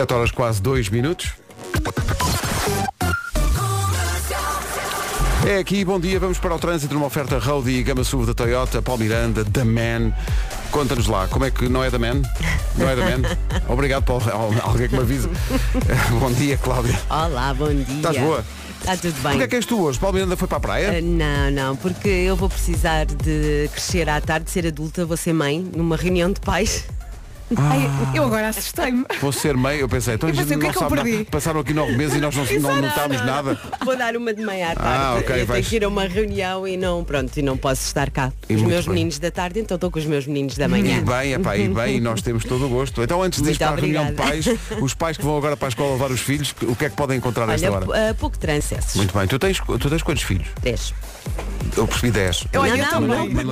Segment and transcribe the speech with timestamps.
[0.00, 1.34] 7 horas quase 2 minutos.
[5.46, 8.32] É aqui, bom dia, vamos para o trânsito numa oferta Road e Gama SUV da
[8.32, 10.14] Toyota, Paul Miranda, The Man.
[10.70, 12.22] Conta-nos lá, como é que não é da Man?
[12.78, 13.28] Não é da Man?
[13.68, 14.24] Obrigado, Paulo.
[14.62, 15.28] Alguém que me avise.
[16.18, 16.98] bom dia, Cláudia.
[17.10, 17.96] Olá, bom dia.
[17.96, 18.42] Estás boa?
[18.78, 19.32] Está tudo bem.
[19.32, 19.98] Porquê é que és tu hoje?
[19.98, 20.98] Paulo Miranda foi para a praia?
[20.98, 25.34] Uh, não, não, porque eu vou precisar de crescer à tarde, ser adulta, vou ser
[25.34, 26.86] mãe, numa reunião de pais.
[27.56, 29.04] Ai, eu agora assustei-me.
[29.20, 31.10] Vou ser mãe, eu pensei, então a Eu gente pensei, o que não é que
[31.12, 31.24] nada.
[31.30, 33.60] Passaram aqui nove meses e nós não, não notámos nada.
[33.84, 34.88] Vou dar uma de manhã à tarde.
[35.04, 37.56] Ah, ok, eu tenho vais- que ir a uma reunião e não, pronto, e não
[37.56, 38.32] posso estar cá.
[38.48, 38.94] E Os meus bem.
[38.94, 41.02] meninos da tarde, então estou com os meus meninos da E manhã.
[41.02, 43.02] bem, epá, e bem, e nós temos todo o gosto.
[43.02, 44.46] Então antes de ir para a reunião de pais,
[44.80, 46.96] os pais que vão agora para a escola levar os filhos, o que é que
[46.96, 47.84] podem encontrar nesta hora?
[47.86, 48.94] uh, pouco transesses.
[48.94, 50.46] Muito bem, tu tens, tu tens quantos filhos?
[50.62, 50.94] Dez.
[51.76, 52.46] Eu percebi 10.
[52.52, 53.44] Eu, olha, Não, não, não, deve,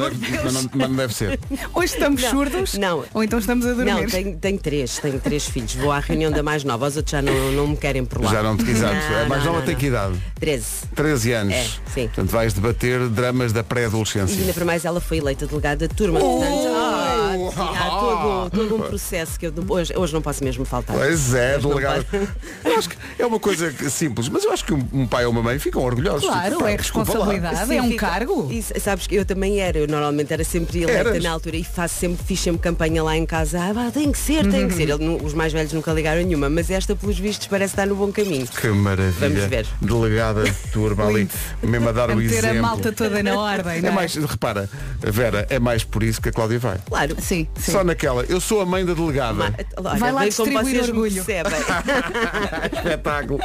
[0.42, 1.38] mas não- não deve ser.
[1.72, 3.04] Hoje estamos Não, surdos não.
[3.14, 3.87] ou então estamos a dormir.
[3.94, 5.74] Não, tenho, tenho três, tenho três filhos.
[5.74, 8.30] Vou à reunião da mais nova, os outros já não, não me querem por lá.
[8.30, 8.64] Já não te.
[8.64, 9.80] Não, É mais nova não, tem não.
[9.80, 10.22] que idade?
[10.40, 10.64] 13.
[10.94, 11.54] 13 anos.
[11.54, 11.62] É,
[11.94, 12.06] sim.
[12.08, 14.38] Portanto, vais debater dramas da E pré-adolescência.
[14.40, 16.20] ainda para mais ela foi eleita delegada de turma.
[16.20, 16.38] Oh!
[16.38, 20.96] Portanto, sim, há todo, todo um processo que eu hoje, hoje não posso mesmo faltar.
[20.96, 22.06] Pois é, Hoje delegado.
[22.64, 25.42] Eu acho que é uma coisa simples, mas eu acho que um, pai ou uma
[25.42, 26.28] mãe ficam orgulhosos.
[26.28, 28.48] Claro, Pá, é responsabilidade, Sim, é um fica- cargo.
[28.52, 31.22] E sabes que eu também era, eu normalmente era sempre eleita Eras?
[31.22, 34.46] na altura e faço sempre, fiz sempre campanha lá em casa, ah, tem que ser,
[34.48, 34.68] tem Uhum.
[34.68, 34.88] que ser.
[34.90, 38.12] Ele os mais velhos nunca ligaram nenhuma, mas esta, pelos vistos, parece estar no bom
[38.12, 38.46] caminho.
[38.46, 39.28] Que maravilha.
[39.28, 39.66] Vamos ver.
[39.80, 41.28] Delegada de turma ali,
[41.62, 42.58] mesmo a dar A o meter exemplo.
[42.58, 43.90] a malta toda na ordem, É é?
[43.90, 44.68] mais, repara,
[45.00, 46.78] Vera, é mais por isso que a Cláudia vai.
[46.86, 47.16] Claro.
[47.20, 47.72] Sim, sim.
[47.72, 49.34] Só naquela, eu sou a mãe da delegada.
[49.34, 49.52] Ma-
[49.90, 51.18] olha, Vai lá distribuir orgulho.
[52.72, 53.40] Espetáculo.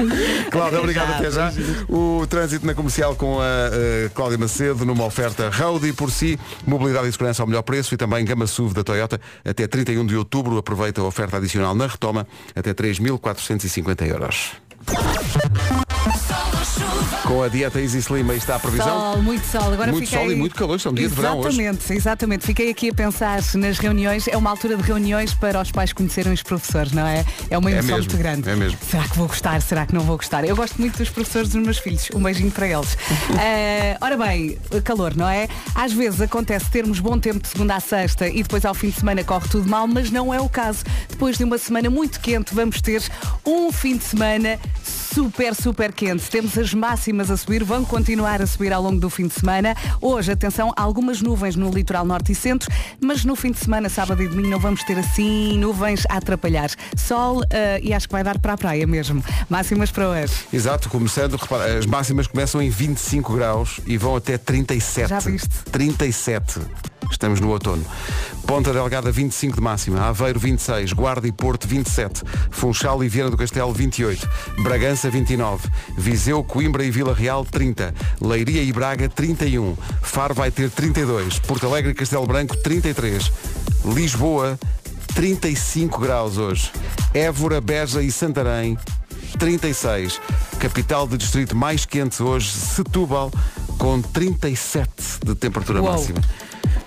[0.52, 1.52] Cláudia, obrigado até já.
[1.90, 6.40] O trânsito na comercial com a eh, Cláudia Macedo numa oferta Road e por si,
[6.68, 10.16] mobilidade e segurança ao melhor preço e também gama SUV da Toyota até 31 de
[10.16, 10.56] outubro.
[10.58, 14.52] Aproveita a oferta adicional na retoma até 3.450 euros.
[17.24, 18.86] Com a dieta Easy Slim aí está a previsão.
[19.14, 19.72] Sol, muito sol.
[19.74, 20.20] Agora Muito fiquei...
[20.20, 21.62] sol e muito calor, isto é um dia de verão hoje.
[21.62, 22.46] Exatamente, exatamente.
[22.46, 24.28] Fiquei aqui a pensar nas reuniões.
[24.28, 27.24] É uma altura de reuniões para os pais conhecerem os professores, não é?
[27.50, 28.50] É uma É emoção mesmo, muito grande.
[28.50, 28.78] é mesmo.
[28.90, 29.62] Será que vou gostar?
[29.62, 30.44] Será que não vou gostar?
[30.44, 32.10] Eu gosto muito dos professores dos meus filhos.
[32.14, 32.98] Um beijinho para eles.
[33.40, 35.48] Eh, ora bem, calor, não é?
[35.76, 39.00] Às vezes acontece termos bom tempo de segunda a sexta e depois ao fim de
[39.00, 40.84] semana corre tudo mal, mas não é o caso.
[41.10, 43.02] Depois de uma semana muito quente, vamos ter
[43.46, 44.60] um fim de semana
[45.14, 46.28] super, super quente.
[46.28, 49.76] Temos as máximas a subir, vão continuar a subir ao longo do fim de semana.
[50.02, 52.68] Hoje, atenção, algumas nuvens no litoral norte e centro,
[53.00, 56.72] mas no fim de semana, sábado e domingo, não vamos ter assim nuvens a atrapalhar.
[56.98, 59.24] Sol eh, e acho que vai dar para a praia mesmo.
[59.48, 60.34] Máximas para hoje.
[60.52, 65.10] Exato, começando, repara, as máximas começam em 25 graus e vão até 37.
[65.10, 65.50] Já viste?
[65.72, 66.60] 37.
[67.12, 67.84] Estamos no outono.
[68.46, 73.38] Ponta Delgada 25 de máxima, Aveiro 26, Guarda e Porto 27, Funchal e Viana do
[73.38, 74.28] Castelo 28,
[74.62, 80.70] Bragança 29, Viseu, Coimbra e Vila Real 30, Leiria e Braga 31, Faro vai ter
[80.70, 83.32] 32, Porto Alegre e Castelo Branco 33,
[83.86, 84.60] Lisboa
[85.16, 86.72] 35 graus hoje,
[87.14, 88.78] Évora, Beja e Santarém
[89.38, 90.20] 36.
[90.60, 93.32] Capital de distrito mais quente hoje, Setúbal,
[93.78, 94.90] com 37
[95.26, 95.92] de temperatura Uou.
[95.92, 96.22] máxima.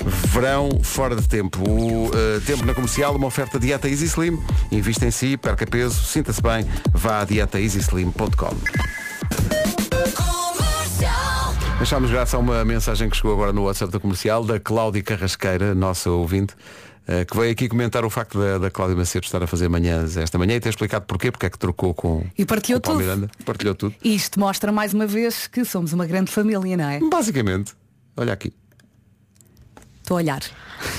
[0.06, 1.58] Verão fora de tempo.
[1.68, 4.38] O eh, tempo na comercial, uma oferta dieta Easy Slim.
[4.70, 6.64] Invista em si, perca peso, sinta-se bem.
[6.92, 8.56] Vá a dietaeasyslim.com.
[11.78, 15.74] Deixámos graça a uma mensagem que chegou agora no WhatsApp da comercial, da Cláudia Carrasqueira,
[15.74, 16.54] nossa ouvinte,
[17.06, 20.16] eh, que veio aqui comentar o facto da, da Cláudia Macedo estar a fazer manhãs
[20.16, 22.94] esta manhã e ter explicado porquê, porque é que trocou com, E partilhou com o
[22.94, 23.08] Paulo tudo.
[23.08, 23.30] Miranda.
[23.44, 23.94] Partilhou tudo.
[24.02, 27.00] E isto mostra mais uma vez que somos uma grande família, não é?
[27.00, 27.74] Basicamente,
[28.16, 28.52] olha aqui.
[30.06, 30.40] Estou a olhar.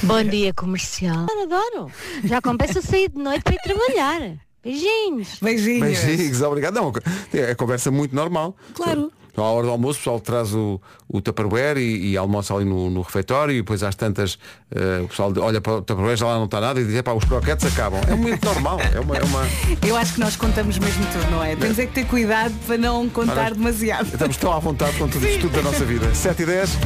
[0.03, 1.27] Bom dia, comercial.
[1.41, 1.89] Adoro.
[2.25, 4.37] Já compensa sair de noite para ir trabalhar.
[4.61, 5.39] Beijinhos.
[5.41, 5.99] Beijinhos.
[6.03, 6.73] Beijinhos, obrigado.
[6.73, 6.91] Não,
[7.31, 8.53] é conversa muito normal.
[8.73, 9.09] Claro.
[9.37, 12.65] Então, à hora do almoço, o pessoal traz o, o Tupperware e, e almoça ali
[12.65, 14.39] no, no refeitório e depois às tantas
[14.71, 17.13] eh, o pessoal olha para o Tupperware, já lá não está nada e diz, pá,
[17.13, 18.01] os croquetes acabam.
[18.07, 18.79] É muito normal.
[18.81, 19.45] É uma, é uma...
[19.87, 21.55] Eu acho que nós contamos mesmo tudo, não é?
[21.55, 24.07] Temos é que ter cuidado para não contar demasiado.
[24.11, 26.11] Estamos tão à vontade com tudo isto tudo da nossa vida.
[26.15, 26.77] 7 e 10.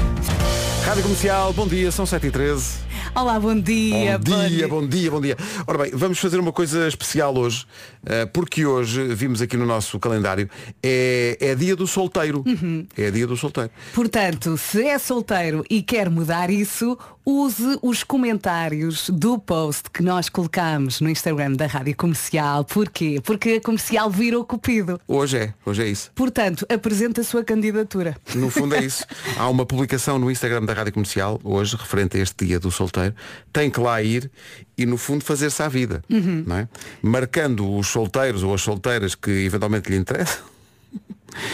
[0.86, 2.92] Rádio Comercial, bom dia, são 7 e 13.
[3.14, 4.18] Olá, bom dia.
[4.18, 5.38] Bom dia, bom dia, bom dia.
[5.68, 7.66] Ora bem, vamos fazer uma coisa especial hoje,
[8.06, 10.50] eh, porque hoje, vimos aqui no nosso calendário,
[10.82, 12.41] é, é dia do solteiro.
[12.46, 12.86] Uhum.
[12.98, 13.72] É dia do solteiro.
[13.94, 20.30] Portanto, se é solteiro e quer mudar isso, use os comentários do post que nós
[20.30, 22.64] colocamos no Instagram da Rádio Comercial.
[22.66, 23.20] Porquê?
[23.24, 25.00] Porque a comercial virou cupido.
[25.08, 26.12] Hoje é, hoje é isso.
[26.14, 28.16] Portanto, apresenta a sua candidatura.
[28.36, 29.06] No fundo é isso.
[29.38, 32.92] Há uma publicação no Instagram da Rádio Comercial, hoje, referente a este dia do solteiro.
[32.92, 33.16] solteiro,
[33.54, 34.30] tem que lá ir
[34.78, 36.04] e no fundo fazer-se à vida.
[36.10, 36.44] Uhum.
[36.46, 36.68] Não é?
[37.02, 40.52] Marcando os solteiros ou as solteiras que eventualmente lhe interessam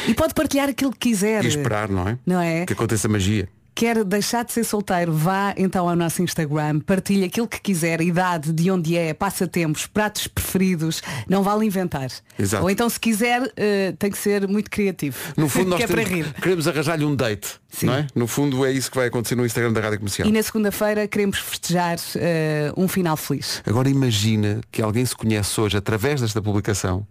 [0.07, 1.43] E pode partilhar aquilo que quiser.
[1.43, 2.17] e esperar, não é?
[2.25, 2.65] Não é?
[2.65, 3.47] Que aconteça magia.
[3.75, 8.51] Quer deixar de ser solteiro, vá então ao nosso Instagram, partilhe aquilo que quiser, idade,
[8.51, 12.09] de onde é, passatempos, pratos preferidos, não vale inventar.
[12.39, 12.63] Exato.
[12.63, 15.15] Ou então se quiser, eh, tem que ser muito criativo.
[15.37, 16.33] No fundo nós é para temos- rir.
[16.41, 17.49] queremos arranjar-lhe um date.
[17.69, 17.85] Sim.
[17.85, 18.07] Não é?
[18.15, 20.27] No fundo é isso que vai acontecer no Instagram da Rádio Comercial.
[20.27, 23.61] E na segunda-feira queremos festejar eh, um final feliz.
[23.63, 27.05] Agora imagina que alguém se conhece hoje através desta publicação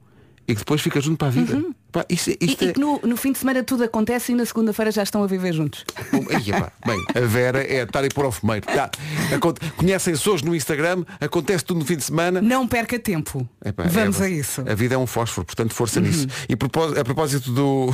[0.48, 1.62] e que depois fica junto para a vida.
[1.92, 2.36] Pá, isto, Uhum.
[2.40, 2.72] E, isto e é...
[2.72, 5.52] que no, no fim de semana tudo acontece e na segunda-feira já estão a viver
[5.52, 5.84] juntos.
[6.12, 8.66] Epá, Bem, a Vera é estar por ao fumeiro.
[8.66, 8.90] Tá.
[9.34, 12.40] Aconte- Conhecem-se hoje no Instagram, acontece tudo no fim de semana.
[12.40, 13.48] Não perca tempo.
[13.64, 14.60] Epá, Vamos é- a isso.
[14.62, 14.70] Uhum.
[14.70, 16.26] A vida é um fósforo, portanto força nisso.
[16.48, 16.52] E
[17.00, 17.92] a propósito do,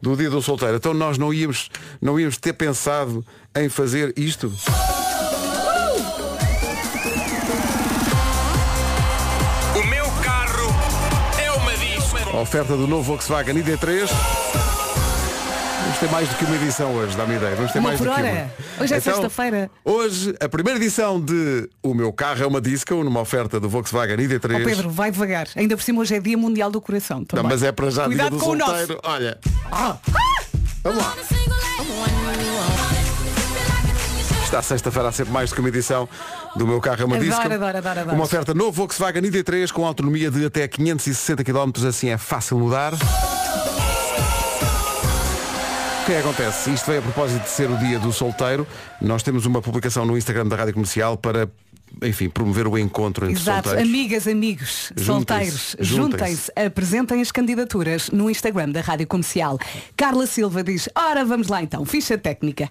[0.00, 3.24] do dia do solteiro, então nós não íamos, não íamos ter pensado
[3.54, 4.52] em fazer isto.
[12.36, 14.08] A oferta do novo Volkswagen ID3.
[15.82, 17.56] Vamos ter mais do que uma edição hoje, dá-me ideia.
[17.56, 18.30] Vamos ter Uma mais por do que hora.
[18.30, 18.84] uma.
[18.84, 19.70] Hoje é Então, sexta-feira.
[19.84, 24.16] Hoje, a primeira edição de O Meu Carro é uma Disco, numa oferta do Volkswagen
[24.16, 24.60] ID3.
[24.60, 25.48] Ó Pedro, vai devagar.
[25.56, 27.20] Ainda por cima hoje é dia mundial do coração.
[27.20, 27.44] Não, também.
[27.46, 28.94] mas é para já Cuidado dia do com o solteiro.
[28.94, 29.00] nosso.
[29.04, 29.38] Olha.
[29.72, 29.96] Ah.
[30.84, 31.14] Vamos lá.
[34.46, 36.08] Está sexta-feira há sempre mais do que uma edição
[36.54, 37.42] do meu carro é uma Adoro, disco.
[37.42, 38.14] adoro, adoro, adoro.
[38.14, 42.92] Uma oferta novo Volkswagen ID3 com autonomia de até 560 km, assim é fácil mudar.
[42.94, 42.98] O
[46.06, 46.70] que é que acontece?
[46.70, 48.64] Isto veio a propósito de ser o dia do solteiro.
[49.02, 51.50] Nós temos uma publicação no Instagram da Rádio Comercial para,
[52.02, 53.90] enfim, promover o encontro entre Exato, solteiros.
[53.90, 55.94] amigas, amigos, Juntem-se, solteiros, juntem-se.
[55.94, 59.58] juntem-se, apresentem as candidaturas no Instagram da Rádio Comercial.
[59.96, 62.70] Carla Silva diz, ora vamos lá então, ficha técnica.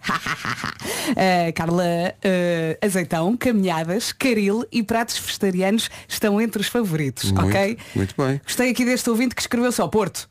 [1.09, 7.77] Uh, Carla uh, Azeitão, caminhadas, caril e pratos vegetarianos estão entre os favoritos, Muito, ok?
[7.95, 8.39] muito bem.
[8.43, 10.27] Gostei aqui deste ouvinte que escreveu só Porto.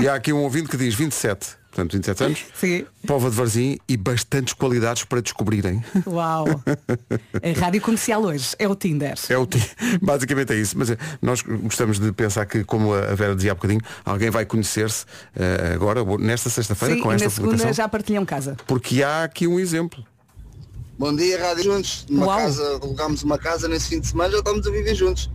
[0.00, 2.84] E há aqui um ouvinte que diz 27, portanto 27 anos, Sim.
[3.06, 5.82] Pova de Varzim e bastantes qualidades para descobrirem.
[6.06, 6.46] Uau!
[6.46, 9.14] A Rádio Comercial hoje é o Tinder.
[9.28, 9.48] É o
[10.02, 10.76] basicamente é isso.
[10.76, 14.44] Mas é, nós gostamos de pensar que, como a Vera dizia há bocadinho, alguém vai
[14.44, 15.04] conhecer-se
[15.36, 18.56] eh, agora, nesta sexta-feira, com e esta na segunda já partilham casa.
[18.66, 20.04] Porque há aqui um exemplo.
[20.98, 22.04] Bom dia, Rádio Juntos.
[22.10, 22.38] Numa Uau.
[22.38, 25.30] casa, alugámos uma casa nesse fim de semana, já estamos a viver juntos.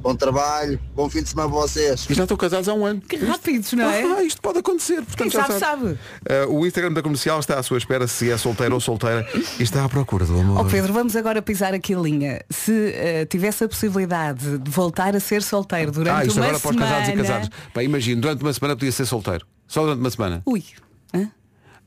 [0.00, 2.06] Bom trabalho, bom fim de semana para vocês.
[2.08, 3.00] E já estão casados há um ano.
[3.00, 4.02] Que rápidos, não é?
[4.02, 5.02] Ah, isto pode acontecer.
[5.02, 5.98] Portanto, Quem já sabe, sabe.
[6.24, 9.26] Eh, o Instagram da comercial está à sua espera se é solteiro ou solteira
[9.58, 10.60] e está à procura do amor.
[10.60, 12.40] Ó Pedro, vamos agora pisar aqui a linha.
[12.48, 16.60] Se eh, tivesse a possibilidade de voltar a ser solteiro durante ah, isto uma agora
[16.60, 16.92] para os semana...
[16.92, 17.50] casados e casados.
[17.74, 19.46] Pá, imagino, durante uma semana podia ser solteiro.
[19.66, 20.42] Só durante uma semana.
[20.46, 20.64] Ui.
[21.12, 21.28] hã?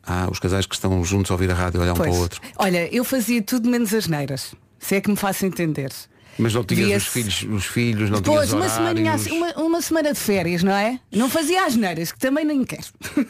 [0.04, 2.18] Ah, os casais que estão juntos a ouvir a rádio, olhar um para Pois.
[2.18, 2.42] o outro.
[2.58, 4.54] Olha, eu fazia tudo menos as neiras.
[4.78, 5.92] Se é que me faço entender.
[6.40, 8.74] Mas não tinhas os filhos, os filhos, não Depois, tinhas uma horários.
[8.76, 11.00] semaninha assim, uma, uma semana de férias, não é?
[11.12, 12.84] Não fazia as neiras, que também nem quero.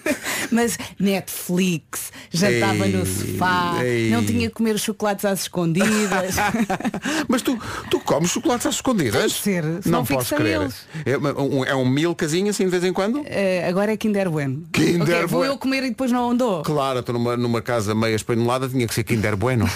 [0.52, 4.10] Mas Netflix, jantava Ei, no sofá, ei.
[4.12, 6.36] não tinha que comer os chocolates às escondidas.
[7.28, 7.60] Mas tu,
[7.90, 9.42] tu comes chocolates às escondidas?
[9.42, 10.62] Tem de ser, não posso crer.
[10.62, 10.76] eles.
[11.06, 13.24] É, uma- um, é um milcazinho assim de vez em quando?
[13.26, 14.64] Eh, agora é Kinder Bueno.
[14.72, 15.54] Kinder Ok, Vou Bueno.
[15.54, 16.62] eu comer e depois não andou.
[16.64, 19.70] Claro, estou numa, numa casa meia espanholada, tinha que ser Kinder Bueno.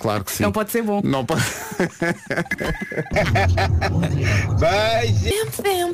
[0.00, 0.42] Claro que sim.
[0.42, 1.00] Não pode ser bom.
[1.04, 1.42] Não pode.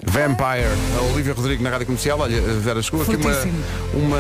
[0.05, 0.67] Vampire,
[0.99, 2.19] a Olivia Rodrigo na Rádio Comercial.
[2.21, 3.33] Olha, Vera, chegou aqui uma,
[3.95, 4.19] uma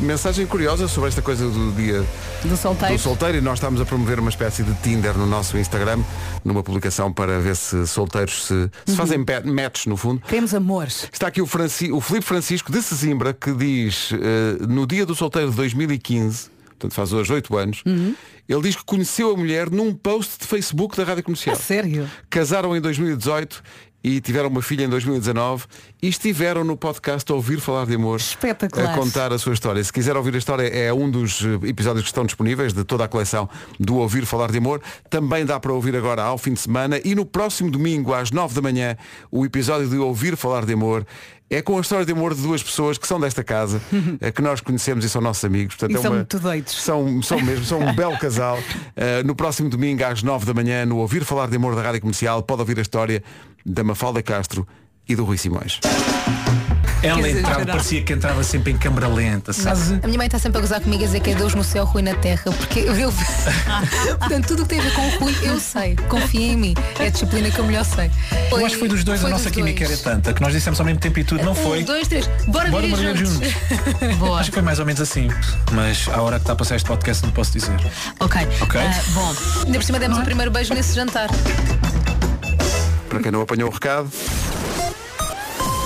[0.00, 2.04] mensagem curiosa sobre esta coisa do dia
[2.44, 2.94] Do solteiro.
[2.94, 6.00] do solteiro e nós estamos a promover uma espécie de Tinder no nosso Instagram,
[6.44, 8.96] numa publicação para ver se solteiros se, se Uhum.
[8.96, 10.20] fazem pe- match no fundo.
[10.26, 11.08] Queremos amores.
[11.12, 15.14] Está aqui o, Franci, o Filipe Francisco de Sesimbra que diz eh, no dia do
[15.14, 18.14] solteiro de 2015, portanto faz hoje 8 anos, Uhum.
[18.48, 21.56] ele diz que conheceu a mulher num post de Facebook da Rádio Comercial.
[21.56, 22.08] A sério?
[22.30, 23.62] Casaram em 2018
[24.06, 25.64] e tiveram uma filha em 2019
[26.00, 28.92] e estiveram no podcast a ouvir falar de amor Espetacular.
[28.92, 29.82] a contar a sua história.
[29.82, 33.02] Se quiser ouvir a história, é um dos eh, episódios que estão disponíveis de toda
[33.02, 34.80] a coleção do Ouvir Falar de Amor.
[35.10, 38.54] Também dá para ouvir agora ao fim de semana e no próximo domingo às 9
[38.54, 38.96] da manhã
[39.28, 41.04] o episódio de Ouvir Falar de Amor
[41.50, 43.80] é com a história de amor de duas pessoas que são desta casa,
[44.20, 45.74] eh, que nós conhecemos e são nossos amigos.
[45.74, 46.80] Portanto, é são uma- muito doidos.
[46.80, 48.56] São, são mesmo, são um belo casal.
[48.58, 52.00] Uh, no próximo domingo às 9 da manhã, no Ouvir Falar de Amor da Rádio
[52.02, 53.20] Comercial, pode ouvir a história
[53.66, 54.66] da Mafalda Castro
[55.08, 55.80] e do Rui Simões.
[57.02, 60.00] Ela entrava, parecia que entrava sempre em câmara lenta, sabe?
[60.02, 61.84] A minha mãe está sempre a gozar comigo a dizer que é Deus no céu,
[61.84, 63.12] Rui na terra, porque eu,
[64.18, 66.74] portanto tudo o que tem a ver com o Rui eu sei, confia em mim,
[66.98, 68.10] é a disciplina que eu melhor sei.
[68.50, 70.86] Eu acho que foi dos dois, a nossa química era tanta que nós dissemos ao
[70.86, 71.82] mesmo tempo e tudo, não foi?
[71.82, 73.52] Um, dois, três, bora, Bora morrer juntos.
[74.18, 74.40] Boa.
[74.40, 75.28] Acho que foi mais ou menos assim.
[75.72, 77.76] Mas à hora que está a passar este podcast não posso dizer.
[78.20, 78.40] Ok.
[78.60, 78.80] Ok.
[78.80, 81.28] Ah, bom, ainda por cima demos o primeiro beijo nesse jantar.
[83.08, 84.10] Para quem não apanhou o recado,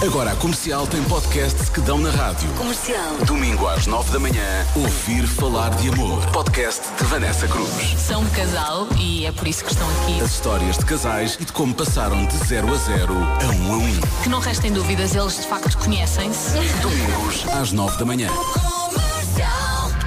[0.03, 2.49] Agora a comercial tem podcasts que dão na rádio.
[2.55, 3.19] Comercial.
[3.27, 6.25] Domingo às 9 da manhã, ouvir falar de amor.
[6.31, 7.69] Podcast de Vanessa Cruz.
[7.99, 10.19] São um casal e é por isso que estão aqui.
[10.23, 13.77] As histórias de casais e de como passaram de 0 a 0 a 1 a
[13.77, 14.01] 1.
[14.23, 16.55] Que não restem dúvidas, eles de facto conhecem-se.
[16.81, 18.31] Domingos às 9 da manhã.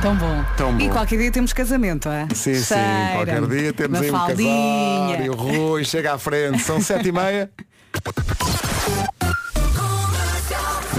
[0.03, 0.43] Tão bom.
[0.57, 0.93] Tão E bom.
[0.93, 2.27] qualquer dia temos casamento, é?
[2.35, 3.13] sim, sim, Cheira-me.
[3.15, 5.07] qualquer dia temos aí um Mafaldinha.
[5.17, 6.59] casal e o Rui chega à frente.
[6.61, 7.49] São sete e meia.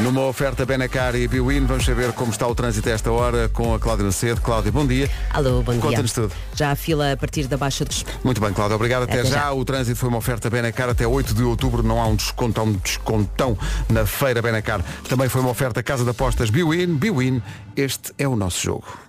[0.03, 3.75] Numa oferta Benacar e Biwin, vamos saber como está o trânsito a esta hora com
[3.75, 4.41] a Cláudia Macedo.
[4.41, 5.09] Cláudia, bom dia.
[5.31, 5.81] Alô, bom dia.
[5.81, 6.33] Conta-nos tudo.
[6.55, 8.05] Já a fila a partir da Baixa dos...
[8.23, 9.05] Muito bem, Cláudia, obrigado.
[9.05, 9.39] Até, Até já.
[9.39, 9.53] já.
[9.53, 10.89] O trânsito foi uma oferta Benacar.
[10.91, 13.57] Até 8 de outubro não há um descontão, um descontão
[13.89, 14.85] na feira Benacar.
[15.09, 16.95] Também foi uma oferta Casa de Apostas Biwin.
[16.97, 17.41] Biwin,
[17.77, 19.04] este é o nosso jogo.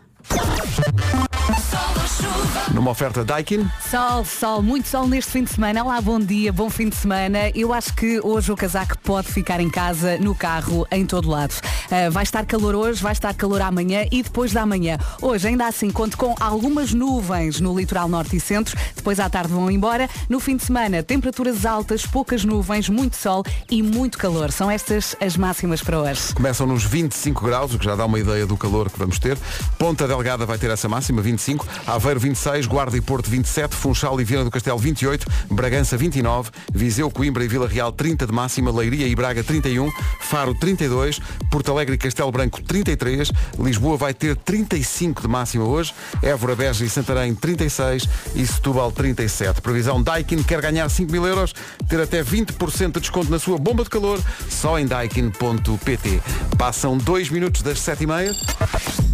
[2.73, 3.65] Numa oferta Daikin.
[3.89, 5.83] Sol, sol, muito sol neste fim de semana.
[5.83, 7.49] Olá, bom dia, bom fim de semana.
[7.55, 11.55] Eu acho que hoje o casaco pode ficar em casa, no carro, em todo lado.
[11.89, 14.97] Ah, vai estar calor hoje, vai estar calor amanhã e depois da manhã.
[15.21, 18.77] Hoje, ainda assim, conto com algumas nuvens no litoral norte e centro.
[18.95, 20.09] Depois à tarde vão embora.
[20.27, 24.51] No fim de semana, temperaturas altas, poucas nuvens, muito sol e muito calor.
[24.51, 26.33] São estas as máximas para hoje.
[26.33, 29.37] Começam nos 25 graus, o que já dá uma ideia do calor que vamos ter.
[29.77, 31.67] Ponta Delgada vai ter essa máxima, 25.
[31.85, 37.11] Aveiro 26, Guarda e Porto 27, Funchal e Viana do Castelo 28, Bragança 29, Viseu,
[37.11, 39.91] Coimbra e Vila Real 30 de máxima, Leiria e Braga 31,
[40.21, 41.19] Faro 32,
[41.51, 43.29] Porto Alegre e Castelo Branco 33,
[43.59, 45.93] Lisboa vai ter 35 de máxima hoje,
[46.23, 49.59] Évora, Beja e Santarém 36 e Setúbal 37.
[49.61, 51.53] Previsão Daikin quer ganhar 5 mil euros,
[51.89, 56.21] ter até 20% de desconto na sua bomba de calor, só em daikin.pt.
[56.57, 59.04] Passam 2 minutos das 7h30.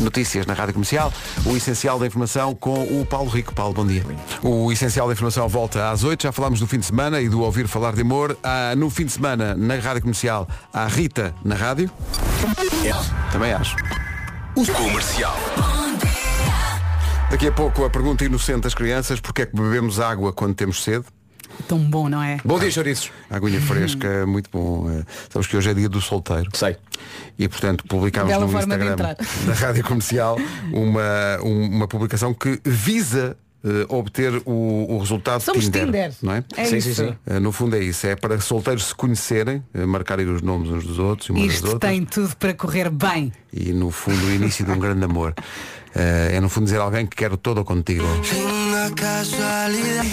[0.00, 1.12] Notícias na Rádio Comercial,
[1.44, 3.54] o essencial da informação com o Paulo Rico.
[3.54, 4.04] Paulo, bom dia.
[4.42, 7.40] O essencial da informação volta às 8, já falámos do fim de semana e do
[7.40, 8.36] ouvir falar de amor.
[8.42, 11.90] Ah, no fim de semana, na Rádio Comercial, há Rita na rádio.
[13.32, 13.76] Também acho.
[14.56, 15.36] O comercial.
[17.30, 20.82] Daqui a pouco a pergunta inocente das crianças, porque é que bebemos água quando temos
[20.82, 21.04] sede?
[21.68, 22.38] Tão bom, não é?
[22.44, 23.10] Bom dia, chouriços.
[23.30, 24.90] Aguinha fresca, muito bom.
[24.90, 26.50] Eh, Sabes que hoje é dia do solteiro.
[26.52, 26.76] Sei.
[27.38, 29.46] E portanto publicámos Bela no forma de Instagram entrar.
[29.46, 30.36] da Rádio Comercial
[30.72, 36.12] uma, um- uma publicação que visa eh, obter o, o resultado Somos Tinder, Tinder.
[36.22, 36.44] não é?
[36.56, 36.94] É Sim, isso.
[36.94, 37.16] sim, sim.
[37.26, 40.84] Eh, no fundo é isso, é para solteiros se conhecerem, eh, marcarem os nomes uns
[40.84, 41.90] dos outros e umas das Isto outras.
[41.92, 43.32] tem tudo para correr bem.
[43.52, 45.34] E no fundo o início de um grande amor.
[45.94, 48.04] Eh, é no fundo dizer a alguém que quero todo contigo.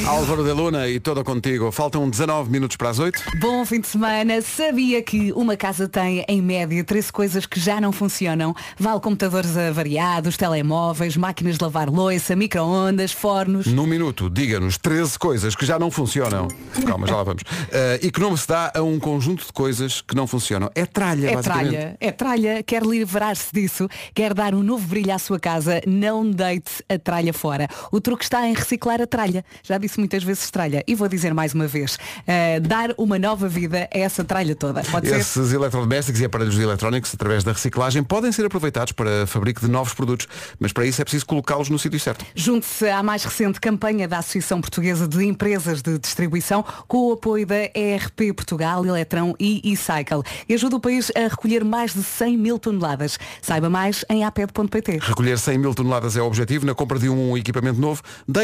[0.07, 1.69] Álvaro de Luna e todo contigo.
[1.73, 3.21] Faltam 19 minutos para as 8.
[3.37, 4.41] Bom fim de semana.
[4.41, 8.55] Sabia que uma casa tem, em média, 13 coisas que já não funcionam?
[8.79, 13.67] Vale computadores avariados, telemóveis, máquinas de lavar louça, micro-ondas, fornos.
[13.67, 16.47] Num minuto, diga-nos 13 coisas que já não funcionam.
[16.87, 17.43] Calma, já lá vamos.
[17.71, 20.71] Eh, e que nome se dá a um conjunto de coisas que não funcionam.
[20.75, 25.19] É tralha, É tralha, é tralha, quer livrar-se disso, quer dar um novo brilho à
[25.19, 27.67] sua casa, não deite a tralha fora.
[27.91, 29.43] O truque está em reciclar a tralha.
[29.63, 33.47] Já disse muitas vezes tralha e vou dizer mais uma vez, eh, dar uma nova
[33.47, 34.81] vida a essa tralha toda.
[34.83, 35.19] Pode ser?
[35.19, 39.93] Esses eletrodomésticos e aparelhos eletrónicos, através da reciclagem, podem ser aproveitados para fabrico de novos
[39.93, 40.27] produtos,
[40.59, 42.25] mas para isso é preciso colocá-los no sítio certo.
[42.35, 47.45] Junte-se à mais recente campanha da Associação Portuguesa de Empresas de Distribuição com o apoio
[47.45, 52.37] da ERP Portugal, Eletrão e e-Cycle e ajuda o país a recolher mais de 100
[52.37, 53.17] mil toneladas.
[53.41, 54.99] Saiba mais em aped.pt.
[55.01, 56.65] Recolher 100 mil toneladas é o objetivo.
[56.65, 58.01] Na compra de um equipamento novo,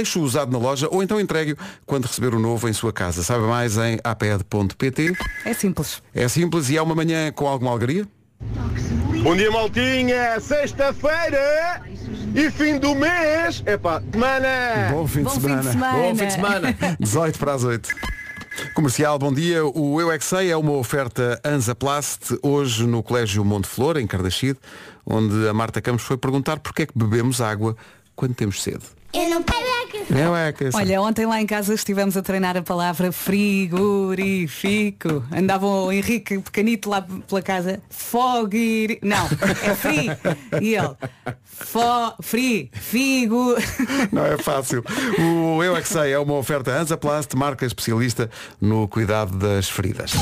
[0.08, 3.22] deixe-o usado na loja ou então entregue-o quando receber o novo em sua casa.
[3.24, 5.14] Saiba mais em aped.pt.
[5.46, 6.02] É simples.
[6.14, 8.08] É simples e é uma manhã com alguma alegria.
[9.22, 10.40] Bom dia, maltinha!
[10.40, 11.82] Sexta-feira
[12.36, 13.64] e fim do mês!
[13.66, 14.92] Epá, semana!
[14.92, 15.74] Bom fim de semana.
[15.92, 16.78] Bom fim de semana.
[17.00, 17.90] 18 para as 8.
[18.74, 19.66] Comercial, bom dia.
[19.66, 24.08] O Eu é Que Sei é uma oferta Anzaplast, hoje no Colégio Monte Flor, em
[24.08, 24.60] Cardaxide,
[25.06, 27.76] onde a Marta Campos foi perguntar porque é que bebemos água
[28.16, 28.84] quando temos sede.
[29.14, 29.42] Eu não
[30.10, 30.70] Eu é que.
[30.74, 35.24] Olha, ontem lá em casa estivemos a treinar a palavra frigorífico.
[35.36, 37.82] Andava o Henrique pequenito lá pela casa.
[37.90, 39.00] Fogir.
[39.02, 40.10] Não, é free.
[40.62, 40.96] E ele.
[41.44, 43.56] Fo, free, figo.
[44.12, 44.84] Não é fácil.
[45.20, 48.30] O Eu é Que Sei é uma oferta Anzaplast, marca especialista
[48.62, 50.14] no cuidado das feridas.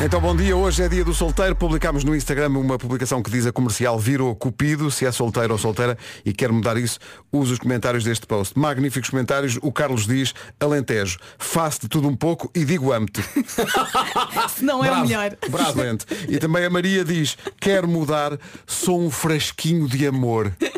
[0.00, 1.54] Então bom dia, hoje é dia do solteiro.
[1.54, 5.58] Publicámos no Instagram uma publicação que diz a comercial virou cupido, se é solteiro ou
[5.58, 6.98] solteira e quer mudar isso,
[7.30, 8.58] use os comentários deste post.
[8.58, 9.58] Magníficos comentários.
[9.62, 13.22] O Carlos diz, Alentejo, faço de tudo um pouco e digo amo-te.
[14.54, 15.36] Se não é o melhor.
[15.42, 16.06] Excelente.
[16.28, 20.52] E também a Maria diz, quero mudar, sou um frasquinho de amor.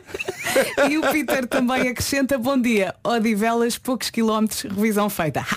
[0.89, 2.95] E o Peter também acrescenta bom dia.
[3.03, 5.45] Odivelas, poucos quilómetros, revisão feita.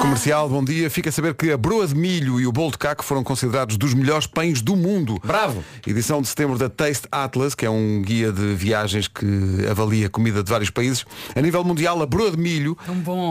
[0.00, 0.88] Comercial, bom dia.
[0.88, 3.76] Fica a saber que a broa de milho e o bolo de caco foram considerados
[3.76, 5.20] dos melhores pães do mundo.
[5.22, 5.62] Bravo!
[5.86, 9.26] Edição de setembro da Taste Atlas, que é um guia de viagens que
[9.70, 11.04] avalia comida de vários países.
[11.36, 12.76] A nível mundial, a broa de milho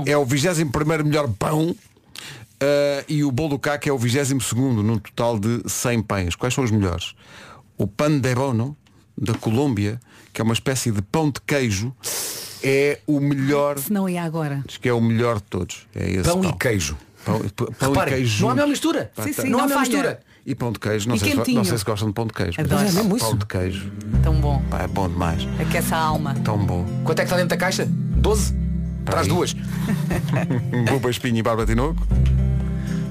[0.06, 1.75] é o 21º melhor pão uh,
[3.08, 6.36] e o bolo do caco é o 22º, num total de 100 pães.
[6.36, 7.16] Quais são os melhores?
[7.75, 8.77] O pan de bono,
[9.18, 10.00] da Colômbia,
[10.38, 11.91] que é uma espécie de pão de queijo,
[12.63, 14.63] é o melhor, Se não ia agora.
[14.67, 15.88] diz que é o melhor de todos.
[15.96, 16.51] É esse Pão pão.
[16.51, 16.96] e queijo.
[17.25, 17.39] Pão,
[17.79, 18.44] pão Repare, e queijo.
[18.44, 19.12] não há mesma mistura.
[19.24, 19.98] Sim, tá- sim, não há a não mesma falha.
[19.98, 20.20] mistura.
[20.46, 22.34] E pão de queijo, não, E sei se, não sei se gostam de pão de
[22.34, 22.53] queijo.
[22.56, 22.84] mas Adoro.
[22.86, 23.25] pá, É mesmo isso?
[23.25, 23.91] Pão de queijo.
[24.22, 24.62] Tão bom.
[24.70, 25.41] Pá, é bom demais.
[25.60, 26.36] Aquece a alma.
[26.44, 26.86] Tão bom.
[27.03, 27.88] Quanto é que está dentro da caixa?
[27.89, 28.53] 12?
[29.06, 29.34] Traz aí.
[29.34, 29.56] duas.
[30.88, 32.06] Buba Espinho e Barba Tinoco.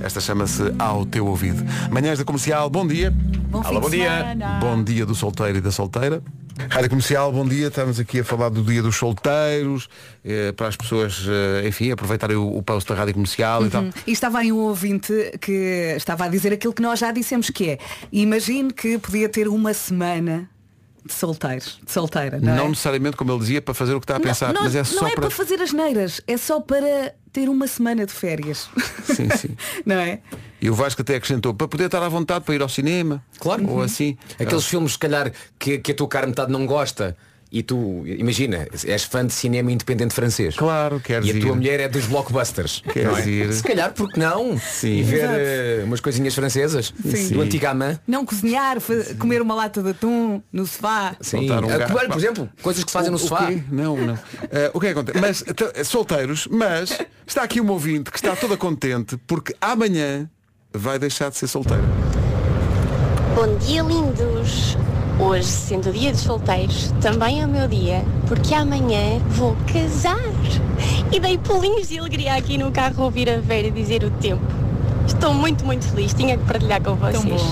[0.06, 1.64] Esta chama-se Ao Teu Ouvido.
[1.90, 3.10] Manhãs da Comercial, bom dia.
[3.10, 4.04] Bom fim bom dia.
[4.18, 4.58] semana.
[4.60, 6.22] Bom dia do solteiro e da solteira.
[6.70, 7.66] Rádio Comercial, bom dia.
[7.66, 9.88] Estamos aqui a falar do dia dos solteiros,
[10.24, 13.84] eh, para as pessoas, eh, enfim, aproveitarem o, o post da Rádio Comercial e tal.
[14.06, 17.70] E estava aí um ouvinte que estava a dizer aquilo que nós já dissemos que
[17.70, 17.78] é.
[18.12, 20.48] Imagine que podia ter uma semana
[21.04, 22.68] de solteiros, de solteira, não, Não, é?
[22.68, 24.84] necessariamente, como ele dizia, para fazer o que está a pensar, não, mas é não
[24.84, 25.20] só é para.
[25.22, 28.66] para fazer as neiras, é só para ter uma semana de férias.
[29.04, 29.50] Sim, sim.
[29.84, 30.20] não é?
[30.58, 33.22] E o Vasco até acrescentou, para poder estar à vontade para ir ao cinema.
[33.38, 33.68] Claro.
[33.68, 34.16] Ou assim.
[34.40, 37.14] Aqueles filmes, se calhar, que, que a tua cara metade não gosta
[37.50, 40.56] e tu, imagina, és fã de cinema independente francês.
[40.56, 41.40] Claro, queres E a ir.
[41.40, 42.82] tua mulher é dos blockbusters.
[42.92, 43.28] Queres não é?
[43.28, 43.52] ir.
[43.52, 44.58] Se calhar, porque não?
[44.58, 44.98] Sim.
[44.98, 47.28] E ver eh, umas coisinhas francesas Sim.
[47.30, 47.98] do antigo amã.
[48.06, 48.78] Não cozinhar,
[49.18, 51.16] comer uma lata de atum no sofá.
[51.20, 51.46] Sim.
[51.48, 53.46] Soltar um comer, por exemplo, coisas que se fazem O- no o sofá.
[53.46, 53.62] quê?
[53.70, 54.18] Não, não.
[54.50, 55.20] Eh, o que é que acontece?
[55.20, 55.44] Mas,
[55.86, 60.28] solteiros, mas está aqui um ouvinte que está toda contente porque amanhã
[60.72, 61.82] vai deixar de ser solteiro.
[63.34, 64.76] Bom dia, lindos!
[65.18, 70.18] Hoje, sendo o dia dos solteiros, também é o meu dia, porque amanhã vou casar.
[71.10, 74.44] E dei pulinhos de alegria aqui no carro a ouvir a Vera dizer o tempo.
[75.06, 76.12] Estou muito, muito feliz.
[76.12, 77.42] Tinha que partilhar com vocês.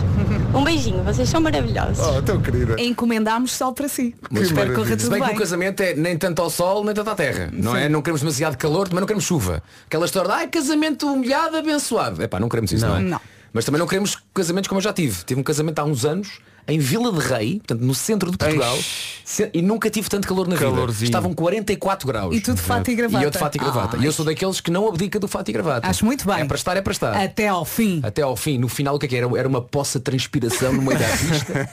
[0.55, 1.99] Um beijinho, vocês são maravilhosos.
[2.07, 2.81] Oh, tão querida.
[2.81, 4.15] Encomendámos sol para si.
[4.31, 5.37] Muito Espero que corra Se tudo bem que bem.
[5.37, 7.49] o casamento é nem tanto ao sol, nem tanto à terra.
[7.53, 7.89] Não é?
[7.89, 9.63] Não queremos demasiado calor, também não queremos chuva.
[9.87, 12.23] Aquela história de ai, casamento molhado, abençoado.
[12.23, 13.01] É pá, não queremos isso, não, é?
[13.01, 13.21] Não.
[13.53, 15.25] Mas também não queremos casamentos como eu já tive.
[15.25, 18.79] Tive um casamento há uns anos em Vila de Rei, portanto no centro de Portugal,
[19.25, 20.71] se- e nunca tive tanto calor na vida.
[20.71, 21.05] Calorzinho.
[21.09, 22.35] Estavam 44 graus.
[22.35, 23.23] E tu de fato e gravata.
[23.23, 23.97] E eu de fato e gravata.
[23.97, 24.03] Ai.
[24.03, 25.87] E eu sou daqueles que não abdica do fato e gravata.
[25.87, 26.41] Acho muito bem.
[26.41, 27.13] É para estar, é para estar.
[27.17, 28.01] Até ao fim.
[28.03, 29.27] Até ao fim, no final o que é que era?
[29.39, 31.71] Era uma poça de transpiração no meio da pista,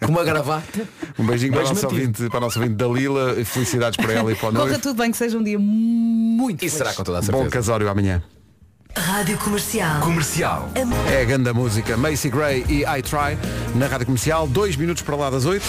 [0.00, 0.88] com uma gravata.
[1.18, 2.00] Um beijinho para a, Mas nossa mantive.
[2.02, 3.44] ouvinte, para a nossa ouvinte Dalila.
[3.44, 6.76] Felicidades para ela e para o Corra tudo bem, que seja um dia muito Isso
[6.76, 6.88] feliz.
[6.88, 7.44] será com toda a certeza.
[7.44, 8.22] Bom casório amanhã.
[8.96, 10.00] Rádio Comercial.
[10.00, 10.68] Comercial.
[11.10, 13.38] É a ganda música Macy Gray e I Try
[13.74, 15.64] na Rádio Comercial, dois minutos para lá das oito.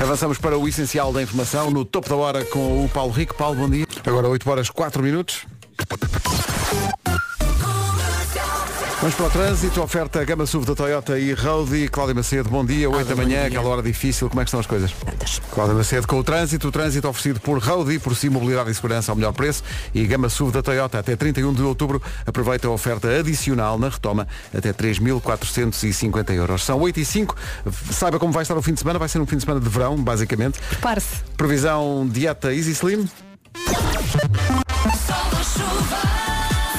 [0.00, 3.34] Avançamos para o essencial da informação no topo da hora com o Paulo Rico.
[3.34, 3.86] Paulo, bom dia.
[4.06, 5.46] Agora 8 horas 4 minutos.
[9.00, 11.86] Vamos para o trânsito, oferta Gama SUV da Toyota e Roadie.
[11.86, 14.66] Cláudia Macedo, bom dia, 8 da manhã, aquela hora difícil, como é que estão as
[14.66, 14.92] coisas?
[15.52, 19.12] Cláudia Macedo com o trânsito, o trânsito oferecido por Roadie, por si mobilidade e segurança
[19.12, 19.62] ao melhor preço
[19.94, 22.02] e Gama SUV da Toyota até 31 de outubro.
[22.26, 26.64] Aproveita a oferta adicional na retoma até 3.450 euros.
[26.64, 27.36] São 8 e 5,
[27.92, 29.68] saiba como vai estar o fim de semana, vai ser um fim de semana de
[29.68, 30.58] verão, basicamente.
[30.70, 31.22] Prepare-se.
[31.36, 33.08] Previsão dieta Easy Slim.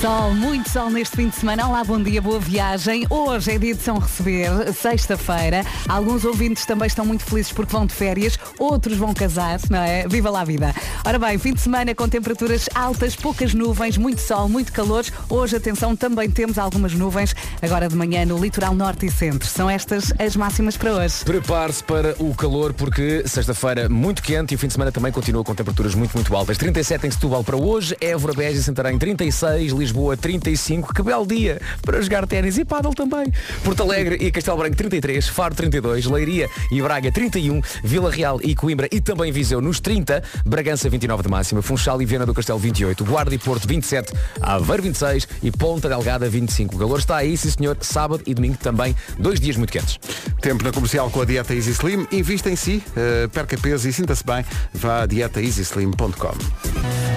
[0.02, 1.68] Sol, muito sol neste fim de semana.
[1.68, 3.06] Olá, bom dia, boa viagem.
[3.10, 5.66] Hoje é dia de São Receber, sexta-feira.
[5.90, 10.08] Alguns ouvintes também estão muito felizes porque vão de férias, outros vão casar, não é?
[10.08, 10.74] Viva lá a vida.
[11.06, 15.04] Ora bem, fim de semana com temperaturas altas, poucas nuvens, muito sol, muito calor.
[15.28, 19.50] Hoje, atenção, também temos algumas nuvens, agora de manhã no litoral norte e centro.
[19.50, 21.26] São estas as máximas para hoje.
[21.26, 25.44] Prepare-se para o calor porque sexta-feira muito quente e o fim de semana também continua
[25.44, 26.58] com temperaturas muito, muito altas.
[26.58, 30.94] 37 em Setúbal para hoje, Évora, Beja e Santarém 36, Lisboa 35.
[30.94, 33.32] Que belo dia para jogar ténis e pádel também.
[33.64, 38.56] Porto Alegre e Castelo Branco 33, Faro 32, Leiria e Braga 31, Vila Real e
[38.56, 42.60] Coimbra e também Viseu nos 30, Bragança 29 de máxima, Funchal e Viana do Castelo
[42.60, 46.76] 28, Guarda e Porto 27, Aveiro 26 e Ponta Delgada 25.
[46.76, 50.00] O calor está aí, sim senhor, sábado e domingo também, dois dias muito quentes.
[50.42, 52.08] Tempo na comercial com a dieta Easy Slim.
[52.12, 54.46] Invista em si, eh, perca peso e sinta-se bem.
[54.74, 57.09] Vá a dietaeasyslim.com.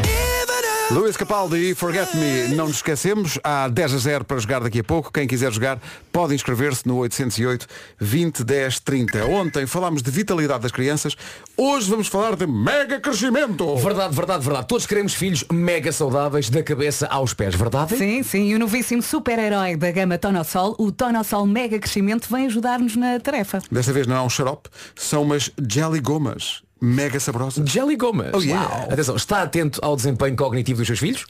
[0.92, 2.54] Luís Capaldi e Forget Me.
[2.54, 5.10] Não nos esquecemos, há 10 a 0 para jogar daqui a pouco.
[5.10, 5.80] Quem quiser jogar
[6.12, 7.66] pode inscrever-se no 808
[7.98, 9.24] 20 10 30.
[9.24, 11.16] Ontem falámos de vitalidade das crianças.
[11.56, 13.74] Hoje vamos falar de mega crescimento.
[13.76, 14.68] Verdade, verdade, verdade.
[14.68, 17.96] Todos queremos filhos mega saudáveis da cabeça aos pés, verdade?
[17.96, 18.50] Sim, sim.
[18.50, 23.62] E o novíssimo super-herói da gama Tonosol, o Tonosol Mega Crescimento, vem ajudar-nos na tarefa.
[23.70, 26.62] Desta vez não é um xarope, são umas jelly gomas.
[26.84, 27.64] Mega saborosas.
[27.70, 28.32] Jelly gomas.
[28.34, 28.68] Oh, yeah.
[28.68, 28.88] Uau.
[28.90, 31.24] Atenção, está atento ao desempenho cognitivo dos seus filhos?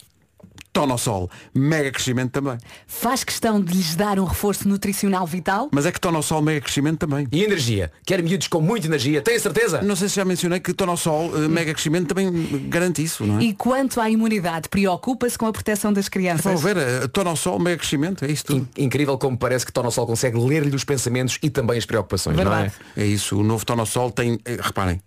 [0.73, 1.31] Tonosol.
[1.55, 2.57] Mega crescimento também.
[2.87, 5.69] Faz questão de lhes dar um reforço nutricional vital?
[5.71, 7.29] Mas é que Tonosol mega crescimento também.
[7.31, 7.93] E energia?
[8.07, 9.21] Quer miúdos com muita energia?
[9.21, 9.83] Tem certeza?
[9.83, 12.31] Não sei se já mencionei que Tonosol uh, mega crescimento também
[12.71, 13.43] garante isso, não é?
[13.43, 16.45] E quanto à imunidade, preocupa-se com a proteção das crianças?
[16.45, 18.67] Vão ver, uh, Tonosol mega crescimento, é isso tudo.
[18.79, 22.73] In incrível como parece que Tonosol consegue ler-lhe os pensamentos e também as preocupações, Verdade.
[22.97, 23.07] não é?
[23.07, 25.01] É isso, o novo Tonosol tem, eh, reparem,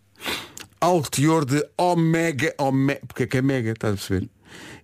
[0.80, 4.30] alto teor de omega, omega, porque é que é mega, estás a perceber?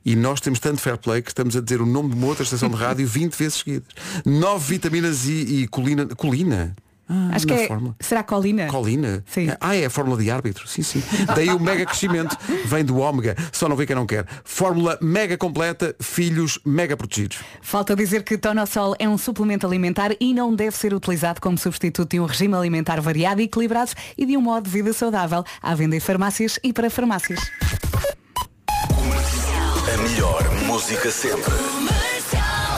[0.03, 2.43] E nós temos tanto fair play que estamos a dizer o nome de uma outra
[2.43, 3.87] estação de rádio 20 vezes seguidas.
[4.25, 6.07] Nove vitaminas e, e colina.
[6.07, 6.75] Colina?
[7.13, 7.67] Ah, Acho que é.
[7.67, 7.93] fórmula.
[7.99, 8.67] Será colina?
[8.67, 9.21] Colina?
[9.27, 9.49] Sim.
[9.59, 10.65] Ah, é a fórmula de árbitro.
[10.65, 11.03] Sim, sim.
[11.35, 13.35] Daí o mega crescimento vem do ômega.
[13.51, 14.25] Só não vê quem não quer.
[14.45, 17.39] Fórmula mega completa, filhos mega protegidos.
[17.61, 22.11] Falta dizer que Tonosol é um suplemento alimentar e não deve ser utilizado como substituto
[22.11, 25.43] de um regime alimentar variado e equilibrado e de um modo de vida saudável.
[25.61, 27.41] À venda em farmácias e para farmácias.
[29.93, 31.51] A melhor música sempre.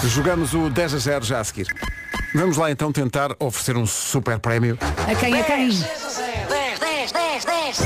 [0.08, 1.68] Jogamos o 10 a 0 já a seguir.
[2.36, 4.78] Vamos lá então tentar oferecer um super prémio.
[4.82, 5.70] A quem a quem?
[5.70, 5.80] 10,
[6.80, 7.80] 10, 10, 10.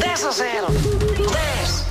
[0.00, 0.66] 10 a 0.
[0.68, 1.86] 10.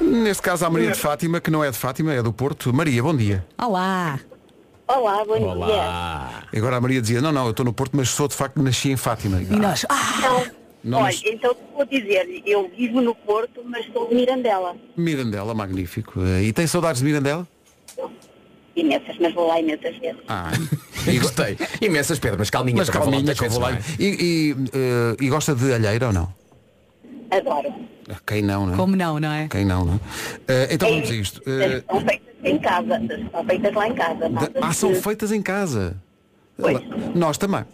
[0.00, 2.72] Neste caso a Maria de Fátima, que não é de Fátima, é do Porto.
[2.72, 3.46] Maria, bom dia.
[3.58, 4.20] Olá.
[4.88, 6.44] Olá, bom Olá.
[6.54, 8.90] Agora a Maria dizia, não, não, eu estou no Porto, mas sou de facto nasci
[8.90, 9.40] em Fátima.
[9.40, 9.84] E nós?
[10.18, 10.46] Então,
[10.84, 14.76] Não, olha, mas- então vou dizer, eu vivo no Porto, mas sou de Mirandela.
[14.96, 16.20] Mirandela, magnífico.
[16.40, 17.46] E tem saudades de Mirandela?
[18.76, 20.20] Imensas, mas vou lá imensas vezes.
[20.28, 20.50] Ah,
[21.08, 21.56] E gostei.
[21.80, 22.76] Imensas pedras, mas calminha.
[22.76, 23.78] Mas para falar calminha muitas que eu vou lá.
[23.98, 26.32] E, e, eh, e gosta de alheira ou não?
[27.30, 27.74] Adoro.
[28.26, 28.76] Quem não, não é?
[28.76, 29.48] Como não, não é?
[29.48, 29.98] Quem não, não é?
[30.48, 31.42] Eh, então vamos a isto.
[31.46, 34.30] Eh, São feitas em casa, são feitas lá em casa.
[34.62, 35.96] ah, são feitas em casa.
[37.14, 37.64] Nós também.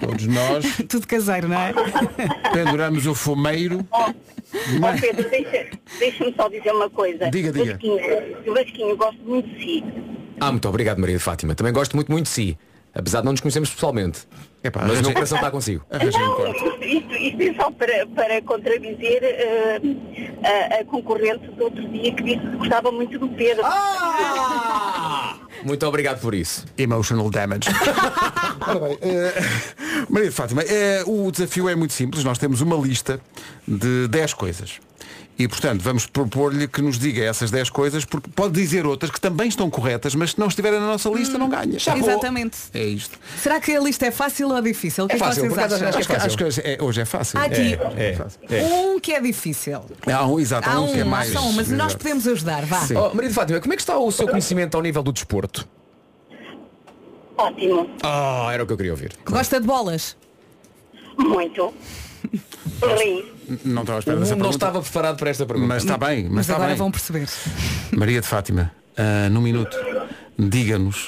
[0.00, 1.72] Todos nós Tudo caseiro, não é?
[2.52, 3.86] penduramos o fumeiro.
[3.90, 4.10] Ó
[5.00, 5.66] Pedro, deixa-
[5.98, 7.30] deixa-me só dizer uma coisa.
[7.30, 7.72] Diga, diga.
[7.72, 7.98] Vasquinho,
[8.46, 9.84] o Vasquinho, eu gosto muito de si.
[10.40, 11.54] Ah, muito obrigado, Maria de Fátima.
[11.54, 12.58] Também gosto muito, muito de si.
[12.94, 14.20] Apesar de não nos conhecermos pessoalmente.
[14.74, 15.84] Mas o meu coração está consigo.
[15.90, 19.80] Não, isto, isto, isto é só para, para contradizer eh,
[20.42, 23.62] a, a concorrente do outro dia que disse que gostava muito do Pedro.
[25.64, 26.66] Muito obrigado por isso.
[26.76, 27.70] Emotional damage.
[28.66, 29.34] Ora bem, eh,
[30.10, 32.22] Maria de Fátima, eh, o desafio é muito simples.
[32.22, 33.18] Nós temos uma lista
[33.66, 34.78] de 10 coisas.
[35.36, 39.20] E, portanto, vamos propor-lhe que nos diga essas 10 coisas, porque pode dizer outras que
[39.20, 41.76] também estão corretas, mas se não estiverem na nossa lista, não ganha.
[41.76, 42.56] Exatamente.
[42.72, 43.18] É isto.
[43.36, 45.04] Será que a lista é fácil ou difícil?
[45.04, 45.88] O que É é que fácil, vocês acham?
[45.88, 47.38] acho que- acho que hoje é- hoje é fácil.
[47.40, 48.16] Há aqui É,
[48.48, 48.64] é, é.
[48.64, 49.80] um que é difícil.
[50.06, 51.32] Há um, exato, há Há um que é um, há mais.
[51.32, 51.98] só um, mas nós exato.
[51.98, 52.80] podemos ajudar, vá.
[52.94, 55.66] Oh, Maria de Fátima, como é que está o seu conhecimento ao nível do desporto?
[57.36, 57.90] Ótimo.
[58.04, 59.12] Ah, era o que eu queria ouvir.
[59.28, 60.16] Gosta de bolas?
[61.18, 61.74] Muito.
[63.64, 64.48] Não estava à espera dessa Não pergunta.
[64.56, 65.68] estava preparado para esta pergunta.
[65.68, 66.78] Mas está bem, mas, Mas está agora bem.
[66.78, 67.28] vão perceber.
[67.92, 69.76] Maria de Fátima, ah, num minuto,
[70.38, 71.06] diga-nos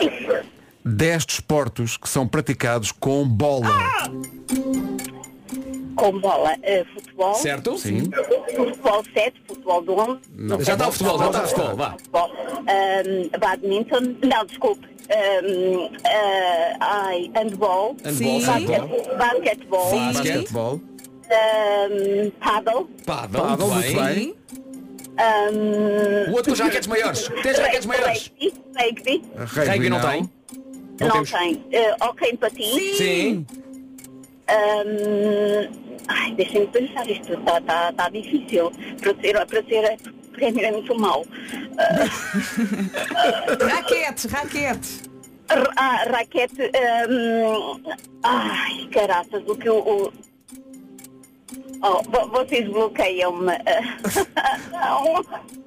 [0.84, 3.68] 10 desportos que são praticados com bola.
[5.96, 7.34] Com bola, eh, futebol.
[7.34, 7.78] Certo?
[7.78, 8.10] Sim.
[8.54, 10.20] Futebol 7, futebol de 11.
[10.36, 11.90] Não, Já está o futebol, já está o futebol, vá.
[11.92, 12.30] Futebol.
[12.68, 14.00] Ahm, badminton.
[14.22, 14.86] Não, desculpe.
[15.08, 16.76] Ahm, ah,
[17.06, 17.96] ai, handball.
[18.04, 18.44] Handball, Sim.
[18.44, 19.90] Basquete- Basquetebol.
[19.90, 20.12] Sim.
[20.12, 20.80] Basquetebol.
[21.30, 22.88] Ahm, paddle.
[23.04, 24.14] Paddle, Paddle, muito bem.
[24.14, 24.36] bem.
[25.18, 27.28] Ahm, O outro com jaquetes maiores.
[27.42, 28.32] Tens jaquetes maiores.
[28.78, 29.22] Rugby.
[29.36, 29.88] Rugby.
[29.90, 30.30] Não tem?
[31.00, 31.30] Não, temos.
[31.32, 31.64] tem.
[31.72, 32.96] Eh, ok em patins.
[32.96, 33.46] Sim.
[34.48, 35.68] Ahm,
[36.08, 38.70] ai, deixem-me pensar, isto está tá, tá difícil.
[39.00, 39.98] Para ser, para ser
[40.32, 41.24] prémio é muito mau.
[43.70, 45.02] raquetes, raquetes.
[45.48, 46.62] Ra- Ah, raquete.
[46.62, 47.80] ahm,
[48.22, 49.78] ai, caraças, o que o.
[49.78, 50.25] o-
[51.82, 53.52] Oh, vo- vocês bloqueiam-me.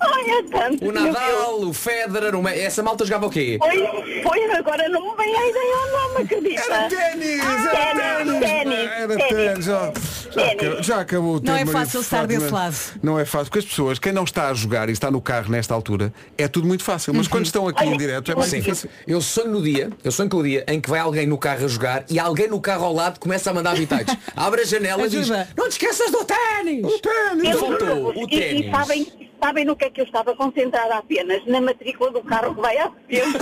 [0.00, 0.14] Não.
[0.14, 0.84] Ai, é tanto.
[0.88, 2.42] O Nadal, o Federer, o...
[2.42, 3.58] Me- essa malta jogava o quê?
[3.60, 6.62] Foi, foi, agora não me vem a ideia ao nome, acredita?
[6.62, 9.28] Era ténis, era ténis, ténis, Era ténis.
[9.28, 9.92] ténis, já,
[10.30, 12.76] já, acabou, já acabou o Não tempo, é Maria fácil estar desse lado.
[13.02, 15.50] Não é fácil, porque as pessoas, quem não está a jogar e está no carro
[15.50, 17.12] nesta altura, é tudo muito fácil.
[17.14, 18.60] Mas quando estão aqui em direto é mais Sim.
[18.60, 18.88] difícil.
[19.06, 21.64] Eu sonho no dia, eu sonho com o dia em que vai alguém no carro
[21.64, 24.14] a jogar e alguém no carro ao lado começa a mandar habitados.
[24.36, 26.84] Abre a janela e diz, não te esqueças do ténis!
[26.84, 27.50] O ténis!
[27.54, 28.70] Eu- Faltou o e, e ténis.
[28.70, 31.44] sabem, sabem no que é que eu estava concentrada apenas?
[31.46, 33.38] Na matrícula do carro que vai à frente.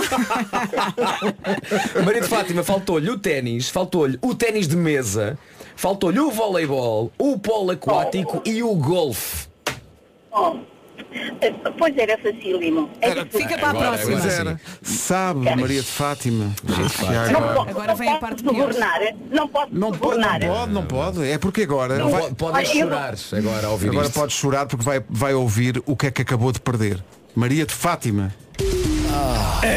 [2.03, 5.37] Maria de Fátima faltou-lhe o ténis, faltou-lhe o ténis de mesa,
[5.75, 9.47] faltou-lhe o voleibol, o polo aquático e o golfe.
[10.31, 10.78] Oh.
[11.77, 12.89] Pois era facílimo.
[13.01, 14.19] É Fica para a Agora, próxima.
[14.19, 14.61] Pois era.
[14.81, 16.53] Sabe, Maria de Fátima.
[17.31, 17.69] Não, agora.
[17.69, 18.53] Agora não vem a parte pior.
[18.53, 18.99] subornar.
[19.31, 21.27] Não posso Não pode, não pode, não pode.
[21.29, 21.97] É porque agora.
[21.97, 24.19] Não vai- pode, chorar agora ao ouvir agora isto.
[24.19, 27.03] pode chorar porque vai, vai ouvir o que é que acabou de perder.
[27.35, 28.33] Maria de Fátima.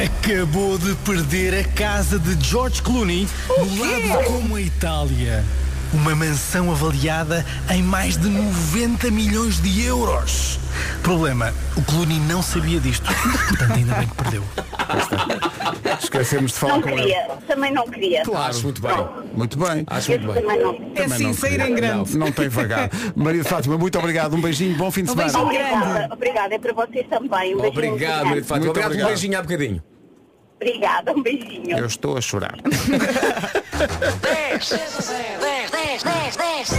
[0.04, 3.80] Acabou de perder a casa de George Clooney no
[4.10, 5.44] lado como a Itália.
[5.92, 10.58] Uma mansão avaliada em mais de 90 milhões de euros.
[11.02, 13.06] Problema, o Clooney não sabia disto.
[13.48, 14.42] Portanto, ainda bem que perdeu.
[16.00, 16.98] Esquecemos de falar Não com ele.
[17.02, 17.28] queria.
[17.48, 18.22] Também não queria.
[18.22, 19.08] Acho muito bem.
[19.34, 19.84] Muito bem.
[19.88, 20.42] Acho muito bem.
[20.42, 20.70] também não.
[20.74, 22.16] É Também assim, não sair em grande.
[22.16, 22.88] Não, não tem vagar.
[23.16, 24.34] Maria de Fátima, muito obrigado.
[24.34, 25.32] Um beijinho, bom fim de Um semana.
[25.32, 25.46] beijinho.
[25.46, 26.12] Obrigada, grande.
[26.12, 26.54] obrigada.
[26.54, 27.54] É para vocês também.
[27.56, 28.24] Um beijinho Obrigado.
[28.26, 28.58] Maria de Fátima.
[28.66, 29.08] Muito Obrigado obrigado.
[29.08, 29.82] beijinho há bocadinho.
[30.56, 31.76] Obrigada, um beijinho.
[31.78, 32.54] Eu estou a chorar.
[32.62, 36.70] 10, 10, 10, 10, 10.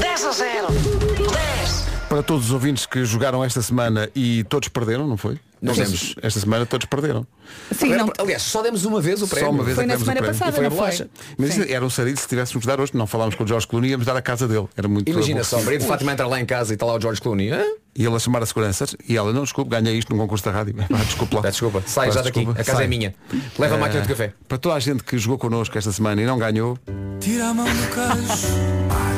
[0.00, 0.66] 10 a 0.
[0.70, 1.79] 10.
[2.10, 5.38] Para todos os ouvintes que jogaram esta semana e todos perderam, não foi?
[5.62, 6.16] Não demos.
[6.20, 7.24] Esta semana todos perderam.
[7.70, 9.46] Sim, não, Aliás, só demos uma vez o prémio.
[9.48, 11.08] Só uma vez Foi é que na semana passada, E foi não foi?
[11.38, 12.90] Mas isso era um sarilho se tivéssemos de dar hoje.
[12.94, 14.66] Não falámos com o Jorge Clooney, íamos dar a casa dele.
[14.76, 17.20] Era muito Imagina só, de Fátima entra lá em casa e está lá o George
[17.20, 17.52] Clooney.
[17.52, 17.62] Hã?
[17.94, 20.50] E ele a chamar a seguranças e ela, não, desculpe, ganhei isto num concurso da
[20.50, 20.74] rádio.
[20.92, 21.42] Ah, desculpe lá.
[21.42, 22.60] Desculpa, sai já daqui, desculpa.
[22.60, 22.86] a casa Sai.
[22.86, 23.14] é minha.
[23.56, 24.32] Leva a Eh, máquina de café.
[24.48, 26.76] Para toda a gente que jogou connosco esta semana e não ganhou,
[27.20, 29.09] Tira a mão do.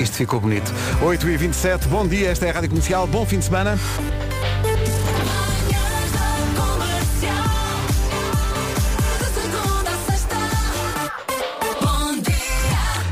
[0.00, 0.72] Isto ficou bonito.
[1.02, 3.78] 8h27, bom dia, esta é a Rádio Comercial, bom fim de semana.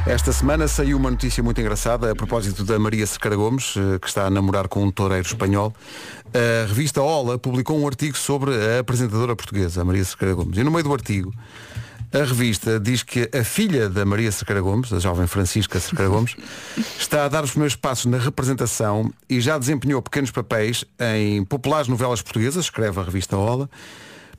[0.06, 4.06] Esta semana saiu uma notícia muito engraçada a propósito da Maria Cercara Gomes, eh, que
[4.06, 5.74] está a namorar com um toureiro espanhol.
[6.32, 10.56] A revista Ola publicou um artigo sobre a apresentadora portuguesa, Maria Cercara Gomes.
[10.56, 11.32] E no meio do artigo,
[12.12, 16.36] a revista diz que a filha da Maria Cercara Gomes, a jovem Francisca Cercara Gomes,
[16.98, 21.88] está a dar os primeiros passos na representação e já desempenhou pequenos papéis em populares
[21.88, 23.68] novelas portuguesas, escreve a revista Ola,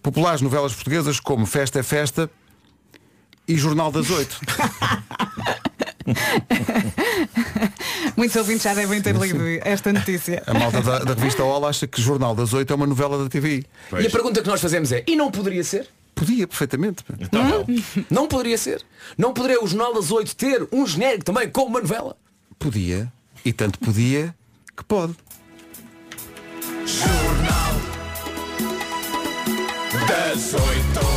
[0.01, 2.29] populares novelas portuguesas como Festa é Festa
[3.47, 4.39] e Jornal das Oito.
[8.15, 10.41] Muitos ouvintes já devem ter lido esta notícia.
[10.47, 13.29] A malta da, da revista Ola acha que Jornal das Oito é uma novela da
[13.29, 13.65] TVI.
[13.99, 15.87] E a pergunta que nós fazemos é, e não poderia ser?
[16.17, 17.03] Podia, perfeitamente.
[18.09, 18.83] Não poderia ser?
[19.17, 22.17] Não poderia o Jornal das Oito ter um genérico também como uma novela?
[22.57, 23.11] Podia.
[23.45, 24.35] E tanto podia
[24.75, 25.15] que pode.
[26.85, 27.75] Jornal
[30.07, 31.07] das oito.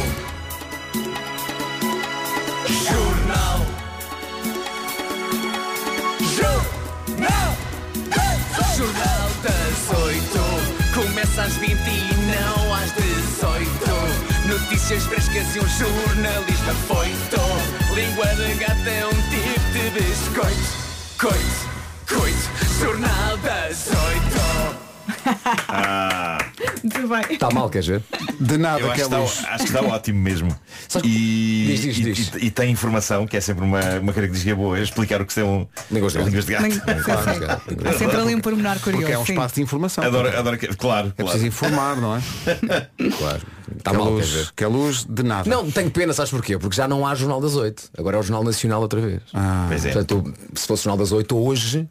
[2.85, 3.67] Jornal.
[6.37, 7.57] Jornal.
[8.77, 10.41] Jornal das oito.
[10.95, 13.10] Começa às 20 e não às 18.
[14.51, 17.41] Notícias frescas e um jornalista foito.
[17.95, 20.81] Língua de gato é um tipo de biscoito.
[21.21, 21.69] Coito,
[22.09, 22.51] coito.
[22.81, 24.41] Jornal das oito.
[26.83, 27.23] Muito bem.
[27.35, 28.03] Está mal, queres ver?
[28.41, 29.19] De nada, Eu acho, que é está,
[29.55, 30.57] acho que está ótimo mesmo.
[31.05, 32.33] E, Diz, diz, e- diz.
[32.35, 35.33] e- e tem informação, que é sempre uma, uma característica boa, é explicar o que
[35.33, 36.27] são Línguas de gato.
[36.29, 36.63] línguas de gato.
[36.63, 37.89] Nem- sim, sim.
[37.89, 39.03] Há sempre ali um pormenor curioso.
[39.03, 39.33] Porque é um sim.
[39.35, 40.03] espaço de informação.
[40.03, 41.39] Adoro, adoro que, claro, É claro.
[41.39, 42.21] preciso informar, não é?
[43.19, 43.41] Claro.
[43.79, 44.13] Está que, é mal, ver?
[44.21, 45.49] luz, que é luz de nada.
[45.49, 46.59] Não, tenho pena, sabes porquê?
[46.59, 47.91] Porque já não há Jornal das Oito.
[47.97, 49.21] Agora é o Jornal Nacional outra vez.
[49.35, 49.93] Ah, Pois é.
[49.93, 51.89] Portanto, se fosse o Jornal das Oito hoje,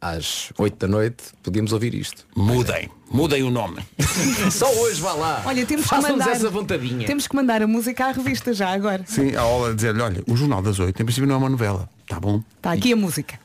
[0.00, 2.24] às 8 da noite, podíamos ouvir isto.
[2.36, 2.88] mudem.
[3.10, 3.78] Mudem o nome.
[4.52, 5.42] Só hoje vá lá.
[5.46, 6.28] Olha, temos que mandar.
[6.30, 7.06] essa vontadinha.
[7.06, 9.02] Temos que mandar a música à revista já agora.
[9.06, 11.88] Sim, a Ola dizer-lhe, olha, o Jornal das Oito, em princípio não é uma novela.
[12.06, 13.38] Tá bom, Está aqui a música.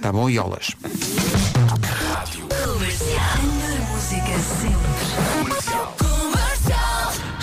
[0.00, 0.68] tá bom, e olas.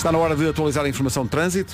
[0.06, 1.74] Está na hora de atualizar a informação de trânsito.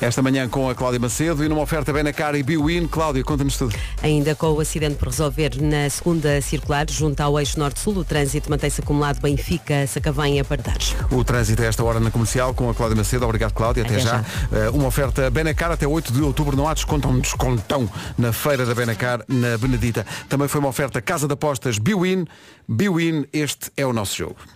[0.00, 2.86] Esta manhã com a Cláudia Macedo e numa oferta bem na cara e Biwin.
[2.86, 3.76] Cláudia, conta-nos tudo.
[4.02, 8.48] Ainda com o acidente por resolver na segunda circular, junto ao eixo norte-sul, o trânsito
[8.48, 10.96] mantém-se acumulado Benfica, Sacavém e Apartares.
[11.10, 13.26] O trânsito é esta hora na comercial com a Cláudia Macedo.
[13.26, 13.82] Obrigado, Cláudia.
[13.82, 14.24] Até, Até já.
[14.50, 14.70] já.
[14.70, 16.56] Uh, uma oferta Benacar até 8 de outubro.
[16.56, 20.06] Não há desconto, um descontão na feira da Benacar, na Benedita.
[20.26, 22.24] Também foi uma oferta Casa de Apostas Biwin.
[22.66, 24.55] Biwin, este é o nosso jogo.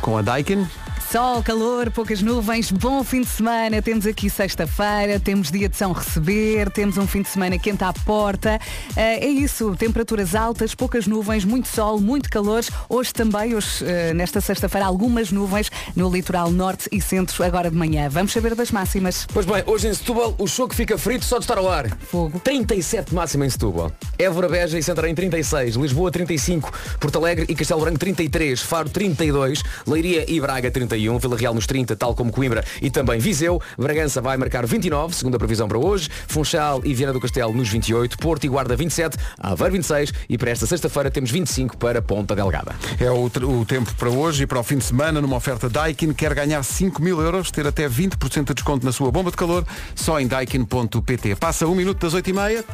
[0.00, 0.66] Com a Daikin.
[1.10, 3.80] Sol, calor, poucas nuvens, bom fim de semana.
[3.80, 7.94] Temos aqui sexta-feira, temos dia de São Receber, temos um fim de semana quente à
[7.94, 8.60] porta.
[8.94, 12.62] Eh, é isso, temperaturas altas, poucas nuvens, muito sol, muito calor.
[12.90, 17.76] Hoje também, hoje, eh, nesta sexta-feira, algumas nuvens no litoral norte e centro, agora de
[17.76, 18.10] manhã.
[18.10, 19.26] Vamos saber das máximas.
[19.32, 21.88] Pois bem, hoje em Setúbal o choque fica frito só de estar ao ar.
[22.00, 22.38] Fogo.
[22.38, 23.90] 37 máxima em Setúbal.
[24.18, 25.76] Évora, Beja e Santarém 36.
[25.76, 26.70] Lisboa 35.
[27.00, 28.60] Porto Alegre e Castelo Branco 33.
[28.60, 29.62] Faro 32.
[29.86, 31.18] Leiria e Braga 31.
[31.18, 33.60] Vila Real nos 30, tal como Coimbra e também Viseu.
[33.78, 36.10] Bragança vai marcar 29, segundo a previsão para hoje.
[36.26, 38.18] Funchal e Viana do Castelo nos 28.
[38.18, 39.16] Porto e Guarda 27.
[39.38, 40.12] Aveiro 26.
[40.28, 42.74] E para esta sexta-feira temos 25 para Ponta Delgada.
[42.98, 46.12] É o, o tempo para hoje e para o fim de semana numa oferta Daikin.
[46.12, 49.64] Quer ganhar 5 mil euros, ter até 20% de desconto na sua bomba de calor,
[49.94, 51.36] só em daikin.pt.
[51.36, 52.64] Passa um minuto das 8h30.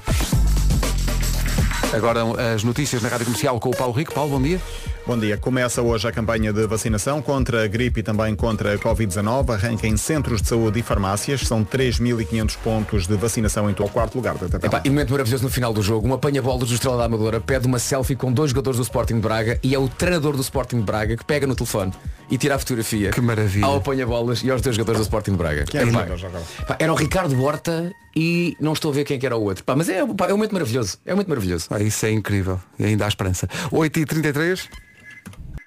[1.93, 2.23] Agora
[2.55, 4.13] as notícias na Rádio Comercial com o Paulo Rico.
[4.13, 4.61] Paulo, bom dia.
[5.07, 5.37] Bom dia.
[5.37, 9.51] Começa hoje a campanha de vacinação contra a gripe e também contra a Covid-19.
[9.53, 11.43] Arranca em centros de saúde e farmácias.
[11.43, 14.67] São 3.500 pontos de vacinação em todo o quarto lugar da tabela.
[14.67, 16.09] Epá, e momento maravilhoso no final do jogo.
[16.09, 19.21] Um apanha-bolas do Estrela da Amadora pede uma selfie com dois jogadores do Sporting de
[19.21, 21.93] Braga e é o treinador do Sporting de Braga que pega no telefone
[22.31, 23.11] e tira a fotografia.
[23.11, 23.67] Que maravilha.
[23.67, 25.64] Ao apanha-bolas e aos dois jogadores do Sporting de Braga.
[25.64, 29.19] Quem é Epá, que pá, era o Ricardo Horta e não estou a ver quem
[29.19, 29.64] que era o outro.
[29.64, 30.97] Pá, mas é, pá, é um momento maravilhoso.
[31.05, 31.67] É um momento maravilhoso.
[31.69, 32.59] Ah, isso é incrível.
[32.79, 33.47] E ainda há esperança.
[33.71, 34.67] 8h33.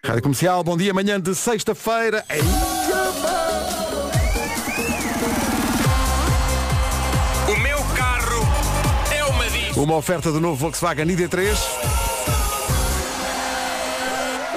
[0.05, 2.23] Rádio Comercial, bom dia, manhã de sexta-feira.
[2.29, 2.41] Ei,
[7.47, 8.41] O meu carro
[9.13, 9.81] é uma disco.
[9.81, 11.57] Uma oferta do novo Volkswagen ID3.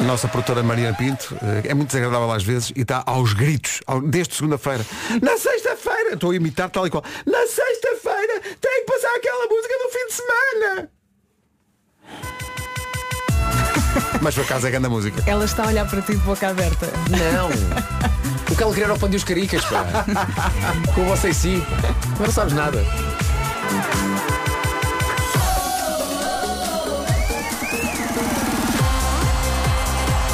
[0.06, 4.34] Nossa produtora Mariana Pinto eh, é muito desagradável às vezes e está aos gritos, desde
[4.34, 4.84] segunda-feira.
[5.20, 7.04] Na sexta-feira, estou a imitar tal e qual.
[7.26, 10.90] Na sexta-feira tem que passar aquela música do fim de semana.
[14.20, 15.22] Mas por acaso é grande a música.
[15.26, 16.86] Ela está a olhar para ti de boca aberta.
[17.10, 17.50] Não.
[18.50, 19.84] O que ela queria era o pão de os caricas, pá.
[20.92, 21.64] Com você sim.
[22.18, 22.84] Não sabes nada.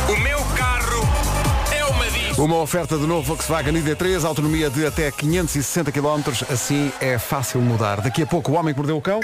[0.08, 1.08] O meu carro
[1.70, 2.42] é uma disco.
[2.42, 8.00] Uma oferta do novo Volkswagen ID3, autonomia de até 560 km, assim é fácil mudar.
[8.00, 9.20] Daqui a pouco o Homem que Mordeu o Cão.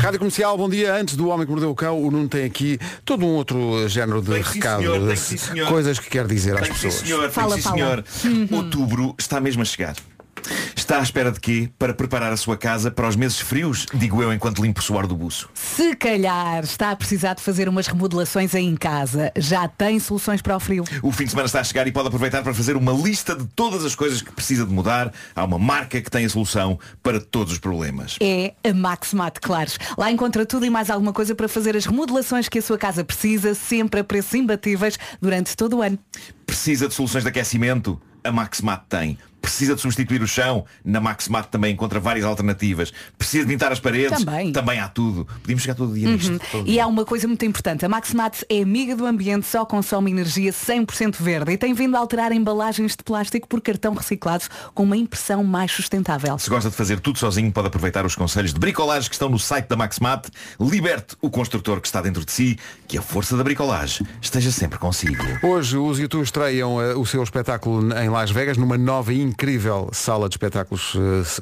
[0.00, 0.94] Rádio Comercial, bom dia.
[0.94, 4.20] Antes do Homem que Mordeu o Cão, o Nuno tem aqui todo um outro género
[4.20, 6.94] de Tem recado, senhor, tem coisas que quer dizer às Tem sim, pessoas.
[6.94, 8.04] senhor, Fala, sim, senhor.
[8.50, 9.94] Outubro está mesmo a chegar.
[10.76, 11.70] Está à espera de quê?
[11.78, 15.06] Para preparar a sua casa para os meses frios, digo eu enquanto limpo o suor
[15.06, 15.48] do buço.
[15.54, 20.42] Se calhar está a precisar de fazer umas remodelações aí em casa, já tem soluções
[20.42, 20.84] para o frio.
[21.02, 23.46] O fim de semana está a chegar e pode aproveitar para fazer uma lista de
[23.46, 25.12] todas as coisas que precisa de mudar.
[25.34, 28.16] Há uma marca que tem a solução para todos os problemas.
[28.20, 29.78] É a Maxmat Claros.
[29.96, 33.04] Lá encontra tudo e mais alguma coisa para fazer as remodelações que a sua casa
[33.04, 35.98] precisa, sempre a preços imbatíveis durante todo o ano.
[36.46, 38.00] Precisa de soluções de aquecimento?
[38.24, 39.18] A Maxmat tem.
[39.42, 40.64] Precisa de substituir o chão?
[40.84, 42.92] Na Maxmat também encontra várias alternativas.
[43.18, 44.24] Precisa de pintar as paredes?
[44.52, 44.78] Também.
[44.80, 45.26] há tudo.
[45.40, 46.30] Podíamos chegar todo dia nisto.
[46.32, 46.38] Uhum.
[46.50, 46.84] todo E dia.
[46.84, 47.84] há uma coisa muito importante.
[47.84, 51.98] A Maxmat é amiga do ambiente, só consome energia 100% verde e tem vindo a
[51.98, 56.38] alterar embalagens de plástico por cartão reciclado com uma impressão mais sustentável.
[56.38, 59.38] Se gosta de fazer tudo sozinho, pode aproveitar os conselhos de bricolagem que estão no
[59.38, 60.28] site da Maxmat.
[60.60, 64.78] Liberte o construtor que está dentro de si, que a força da bricolagem esteja sempre
[64.78, 65.22] consigo.
[65.42, 70.28] Hoje os YouTube estreiam eh, o seu espetáculo em Las Vegas numa nova incrível sala
[70.28, 70.94] de espetáculos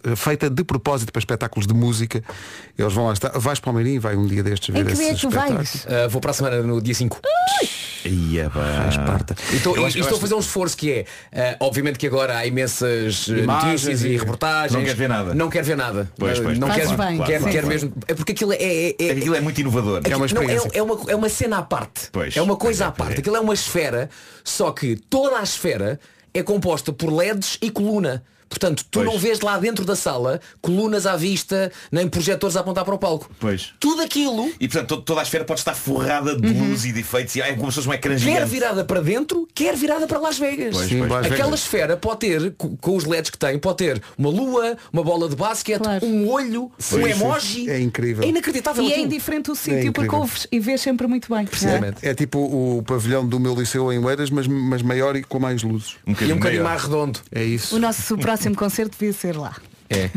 [0.05, 2.22] eh, feita de propósito para espetáculos de música.
[2.79, 3.31] Eles vão lá estar.
[3.38, 5.20] Vais para o Meirim, vai um dia destes ver Em que esse dia é que
[5.20, 5.57] tu espetáculo.
[5.59, 5.74] vais?
[5.85, 7.20] Uh, vou para a semana no dia 5.
[8.03, 9.35] Ia, Faz parte.
[9.53, 11.05] E estou, Eu acho- eu estou a fazer um esforço que é,
[11.61, 14.72] uh, obviamente que agora há imensas uh, Imagens notícias e e- reportagens.
[14.72, 15.35] Não quer ver nada.
[15.35, 16.11] Não quer ver nada.
[16.18, 17.92] Pois, pois, não quer, Fazes bem, quer, quer mesmo.
[18.09, 20.00] É porque aquilo é, é, é- Aquilo é muito inovador.
[20.05, 20.70] É uma não, experiência.
[20.72, 22.09] é, uma, é uma cena à parte.
[22.11, 22.35] Pois.
[22.35, 23.16] é uma coisa Pois é, à parte.
[23.16, 23.20] é.
[23.20, 24.09] Aquilo é uma esfera,
[24.42, 26.00] só que toda a esfera
[26.33, 28.23] é composta por LEDs e coluna.
[28.50, 32.84] Portanto, tu não vês lá dentro da sala colunas à vista, nem projetores a apontar
[32.84, 33.30] para o palco.
[33.38, 33.72] Pois.
[33.78, 34.50] Tudo aquilo.
[34.60, 36.68] E portanto to- toda a esfera pode estar forrada de Uhum.
[36.70, 38.50] luz e de efeitos e é como se fosse um ecrã Quer gigante.
[38.50, 40.74] virada para dentro, quer virada para Las Vegas.
[40.76, 41.10] Pois, Sim, pois.
[41.10, 41.60] Las Aquela Vegas.
[41.60, 45.28] esfera pode ter, co- com os LEDs que tem, pode ter uma lua, uma bola
[45.28, 47.10] de basquete, um olho, um Sim, sim.
[47.10, 47.70] emoji.
[47.70, 48.24] É incrível.
[48.24, 49.06] É inacreditável E é aquilo.
[49.06, 49.92] indiferente o sítio incrível.
[49.92, 51.46] porque ouves e vês sempre muito bem.
[52.02, 55.62] É, tipo o pavilhão do meu liceu em Oeiras, mas, mas maior e com mais
[55.62, 55.94] luzes.
[56.04, 57.20] Um E um bocadinho mais redondo.
[57.30, 57.76] É isso.
[57.76, 59.55] O nosso próximo concerto devia ser lá.
[59.88, 60.11] É.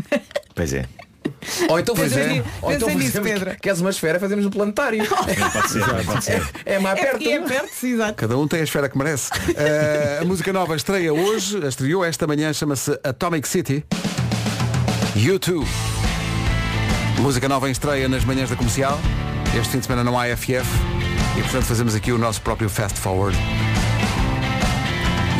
[0.54, 0.86] Pois é.
[1.68, 3.60] Ou então Pensei fazemos, nisso, ou então pensei nisso, fazemos- Pedro.
[3.60, 5.04] queres uma esfera, fazemos um planetário.
[5.08, 6.42] Pode ser, pode ser.
[6.66, 7.26] É mais perto.
[7.26, 8.14] É, é perto, exato.
[8.14, 9.30] Cada um tem a esfera que merece.
[9.56, 13.84] Eh, a música nova estreia hoje, estreou esta manhã, chama-se Atomic City.
[15.16, 15.66] U2.
[17.20, 18.98] Música nova em estreia nas manhãs da comercial.
[19.58, 20.66] Este fim de semana não há FF
[21.38, 23.36] e portanto fazemos aqui o nosso próprio Fast Forward.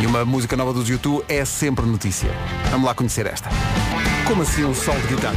[0.01, 2.29] E uma música nova dos U2 é sempre notícia.
[2.69, 3.49] Vamos lá conhecer esta.
[4.27, 5.35] Como assim um sol de guitarra?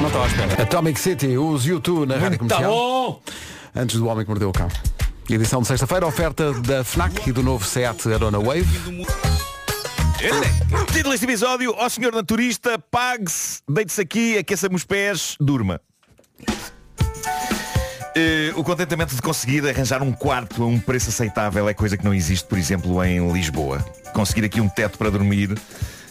[0.00, 0.62] Não estava à espera.
[0.62, 2.72] Atomic City, os U2 na rádio comercial.
[2.72, 3.22] bom!
[3.76, 4.68] Antes do Homem que Mordeu o Cão.
[5.28, 8.66] Edição de sexta-feira, oferta da FNAC e do novo Seat Arona Wave.
[10.92, 15.80] Título deste episódio, ó senhor naturista, pague-se, deite-se aqui, aqueça-me os pés, durma.
[18.14, 22.04] Eh, o contentamento de conseguir arranjar um quarto a um preço aceitável é coisa que
[22.04, 23.84] não existe, por exemplo, em Lisboa.
[24.12, 25.56] Conseguir aqui um teto para dormir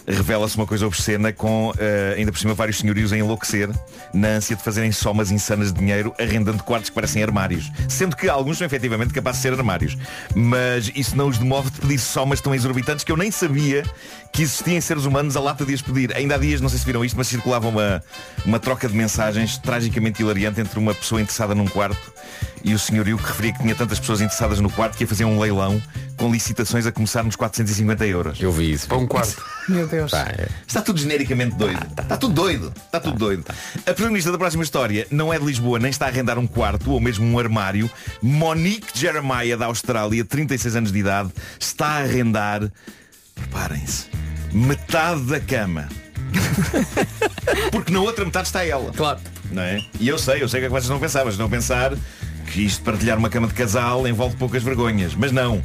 [0.09, 3.69] revela-se uma coisa obscena com, eh, ainda por cima, vários senhorios a enlouquecer
[4.11, 7.71] na ânsia de fazerem somas insanas de dinheiro arrendando quartos que parecem armários.
[7.87, 9.95] Sendo que alguns são efetivamente capazes de ser armários.
[10.33, 13.83] Mas isso não os demove de pedir somas tão exorbitantes que eu nem sabia
[14.31, 16.15] que existiam seres humanos a lata de as pedir.
[16.15, 18.03] Ainda há dias, não sei se viram isto, mas circulava uma,
[18.45, 22.13] uma troca de mensagens tragicamente hilariante entre uma pessoa interessada num quarto
[22.63, 25.25] e o senhorio que referia que tinha tantas pessoas interessadas no quarto que ia fazer
[25.25, 25.81] um leilão
[26.17, 28.41] com licitações a começar nos 450 euros.
[28.41, 28.87] Eu vi isso.
[28.87, 29.41] Para um quarto.
[29.69, 30.11] Meu Deus.
[30.67, 31.85] Está tudo genericamente doido.
[31.87, 32.73] Está tudo doido.
[32.75, 33.45] Está tudo doido.
[33.81, 36.91] A protagonista da próxima história não é de Lisboa, nem está a arrendar um quarto
[36.91, 37.89] ou mesmo um armário.
[38.21, 42.69] Monique Jeremiah da Austrália, 36 anos de idade, está a arrendar,
[43.39, 44.05] preparem-se,
[44.53, 45.87] metade da cama.
[47.71, 48.91] Porque na outra metade está ela.
[48.93, 49.19] Claro.
[49.51, 49.83] Não é?
[49.99, 51.33] E eu sei, eu sei o que é que vocês não pensavam.
[51.33, 51.93] Não pensar
[52.51, 55.15] que isto de partilhar uma cama de casal envolve poucas vergonhas.
[55.15, 55.61] Mas não.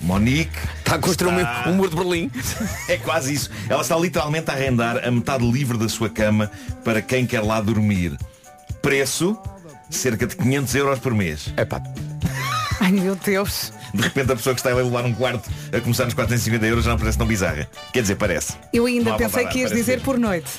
[0.00, 2.30] Monique Está a construir está- um, um muro de Berlim.
[2.88, 3.50] é quase isso.
[3.68, 6.50] Ela está literalmente a arrendar a metade livre da sua cama
[6.84, 8.16] para quem quer lá dormir.
[8.82, 9.38] Preço,
[9.90, 11.52] cerca de 500 euros por mês.
[11.56, 11.82] É pá.
[12.80, 13.72] Ai meu Deus.
[13.96, 16.84] De repente a pessoa que está a leiloar um quarto a começar nos 450 euros
[16.84, 17.68] já não parece tão bizarra.
[17.92, 18.54] Quer dizer, parece.
[18.72, 20.50] Eu ainda pensei que ias dizer por noite.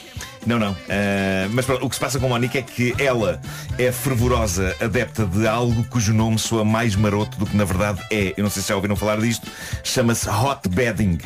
[0.45, 0.75] Não, não.
[0.89, 3.39] Ah, mas pronto, o que se passa com a Mónica é que ela
[3.77, 8.33] é fervorosa adepta de algo cujo nome soa mais maroto do que na verdade é.
[8.37, 9.47] Eu não sei se já ouviram falar disto.
[9.83, 11.17] Chama-se hot bedding.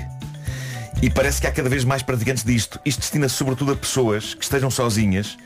[1.01, 2.79] E parece que há cada vez mais praticantes disto.
[2.85, 5.37] Isto destina-se sobretudo a pessoas que estejam sozinhas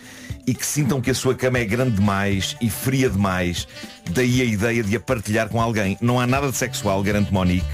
[0.47, 3.67] e que sintam que a sua cama é grande demais e fria demais.
[4.11, 5.97] Daí a ideia de a partilhar com alguém.
[6.01, 7.65] Não há nada de sexual, garante Monique.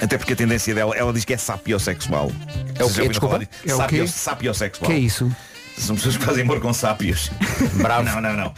[0.00, 2.30] Até porque a tendência dela, ela diz que é sapiosexual.
[2.78, 3.36] É o ouviram Desculpa?
[3.36, 3.82] É o quê?
[3.84, 4.90] Sapio- Sapiosexual.
[4.90, 5.30] Que é isso?
[5.76, 7.30] São pessoas que fazem amor com sápios.
[7.74, 8.04] Bravo.
[8.04, 8.54] Não, não, não.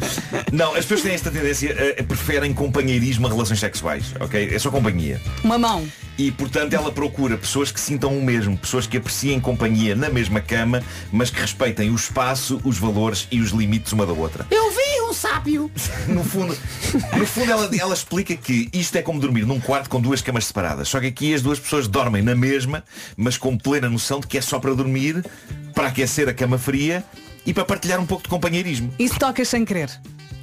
[0.52, 4.54] Não, as pessoas têm esta tendência eh, preferem companheirismo a relações sexuais, ok?
[4.54, 5.20] É só companhia.
[5.42, 5.86] Uma mão.
[6.16, 10.40] E portanto ela procura pessoas que sintam o mesmo, pessoas que apreciem companhia na mesma
[10.40, 14.44] cama, mas que respeitem o espaço, os valores e os limites uma da outra.
[14.50, 15.70] Eu vi um sábio.
[16.08, 16.56] No fundo,
[17.16, 20.46] no fundo ela, ela explica que isto é como dormir num quarto com duas camas
[20.46, 20.88] separadas.
[20.88, 22.82] Só que aqui as duas pessoas dormem na mesma,
[23.16, 25.24] mas com plena noção de que é só para dormir,
[25.78, 27.04] para aquecer a cama fria
[27.46, 28.92] e para partilhar um pouco de companheirismo.
[28.98, 29.90] Isso tocas sem querer.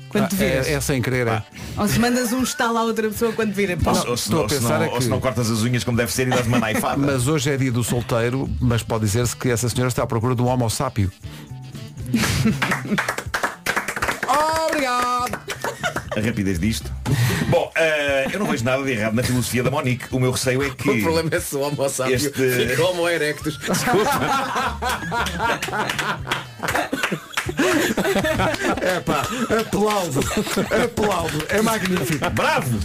[0.10, 0.68] Quando te Ah, viras.
[0.68, 1.28] é, é sem querer.
[1.28, 1.44] é.
[1.78, 3.76] Ou se mandas um estalo à outra pessoa quando vira.
[3.76, 3.92] Pá.
[3.92, 5.20] Ou, se- ou se estou não, a ou se pensar não- é ou se não
[5.20, 6.96] cortas as unhas como deve ser e dás uma naifada.
[7.06, 10.34] Mas hoje é dia do solteiro, mas pode dizer-se que essa senhora está à procura
[10.36, 11.12] de um homo sápio.
[14.70, 15.15] Obrigado!
[16.16, 16.92] A rapidez disto.
[17.50, 20.06] Bom, eh, eu não vejo nada de errado na filosofia da Monique.
[20.12, 20.90] O meu receio é que.
[20.90, 22.32] O problema é se o homo sábio Este-
[22.70, 23.58] fica homo erectus.
[23.60, 24.80] Desculpa.
[28.82, 29.22] É pá,
[29.60, 30.20] aplaudo,
[30.84, 32.30] aplaudo, é magnífico.
[32.32, 32.80] Bravo!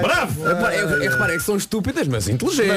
[0.00, 0.44] Bravo!
[0.44, 2.68] Repara, é, é, é que são estúpidas, mas inteligentes.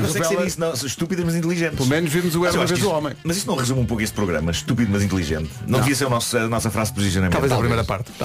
[0.00, 0.72] Não sei que ser isso, não.
[0.72, 1.76] Estúpidas, mas inteligentes.
[1.76, 3.14] Pelo menos vimos o Mas eu acho vez o homem.
[3.24, 5.50] Mas isto não resume um pouco este programa, estúpido mas inteligente.
[5.66, 7.32] Não, devia ser o nosso- a nossa frase de posicionamento.
[7.32, 8.10] Talvez a primeira parte.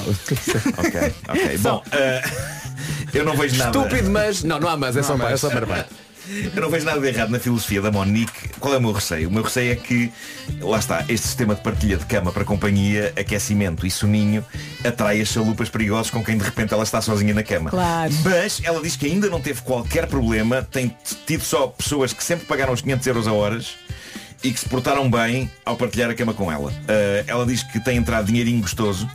[0.78, 1.58] Ok, ok.
[1.60, 2.22] Bom, eh,
[3.14, 3.78] eu não vejo nada.
[3.78, 4.44] Estúpido, mas.
[4.44, 5.42] Não, não há mas, é só, Não há é mas.
[5.42, 5.90] só para parte.
[6.30, 8.50] Eu não vejo nada de errado na filosofia da Monique.
[8.60, 9.30] Qual é o meu receio?
[9.30, 10.12] O meu receio é que,
[10.60, 14.46] lá está, este sistema de partilha de cama para companhia, aquecimento e soninho
[14.84, 17.70] atrai as chalupas perigosas com quem de repente ela está sozinha na cama.
[17.70, 18.14] Claro.
[18.24, 22.46] Mas ela diz que ainda não teve qualquer problema, tem tido só pessoas que sempre
[22.46, 23.76] pagaram os 500 euros a horas
[24.44, 26.72] e que se portaram bem ao partilhar a cama com ela.
[26.72, 29.10] Uh, ela diz que tem entrado dinheirinho gostoso,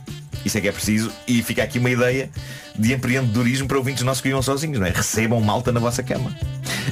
[0.45, 2.29] isso é que é preciso, e fica aqui uma ideia
[2.77, 4.89] de empreendedorismo para ouvintes nossos que vivam sozinhos, não é?
[4.89, 6.35] Recebam malta na vossa cama.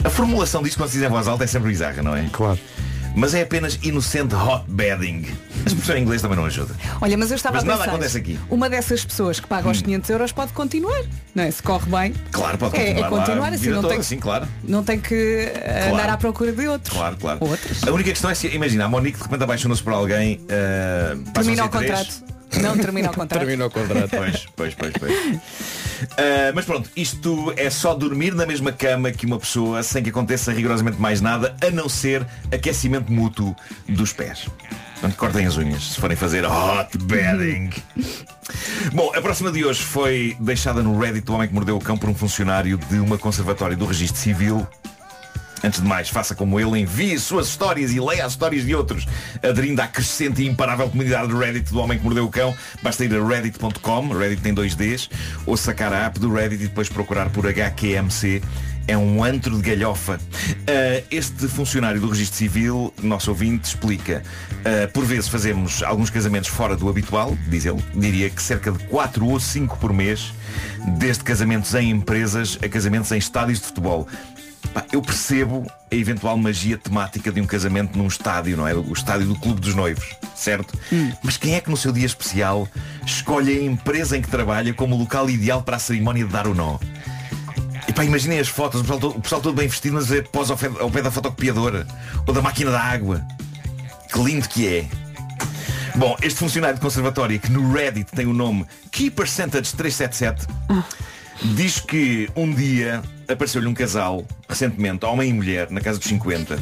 [0.03, 2.27] A formulação disto quando se diz em voz alta é sempre bizarra, não é?
[2.31, 2.59] Claro.
[3.15, 5.25] Mas é apenas inocente hot bedding.
[5.65, 6.73] A expressão em inglês também não ajuda.
[7.01, 8.39] Olha, mas eu estava Mas a nada pensar, acontece aqui.
[8.43, 8.55] Hum.
[8.55, 11.01] Uma dessas pessoas que paga os 500 euros pode continuar,
[11.35, 11.51] não é?
[11.51, 12.13] Se corre bem.
[12.31, 14.47] Claro, pode É- continuar, é continuar lá a assim, não toda, tem que- sim, claro.
[14.63, 15.93] Não tem que eh, Claro.
[15.93, 16.95] andar à procura de outros.
[16.95, 17.37] Claro, claro.
[17.41, 17.83] Outras.
[17.83, 20.37] A única questão é se, imagina, a Monique de repente apaixonou-se por alguém.
[20.43, 22.23] Uh, Termina o contrato.
[22.59, 23.39] Não termina o contrato.
[23.39, 24.09] Termina o contrato.
[24.09, 25.13] Pois, pois, pois, pois.
[25.13, 30.09] Uh, mas pronto, isto é só dormir na mesma cama que uma pessoa sem que
[30.09, 33.55] aconteça rigorosamente mais nada, a não ser aquecimento mútuo
[33.87, 34.47] dos pés.
[34.93, 37.71] Portanto, cortem as unhas se forem fazer hot bedding.
[38.93, 41.97] Bom, a próxima de hoje foi deixada no Reddit do Homem que Mordeu o Cão
[41.97, 44.67] por um funcionário de uma conservatória do Registro Civil
[45.63, 49.05] Antes de mais, faça como ele, envie suas histórias e leia as histórias de outros,
[49.43, 52.55] aderindo à crescente e imparável comunidade do Reddit do Homem que Mordeu o Cão.
[52.81, 55.09] Basta ir a reddit.com, Reddit tem dois Ds,
[55.45, 58.41] ou sacar a app do Reddit e depois procurar por HQMC.
[58.87, 60.19] É um antro de galhofa.
[60.67, 64.23] Ah, este funcionário do Registro Civil, nosso ouvinte, explica.
[64.65, 67.81] ah, por vezes fazemos alguns casamentos fora do habitual, diz ele.
[67.93, 70.33] Diria que cerca de 4 ou 5 por mês,
[70.97, 74.07] desde casamentos em empresas a casamentos em estádios de futebol.
[74.73, 78.73] Pá, eu percebo a eventual magia temática de um casamento num estádio, não é?
[78.73, 80.77] O estádio do Clube dos Noivos, certo?
[81.21, 82.67] Mas quem é que no seu dia especial
[83.05, 86.55] escolhe a empresa em que trabalha como local ideal para a cerimónia de dar o
[86.55, 86.77] nó?
[87.87, 90.21] E pá, imaginem as fotos, o pessoal, todo, o pessoal todo bem vestido, mas é
[90.21, 91.85] pós ao pé, ao pé da fotocopiadora
[92.25, 93.21] ou da máquina da água.
[94.11, 94.87] Que lindo que é.
[95.95, 100.47] Bom, este funcionário de conservatório que no Reddit tem o nome Key Percentage 377
[101.53, 103.01] diz que um dia
[103.33, 106.57] apareceu-lhe um casal, recentemente, homem e mulher, na casa dos 50.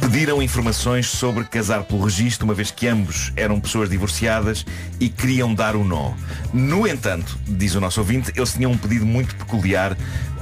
[0.00, 4.64] Pediram informações sobre casar pelo registro, uma vez que ambos eram pessoas divorciadas
[5.00, 6.12] e queriam dar o nó.
[6.52, 9.96] No entanto, diz o nosso ouvinte, eles tinham um pedido muito peculiar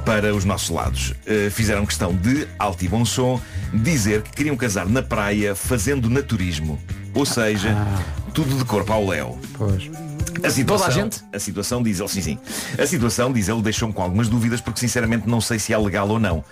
[0.05, 1.15] para os nossos lados.
[1.27, 3.41] Eh, fizeram questão de, alto e bom som,
[3.73, 6.79] dizer que queriam casar na praia fazendo naturismo.
[7.15, 7.77] Ou seja,
[8.33, 9.39] tudo de corpo ao léu.
[10.43, 11.21] A situação, Toda a gente?
[11.33, 12.39] a situação diz ele, sim, sim.
[12.79, 16.09] A situação, diz ele, deixou-me com algumas dúvidas porque sinceramente não sei se é legal
[16.09, 16.45] ou não.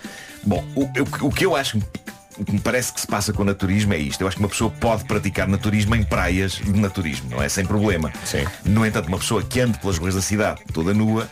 [0.45, 1.79] Bom, o, o- o que eu acho,
[2.39, 4.21] o que me parece que se passa com o naturismo é isto.
[4.21, 7.49] Eu acho que uma pessoa pode praticar naturismo em praias de naturismo, não é?
[7.49, 8.13] Sem problema.
[8.25, 8.45] Sim.
[8.65, 11.29] No entanto, uma pessoa que ande pelas ruas da cidade toda nua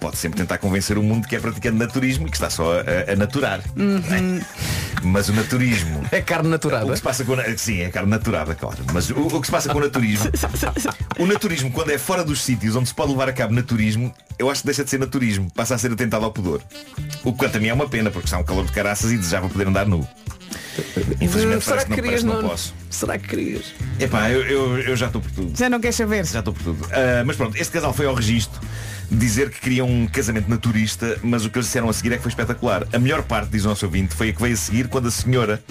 [0.00, 2.74] pode sempre tentar convencer o mundo que é praticante de naturismo e que está só
[2.80, 3.60] a, a naturar.
[3.74, 4.40] não é?
[5.02, 6.02] Mas o naturismo.
[6.10, 6.86] É carne naturada.
[6.86, 8.78] O que se passa com a- Sim, é carne naturada, claro.
[8.92, 10.30] Mas o, o que se passa com o naturismo.
[11.18, 14.50] O naturismo, quando é fora dos sítios onde se pode levar a cabo naturismo, eu
[14.50, 16.60] acho que deixa de ser naturismo, passa a ser atentado ao pudor.
[17.24, 19.16] O que quanto a mim é uma pena, porque está um calor de caraças e
[19.16, 20.06] desejava poder andar nu.
[21.20, 22.48] Infelizmente Será que que não, querias, não Nuno?
[22.50, 22.74] posso.
[22.90, 23.64] Será que querias?
[23.98, 25.56] Epá, eu, eu, eu já estou por tudo.
[25.58, 26.24] Já não queres saber?
[26.26, 26.86] Já estou por tudo.
[26.92, 28.60] Ah, mas pronto, este casal foi ao registro
[29.10, 32.22] dizer que queriam um casamento naturista, mas o que eles disseram a seguir é que
[32.22, 32.86] foi espetacular.
[32.92, 35.10] A melhor parte, diz o nosso ouvinte, foi a que veio a seguir quando a
[35.10, 35.62] senhora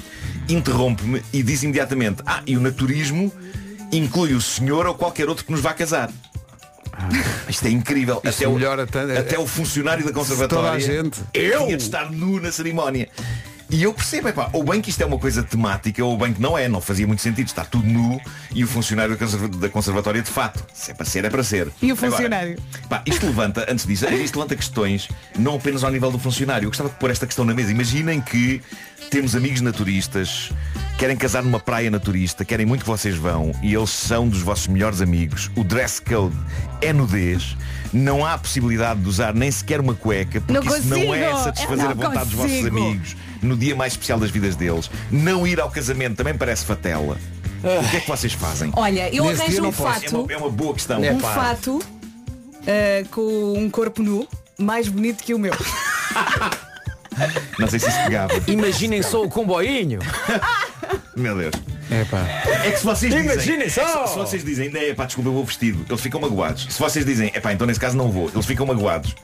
[0.47, 3.31] interrompe-me e diz imediatamente, ah, e o naturismo
[3.91, 6.09] inclui o senhor ou qualquer outro que nos vá casar.
[7.49, 8.21] Isto é incrível.
[8.23, 11.19] Isso até, o, até o funcionário da conservatória Toda a gente.
[11.33, 13.09] eu tinha de estar nu na cerimónia.
[13.69, 16.41] E eu percebo, epá, ou bem que isto é uma coisa temática, ou bem que
[16.41, 18.21] não é, não fazia muito sentido estar tudo nu
[18.53, 20.63] e o funcionário da conserva- da conservatória de fato.
[20.73, 21.67] Se é para ser, é para ser.
[21.81, 22.59] E o Agora, funcionário?
[22.87, 26.65] pá, isto levanta, antes disso, isto levanta questões, não apenas ao nível do funcionário.
[26.65, 27.71] Eu gostava de pôr esta questão na mesa.
[27.71, 28.61] Imaginem que
[29.09, 30.51] temos amigos naturistas,
[30.99, 34.67] querem casar numa praia naturista, querem muito que vocês vão e eles são dos vossos
[34.67, 35.49] melhores amigos.
[35.55, 36.35] O dress code
[36.81, 37.57] é nudez.
[37.95, 41.43] Não há possibilidade de usar nem sequer uma cueca, porque Não isso não é consigo.
[41.45, 42.77] satisfazer Eu a não vontade dos vossos consigo.
[42.77, 44.89] amigos no dia mais especial das vidas deles.
[45.09, 47.17] Não ir ao casamento também parece fatela.
[47.63, 48.71] O que é que vocês fazem?
[48.75, 50.05] Olha, eu Nesse arranjo não um fato.
[50.13, 50.99] É uma, é uma boa questão.
[51.01, 51.79] um fato
[52.67, 54.27] ah, com um corpo nu
[54.57, 55.53] mais bonito que o meu.
[57.57, 58.33] Não sei se isso pegava.
[58.47, 59.99] Imaginem só o comboinho.
[61.15, 61.53] Meu Deus.
[61.91, 63.31] É É que se vocês dizem.
[63.31, 64.05] Imaginem é que só!
[64.07, 66.67] se, se vocês dizem, é pá, desculpa, eu vou vestido, eles ficam magoados.
[66.69, 69.15] Se vocês dizem, é pá, então nesse caso não vou, eles ficam magoados.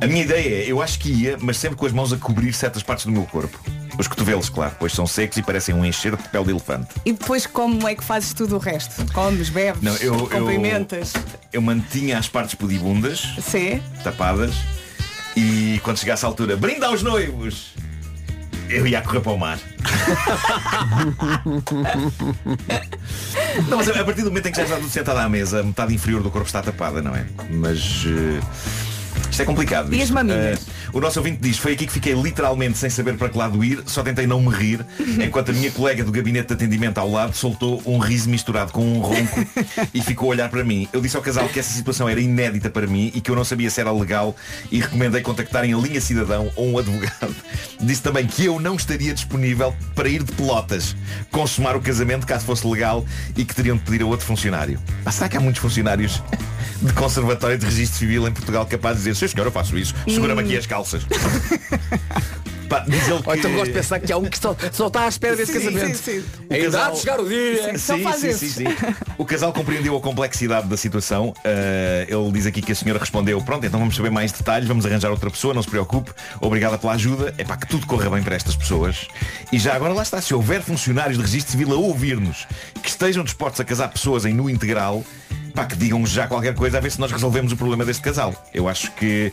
[0.00, 2.52] A minha ideia é, eu acho que ia, mas sempre com as mãos a cobrir
[2.52, 3.58] certas partes do meu corpo.
[3.98, 6.86] Os cotovelos, claro, pois são secos e parecem um enxerto de pele de elefante.
[7.04, 9.12] E depois como é que fazes tudo o resto?
[9.12, 11.12] Comes, bebes, Não, eu- eu- cumprimentas.
[11.52, 13.82] Eu mantinha as partes pudibundas, Sim.
[14.04, 14.54] tapadas,
[15.36, 17.72] e quando chegasse a altura, brinda aos noivos!
[18.68, 19.58] Eu ia correr para o mar.
[23.68, 25.62] Não, mas a partir do momento em que já está tudo sentado à mesa, a
[25.62, 27.26] metade inferior do corpo está tapada, não é?
[27.50, 28.40] Mas eh,
[29.30, 29.92] isto é complicado.
[29.92, 30.04] E isto.
[30.04, 30.58] as maminhas?
[30.60, 33.62] Eh, O nosso ouvinte diz, foi aqui que fiquei literalmente sem saber para que lado
[33.62, 34.84] ir, só tentei não me rir,
[35.22, 38.84] enquanto a minha colega do gabinete de atendimento ao lado soltou um riso misturado com
[38.84, 39.46] um ronco
[39.92, 40.88] e ficou a olhar para mim.
[40.92, 43.44] Eu disse ao casal que essa situação era inédita para mim e que eu não
[43.44, 44.34] sabia se era legal
[44.70, 47.34] e recomendei contactarem a linha cidadão ou um advogado.
[47.80, 50.96] Disse também que eu não estaria disponível para ir de pelotas,
[51.30, 53.04] consumar o casamento caso fosse legal
[53.36, 54.80] e que teriam de pedir a outro funcionário.
[55.04, 56.22] Ah, será que há muitos funcionários
[56.80, 60.42] de conservatório de registro civil em Portugal capazes de dizer, senhor, eu faço isso, segura-me
[60.42, 60.87] aqui as calças.
[62.68, 64.88] Pá, diz ele Ou então que- gosto de pensar que há um que só, só
[64.88, 65.96] está à espera desse Sim, casamento.
[65.96, 66.24] sim, sim.
[66.44, 67.78] O casal- há de chegar o dia.
[67.78, 68.64] Sim, sim, sim, sim.
[69.16, 71.28] O casal compreendeu a complexidade da situação.
[71.30, 71.34] Uh,
[72.26, 75.10] ele diz aqui que a senhora respondeu, pronto, então vamos saber mais detalhes, vamos arranjar
[75.10, 76.12] outra pessoa, não se preocupe,
[76.42, 77.32] obrigada pela ajuda.
[77.38, 79.08] É para que tudo corra bem para estas pessoas.
[79.50, 82.46] E já agora lá está, se houver funcionários de registro civil a ouvir-nos
[82.82, 85.02] que estejam dispostos a casar pessoas em nu integral,
[85.54, 88.34] pá, que digam já qualquer coisa a ver se nós resolvemos o problema deste casal.
[88.52, 89.32] Eu acho que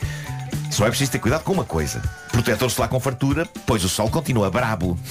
[0.75, 2.01] só é preciso ter cuidado com uma coisa.
[2.35, 4.99] Protetor solar com fartura, pois o sol continua brabo.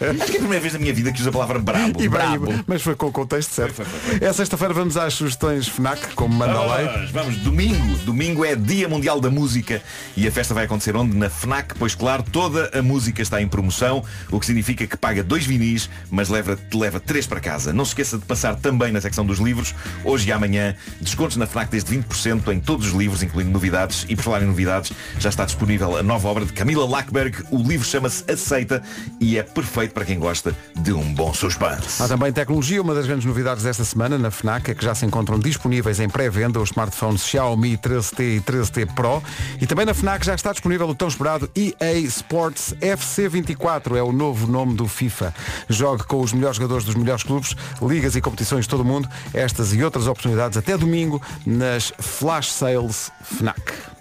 [0.00, 2.02] Acho que é a primeira vez na minha vida que uso a palavra brabo.
[2.02, 2.64] E brabo.
[2.66, 3.82] mas foi com o contexto certo.
[4.18, 6.86] É sexta-feira, vamos às sugestões FNAC, como manda a lei.
[6.86, 7.98] Vamos, vamos, domingo.
[7.98, 9.82] Domingo é Dia Mundial da Música
[10.16, 11.14] e a festa vai acontecer onde?
[11.14, 15.22] Na FNAC, pois claro, toda a música está em promoção, o que significa que paga
[15.22, 17.74] dois vinis, mas leva, leva três para casa.
[17.74, 21.46] Não se esqueça de passar também na secção dos livros, hoje e amanhã, descontos na
[21.46, 24.06] FNAC desde 20% em todos os livros, incluindo novidades.
[24.08, 27.44] E por falar em novidades, já está disponível a nova obra de Camila Lackberg.
[27.50, 28.82] O livro chama-se Aceita
[29.20, 32.02] e é perfeito para quem gosta de um bom suspense.
[32.02, 35.06] Há também tecnologia, uma das grandes novidades desta semana na FNAC é que já se
[35.06, 39.22] encontram disponíveis em pré-venda os smartphones Xiaomi 13T e 13T Pro
[39.60, 44.12] e também na FNAC já está disponível o tão esperado EA Sports FC24, é o
[44.12, 45.34] novo nome do FIFA.
[45.68, 49.08] Jogue com os melhores jogadores dos melhores clubes, ligas e competições de todo o mundo,
[49.32, 53.93] estas e outras oportunidades até domingo nas Flash Sales FNAC.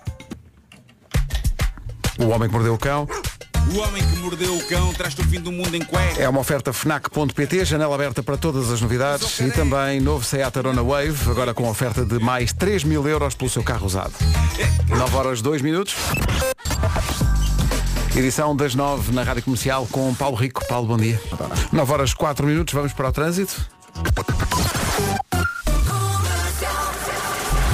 [2.19, 3.07] O Homem que Mordeu o Cão
[3.73, 6.21] O homem que mordeu o cão traz-te o fim do mundo em cueca.
[6.21, 10.83] É uma oferta FNAC.pt, janela aberta para todas as novidades e também novo Seat Arona
[10.83, 14.13] Wave, agora com oferta de mais 3 mil euros pelo seu carro usado.
[14.89, 15.95] 9 horas 2 minutos.
[18.15, 20.63] Edição das 9 na Rádio Comercial com Paulo Rico.
[20.67, 21.19] Paulo, bom dia.
[21.71, 23.55] 9 horas 4 minutos, vamos para o trânsito.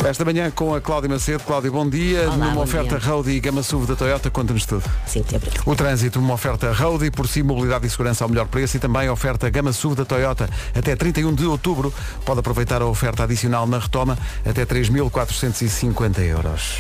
[0.07, 1.43] Esta manhã com a Cláudia Macedo.
[1.43, 2.23] Cláudia, bom dia.
[2.23, 3.09] Olá, Numa bom oferta dia.
[3.09, 4.83] Road e Gama SUV da Toyota, conta-nos tudo.
[5.05, 5.51] Sim, abriu.
[5.65, 8.79] O trânsito, uma oferta Road e por si mobilidade e segurança ao melhor preço e
[8.79, 10.49] também a oferta Gama SUV da Toyota.
[10.75, 11.93] Até 31 de outubro
[12.25, 16.79] pode aproveitar a oferta adicional na retoma até 3.450 euros.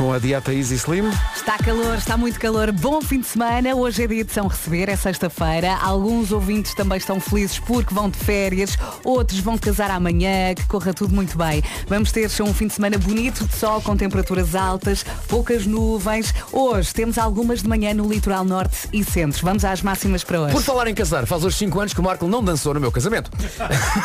[0.00, 1.10] Com a dieta Easy Slim.
[1.36, 2.72] Está calor, está muito calor.
[2.72, 3.74] Bom fim de semana.
[3.74, 5.76] Hoje é dia de São Receber, é sexta-feira.
[5.76, 10.94] Alguns ouvintes também estão felizes porque vão de férias, outros vão casar amanhã, que corra
[10.94, 11.62] tudo muito bem.
[11.86, 16.32] Vamos ter um fim de semana bonito de sol, com temperaturas altas, poucas nuvens.
[16.50, 19.44] Hoje temos algumas de manhã no litoral norte e centro.
[19.44, 20.54] Vamos às máximas para hoje.
[20.54, 22.90] Por falar em casar, faz hoje 5 anos que o Marco não dançou no meu
[22.90, 23.30] casamento.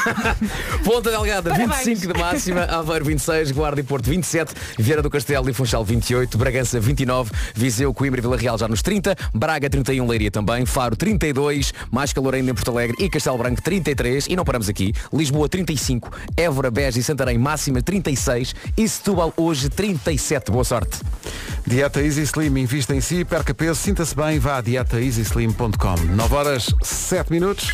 [0.84, 1.86] Ponta Delgada, Parabéns.
[1.86, 6.38] 25 de máxima, Aveiro 26, Guarda e Porto 27, Vieira do Castelo e Funchal 28,
[6.38, 10.96] Bragança 29, Viseu, Coimbra e Vila Real já nos 30, Braga 31, Leiria também, Faro
[10.96, 14.94] 32, mais calor ainda em Porto Alegre e Castelo Branco 33 e não paramos aqui,
[15.14, 20.52] Lisboa 35, Évora, Beja e Santarém máxima 36 e Setúbal hoje 37.
[20.52, 21.00] Boa sorte.
[21.66, 25.96] Dieta Easy Slim, invista em si, perca peso, sinta-se bem, vá a dietaeasyslim.com.
[26.16, 27.74] 9 horas 7 minutos.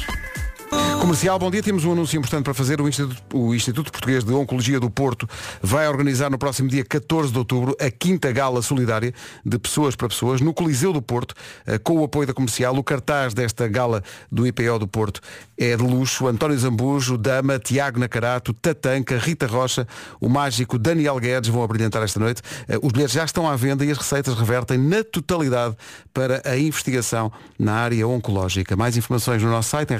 [1.01, 1.61] Comercial, bom dia.
[1.61, 2.79] Temos um anúncio importante para fazer.
[2.79, 5.27] O Instituto, o Instituto Português de Oncologia do Porto
[5.61, 9.13] vai organizar no próximo dia 14 de outubro a quinta gala solidária
[9.45, 12.75] de pessoas para pessoas no Coliseu do Porto, eh, com o apoio da comercial.
[12.77, 15.19] O cartaz desta gala do IPO do Porto
[15.57, 16.27] é de luxo.
[16.27, 19.87] António Zambujo, Dama, Tiago Nacarato, Tatanca, Rita Rocha,
[20.21, 22.41] o mágico Daniel Guedes vão abrilhantar esta noite.
[22.69, 25.75] Eh, Os bilhetes já estão à venda e as receitas revertem na totalidade
[26.13, 28.75] para a investigação na área oncológica.
[28.77, 29.97] Mais informações no nosso site em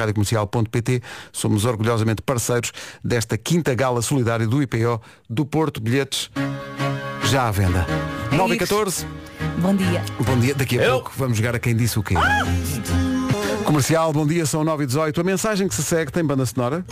[0.61, 1.01] radiocomercial.pt.
[1.31, 2.71] Somos orgulhosamente parceiros
[3.03, 5.81] desta quinta gala solidária do IPO do Porto.
[5.81, 6.29] Bilhetes
[7.25, 7.85] já à venda.
[8.31, 9.05] 9 e 14.
[9.57, 10.03] Bom dia.
[10.25, 10.55] Bom dia.
[10.55, 12.15] Daqui a pouco vamos jogar a quem disse o quê.
[13.65, 15.21] Comercial, bom dia, são 9 e 18.
[15.21, 16.83] A mensagem que se segue tem banda sonora?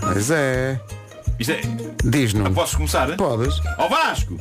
[0.00, 0.80] Pois é.
[1.38, 1.60] Isto é...
[2.04, 2.48] Diz-nos.
[2.54, 3.16] Posso começar?
[3.16, 3.60] Podes.
[3.76, 4.36] Ó Vasco!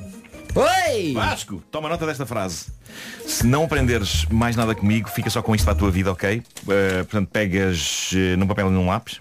[0.55, 1.13] Oi!
[1.13, 2.76] Vasco, toma nota desta frase.
[3.25, 6.41] Se não aprenderes mais nada comigo, fica só com isto para a tua vida, ok?
[6.69, 9.19] Eh, portanto, pegas eh, num papel e num lápis.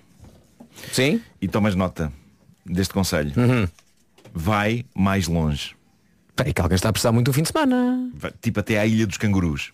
[0.93, 1.20] Sim.
[1.41, 2.12] E tomas nota
[2.64, 3.33] deste conselho.
[3.37, 3.66] Uhum.
[4.35, 5.74] Vai mais longe.
[6.35, 8.11] Peraí, que alguém está a precisar muito do fim de semana.
[8.14, 9.72] Vai, tipo até à Ilha dos Cangurus.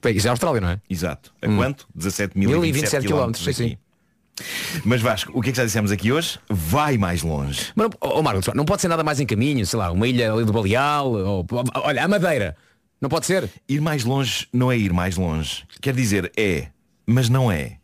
[0.00, 0.80] Peraí, isso é a Austrália, não é?
[0.88, 1.32] Exato.
[1.42, 1.56] A Hum.
[1.56, 1.86] quanto?
[1.94, 3.76] 17 mil 1027 quilómetros, sim, sim.
[4.84, 6.38] Mas Vasco, o que é que já dissemos aqui hoje?
[6.48, 7.72] Vai mais longe.
[7.74, 10.32] Mas, não- oh, Marcos, não pode ser nada mais em caminho, sei lá, uma ilha
[10.32, 11.46] ali do Baleal, ou,
[11.76, 12.56] olha, a Madeira.
[13.04, 13.50] Não pode ser?
[13.68, 15.64] Ir mais longe não é ir mais longe.
[15.82, 16.68] Quer dizer, é,
[17.06, 17.76] mas não é.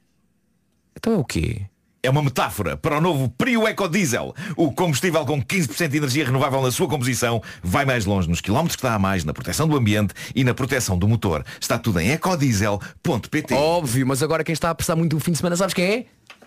[0.96, 1.66] Então é o quê?
[2.02, 4.34] É uma metáfora para o novo Prio Ecodiesel.
[4.56, 8.76] O combustível com 15% de energia renovável na sua composição vai mais longe nos quilómetros
[8.76, 11.44] que dá a mais, na proteção do ambiente e na proteção do motor.
[11.60, 13.52] Está tudo em ecodiesel.pt.
[13.52, 16.06] Óbvio, mas agora quem está a apressar muito o fim de semana, sabes quem é?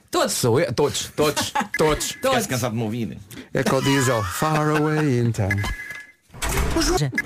[0.10, 0.34] Todos.
[0.34, 0.74] Sou eu.
[0.74, 2.12] Todos, todos, todos.
[2.14, 3.20] Ficaste cansado de me ouvir.
[3.54, 5.62] Ecodiesel, far away in time.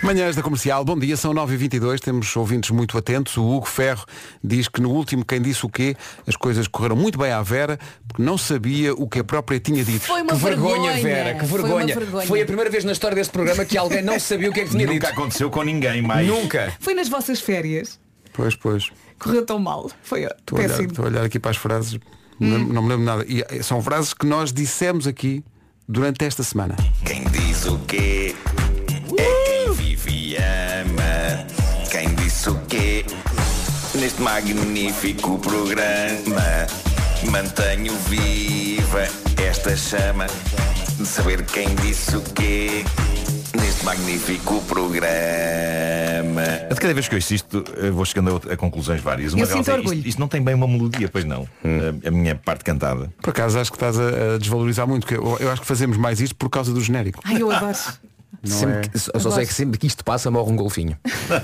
[0.03, 3.35] Manhãs da Comercial, bom dia, são 9h22, temos ouvintes muito atentos.
[3.37, 4.05] O Hugo Ferro
[4.43, 7.77] diz que no último Quem Disse O Quê, as coisas correram muito bem à Vera,
[8.07, 10.05] porque não sabia o que a própria tinha dito.
[10.05, 11.01] Foi uma Que vergonha, vergonha.
[11.15, 11.95] Vera, que Foi uma vergonha.
[11.95, 12.27] vergonha.
[12.27, 14.63] Foi a primeira vez na história deste programa que alguém não sabia o que é
[14.63, 15.11] que tinha Nunca dito.
[15.19, 16.27] aconteceu com ninguém mais.
[16.27, 16.73] Nunca.
[16.79, 17.99] Foi nas vossas férias.
[18.33, 18.89] Pois, pois.
[19.19, 19.89] Correu tão mal.
[20.03, 20.87] Foi Estou a, olhar, péssimo.
[20.89, 21.99] estou a olhar aqui para as frases,
[22.39, 22.53] não, Hum.
[22.59, 23.25] lembro- não me lembro nada.
[23.27, 25.43] E eh, são frases que nós dissemos aqui
[25.89, 26.75] durante esta semana.
[27.05, 28.35] Quem diz o quê
[33.99, 36.67] neste magnífico programa.
[37.31, 39.07] Mantenho viva
[39.43, 40.27] esta chama
[40.97, 42.85] de saber quem disse o quê
[43.59, 46.43] neste magnífico programa.
[46.69, 49.33] De cada vez que eu assisto, vou chegando a, a conclusões várias.
[49.33, 50.07] Uma Eu sinto é, isto, orgulho.
[50.07, 51.47] isto não tem bem uma melodia, pois não.
[51.63, 53.11] A, a minha parte cantada.
[53.21, 56.21] Por acaso acho que estás a, a desvalorizar muito, eu, eu acho que fazemos mais
[56.21, 57.19] isto por causa do genérico.
[57.25, 57.75] Ai, eu adoro.
[58.43, 59.19] Não Sempre é?
[59.19, 60.97] só sei que sempre que isto passa morre um golfinho.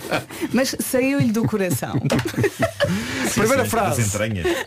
[0.54, 1.94] Mas saiu-lhe do coração.
[3.34, 4.04] Primeira sim, frase.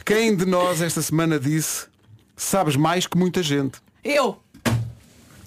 [0.04, 1.86] Quem de nós esta semana disse
[2.36, 3.78] sabes mais que muita gente?
[4.02, 4.40] Eu.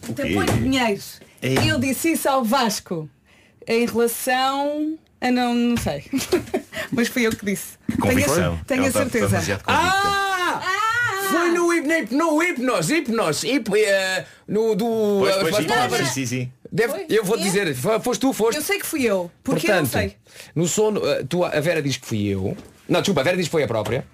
[0.07, 1.19] Depois de Pinheiros.
[1.41, 1.57] Ei.
[1.69, 3.09] Eu disse isso ao Vasco.
[3.67, 4.97] Em relação.
[5.21, 6.05] A não, não sei.
[6.91, 7.77] Mas fui eu que disse.
[7.99, 8.35] Convicção.
[8.35, 9.61] Tenho, a- tenho a está- está certeza.
[9.67, 10.28] Ah!
[11.29, 14.85] Foi no, hip, no hipnos, hipnos, hip, eh, no do.
[15.19, 16.07] Pois, pois, as sim, palavras.
[16.09, 16.51] sim, sim.
[16.71, 18.57] Deve- eu vou dizer, fo- foste tu, foste.
[18.57, 19.31] Eu sei que fui eu.
[19.43, 20.15] Porque Portanto, eu não sei.
[20.55, 22.55] no sono, eh, tu, a Vera diz que fui eu.
[22.87, 24.05] Não, desculpa, a Vera diz que foi a própria.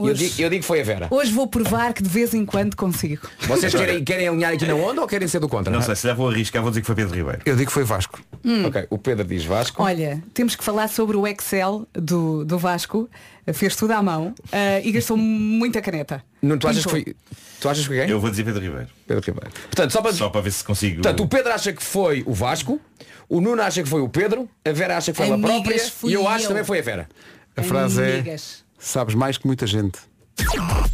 [0.00, 1.06] E eu Hoje- digo, eu digo que foi a Vera.
[1.10, 3.28] Hoje vou provar que de vez em quando consigo.
[3.40, 5.70] Vocês querem, querem alinhar aqui na onda ou querem ser do contra?
[5.72, 7.40] Não sei, se já vou arriscar, vou dizer que foi Pedro Ribeiro.
[7.44, 8.18] Eu digo que foi Vasco.
[8.42, 8.64] Hum.
[8.66, 9.82] Ok, o Pedro diz Vasco.
[9.82, 13.08] Olha, temos que falar sobre o Excel do, do Vasco.
[13.52, 16.22] Fez tudo à mão ah, e gastou muita caneta.
[16.40, 17.16] Não, tu achas que foi.
[17.60, 18.10] Tu achas que foi quem?
[18.10, 18.88] Eu vou dizer Pedro Ribeiro.
[19.06, 19.50] Pedro Ribeiro.
[19.62, 21.02] Portanto, só para, Só para ver se consigo.
[21.02, 22.80] Portanto, o Pedro acha que foi o Vasco,
[23.28, 25.90] o Nuno acha que foi o Pedro, a Vera acha que foi ela Amigas, própria
[25.90, 26.48] fui e eu acho que eu.
[26.48, 27.08] também foi a Vera.
[27.56, 28.64] A frase é Amigas.
[28.78, 29.98] sabes mais que muita gente.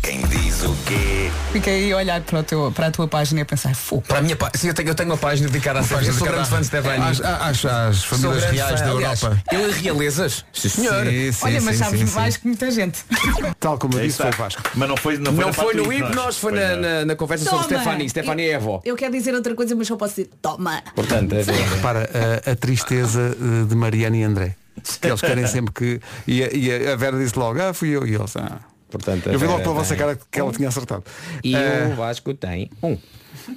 [0.03, 1.31] Quem diz o quê?
[1.53, 4.03] Fiquei aí a olhar para, o teu, para a tua página e a pensar, "Fogo."
[4.03, 6.07] Para a minha página, eu tenho, eu tenho uma página dedicada a Stefani.
[6.07, 7.05] Eu sou grande fã de Stefani.
[7.05, 9.43] Às, às, às Sou famílias reais da Aliás, Europa.
[9.53, 10.45] Eu em realezas.
[10.53, 11.07] Sim, senhor.
[11.07, 12.15] Sim, sim, Olha, mas sim, sabes sim, sim.
[12.15, 13.05] mais que muita gente.
[13.61, 14.63] Tal como eu Aí disse, foi Vasco.
[14.75, 17.45] Mas não foi, não foi, Não foi no do hipnos, foi na, na, na conversa
[17.45, 17.63] Toma!
[17.63, 18.09] sobre Stefani.
[18.09, 18.81] Stefani é avó.
[18.85, 20.83] Eu quero dizer outra coisa, mas só posso dizer, toma.
[20.95, 21.53] Portanto, Vera.
[21.75, 22.11] Repara,
[22.47, 24.57] a, a tristeza eh, de Mariana e André.
[25.01, 26.01] Que eles querem sempre que.
[26.27, 28.07] E a, e a Vera disse logo, ah, fui eu.
[28.07, 28.59] E eles, ah.
[28.91, 31.05] Portanto, a Eu vi logo Vera pela vossa tem cara que ela tinha acertado.
[31.45, 32.97] E Eh, o Vasco tem um.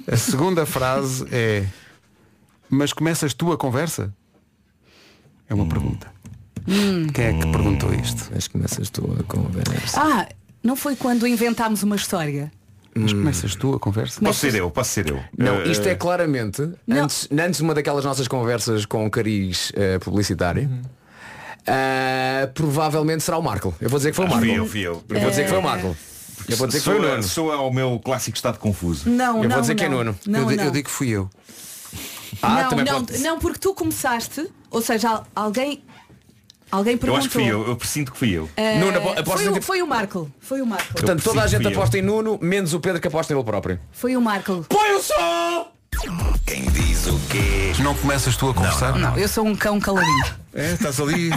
[0.06, 1.64] a segunda frase é
[2.68, 4.12] Mas começas tu a conversa?
[5.48, 6.10] É uma pergunta.
[7.12, 8.30] Quem é que perguntou isto?
[8.32, 10.00] Mas começas tu a conversa.
[10.00, 10.28] Ah,
[10.62, 12.50] não foi quando inventámos uma história.
[12.94, 14.20] Mas começas tu a conversa?
[14.20, 15.18] Posso ser eu, posso ser eu.
[15.36, 19.98] Não, Eh, isto é claramente, antes, antes de uma daquelas nossas conversas com cariz eh,
[19.98, 20.70] publicitário,
[21.66, 23.74] ah, provavelmente será o Marco.
[23.80, 24.46] Eu vou dizer que foi o Ah, Marco.
[24.46, 25.04] fui eu, fui eu.
[25.08, 25.96] Eu vou dizer que foi o Marco.
[26.48, 27.22] Eu vou dizer que foi o Nuno.
[27.22, 29.08] Sou ao meu clássico estado confuso.
[29.08, 29.98] Não, Eu não, vou dizer que é não.
[29.98, 30.18] Nuno.
[30.26, 30.64] Não, eu, não.
[30.64, 31.30] eu digo que fui eu.
[32.40, 35.84] Ah, não, também não, pode- não, porque tu começaste, ou seja, al- alguém,
[36.72, 37.18] alguém Eu perguntou.
[37.20, 38.48] acho que fui eu, eu presinto que fui eu.
[38.56, 40.28] Eh, Nuno, foi, o, que- foi o Marco.
[40.40, 40.92] Foi o Marco.
[40.94, 41.70] Portanto, toda a gente eu.
[41.70, 43.78] aposta em Nuno, menos o Pedro que aposta nele próprio.
[43.92, 44.64] Foi o Marco.
[44.68, 45.71] Põe o som!
[46.46, 47.72] Quem diz o quê?
[47.82, 48.98] Não começas tu a conversar?
[48.98, 50.24] Não, eu sou um cão caladinho.
[50.54, 51.30] É, estás ali.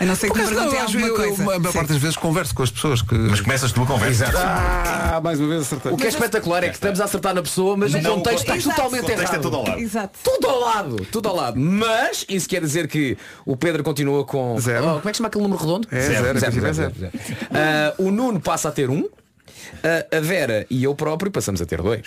[0.00, 1.42] A não ser que me perguntem alguma eu, coisa.
[1.42, 3.14] a maior parte das vezes converso com as pessoas que.
[3.14, 4.26] Mas começas tu a conversa.
[4.36, 5.92] Ah, mais uma vez acertei.
[5.92, 8.14] O que é espetacular é que estamos a acertar na pessoa, mas, Mas o não,
[8.16, 9.42] contexto o contexto- está totalmente o contexto é errado.
[9.42, 9.80] tudo ao lado.
[9.80, 10.18] Exato.
[10.22, 11.60] Tudo ao lado, tudo ao lado.
[11.60, 14.58] Mas isso quer dizer que o Pedro continua com.
[14.60, 14.84] Zero.
[14.84, 15.88] Oh, como é que se chama aquele número redondo?
[15.90, 16.92] É, zero, princípio é zero.
[17.52, 19.06] Ah, o Nuno passa a ter um.
[19.82, 22.02] Ah, a Vera e eu próprio passamos a ter dois.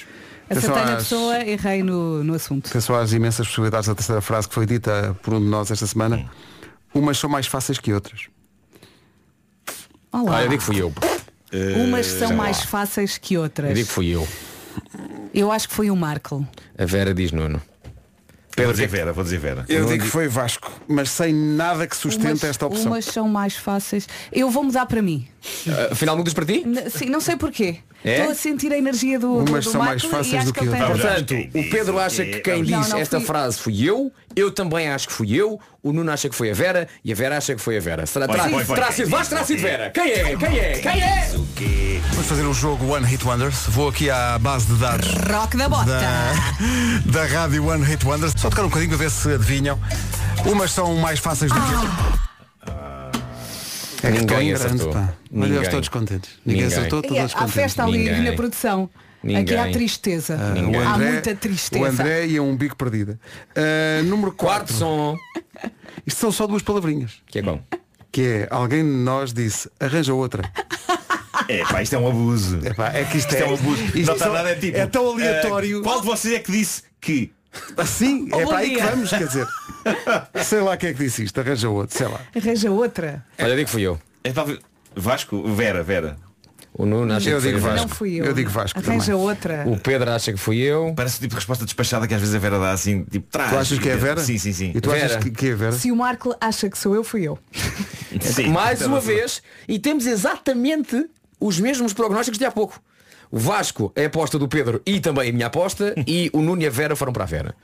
[0.49, 2.67] Acertei na pessoa, errei no, no assunto.
[2.69, 5.87] Atenção às imensas possibilidades da terceira frase que foi dita por um de nós esta
[5.87, 6.29] semana.
[6.93, 8.27] Umas são mais fáceis que outras.
[10.11, 10.37] Olá.
[10.37, 10.93] Ah, eu digo que fui eu.
[11.83, 13.69] Umas são mais fáceis que outras.
[13.69, 14.27] Eu digo que fui eu.
[15.33, 16.47] Eu acho que foi o Marco.
[16.77, 17.61] A Vera diz Nuno.
[18.55, 19.65] Vou dizer Vera, vou dizer Vera.
[19.67, 22.85] Eu digo que foi Vasco, mas sem nada que sustente Umas- esta opção.
[22.91, 24.07] Umas são mais fáceis.
[24.31, 25.27] Eu vou mudar para mim.
[25.91, 26.63] Afinal, mudas para ti?
[26.65, 27.77] N- Sim, não sei porquê.
[28.03, 28.17] É?
[28.17, 30.53] Estou a sentir a energia do, do, Umas do são mais Marco e fáceis do
[30.53, 30.87] que que outras.
[31.01, 34.51] Portanto, o Pedro acha que quem Não, disse não, esta fui- frase fui eu, eu
[34.51, 37.37] também acho que fui eu, o Nuno acha que foi a Vera e a Vera
[37.37, 38.05] acha que foi a Vera.
[38.05, 39.89] Será, terá, terá sido Vasco, terá sido Vera.
[39.91, 40.35] Quem é?
[40.35, 40.71] Quem é?
[40.79, 41.29] Quem é?
[42.11, 43.55] Vamos fazer um jogo One Hit Wonders.
[43.69, 45.85] Vou aqui à base de dados Rock da bota.
[45.91, 46.33] da,
[47.05, 48.33] da rádio One Hit Wonders.
[48.37, 49.79] Só tocar um bocadinho para ver se adivinham.
[50.45, 52.23] Umas são mais fáceis do que
[54.03, 54.91] É Ninguém grande, acertou.
[54.91, 55.13] pá.
[55.31, 56.31] Mas eles todos contentes.
[56.45, 56.77] Ninguém, Ninguém.
[56.77, 57.53] acertou, todos há contentes.
[57.53, 58.23] festa ali Ninguém.
[58.23, 58.89] na produção.
[59.23, 59.57] Aqui Ninguém.
[59.57, 60.35] há tristeza.
[60.53, 60.81] Ninguém.
[60.81, 61.81] o Há André, muita tristeza.
[61.83, 63.17] O André e é um bico perdido.
[63.55, 64.65] Ah, número 4.
[64.67, 65.17] Quarto som.
[66.05, 67.21] Isto são só duas palavrinhas.
[67.27, 67.61] Que é bom.
[68.11, 70.43] Que é, alguém de nós disse, arranja outra.
[71.49, 72.59] É pá, isto é um abuso.
[72.65, 73.83] Epá, é que isto, Isto é um abuso.
[73.83, 74.77] isto não está só- nada, é tipo.
[74.77, 75.79] é tão aleatório.
[75.79, 77.33] eh, qual de vocês é que disse que?
[77.77, 79.47] Assim, Oh, é para aí que vamos, quer dizer.
[80.43, 82.19] Sei lá quem é que disse isto, arranja outro, sei lá.
[82.35, 83.23] Arranja outra.
[83.39, 83.99] Olha, digo que fui eu.
[84.23, 84.59] É talvez.
[84.95, 86.15] Vasco, Vera, Vera.
[86.75, 87.75] O Nuno acha Eu que digo a Vera.
[87.81, 88.25] Não fui eu.
[88.25, 89.21] Eu digo Vasco Arranja também.
[89.27, 89.63] outra.
[89.67, 90.93] O Pedro acha que fui eu.
[90.95, 93.51] Parece o tipo de resposta despachada que às vezes a Vera dá assim, tipo, traz.
[93.51, 94.21] Tu achas que é a Vera?
[94.21, 94.71] Sim, sim, sim.
[94.73, 95.21] E tu achas Vera.
[95.23, 95.71] que, que é a Vera?
[95.73, 97.37] Se o Marco acha que sou eu, fui eu.
[98.21, 101.07] Sim, Mais uma vez, e temos exatamente
[101.39, 102.79] os mesmos prognósticos de há pouco.
[103.33, 106.61] O Vasco é a aposta do Pedro e também a minha aposta, e o Nuno
[106.61, 107.55] e a Vera foram para a Vera.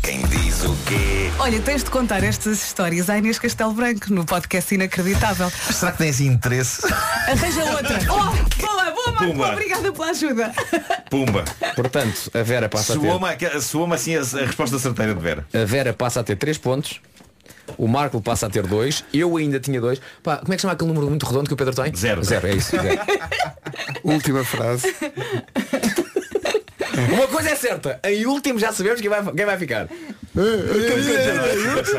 [0.00, 1.28] Quem diz o quê?
[1.40, 5.50] Olha, tens de contar estas histórias à Inês Castelo Branco no podcast Inacreditável.
[5.50, 6.86] Será que esse interesse?
[6.86, 7.98] Arranja outra.
[8.60, 9.24] Oh, boa, boa, Marco.
[9.26, 9.52] Pumba.
[9.52, 10.52] Obrigada pela ajuda.
[11.10, 11.44] Pumba.
[11.74, 13.60] Portanto, a Vera passa a ter.
[13.60, 15.46] Soou-me assim a, a resposta certeira de Vera.
[15.52, 17.00] A Vera passa a ter 3 pontos.
[17.76, 19.04] O Marco passa a ter 2.
[19.12, 20.00] Eu ainda tinha 2.
[20.22, 21.94] Pá, como é que chama aquele número muito redondo que o Pedro tem?
[21.94, 22.24] Zero.
[22.24, 22.70] Zero, é isso.
[22.70, 23.00] zero.
[24.02, 24.94] Última frase.
[27.12, 29.88] Uma coisa é certa, em último já sabemos quem vai, quem vai ficar.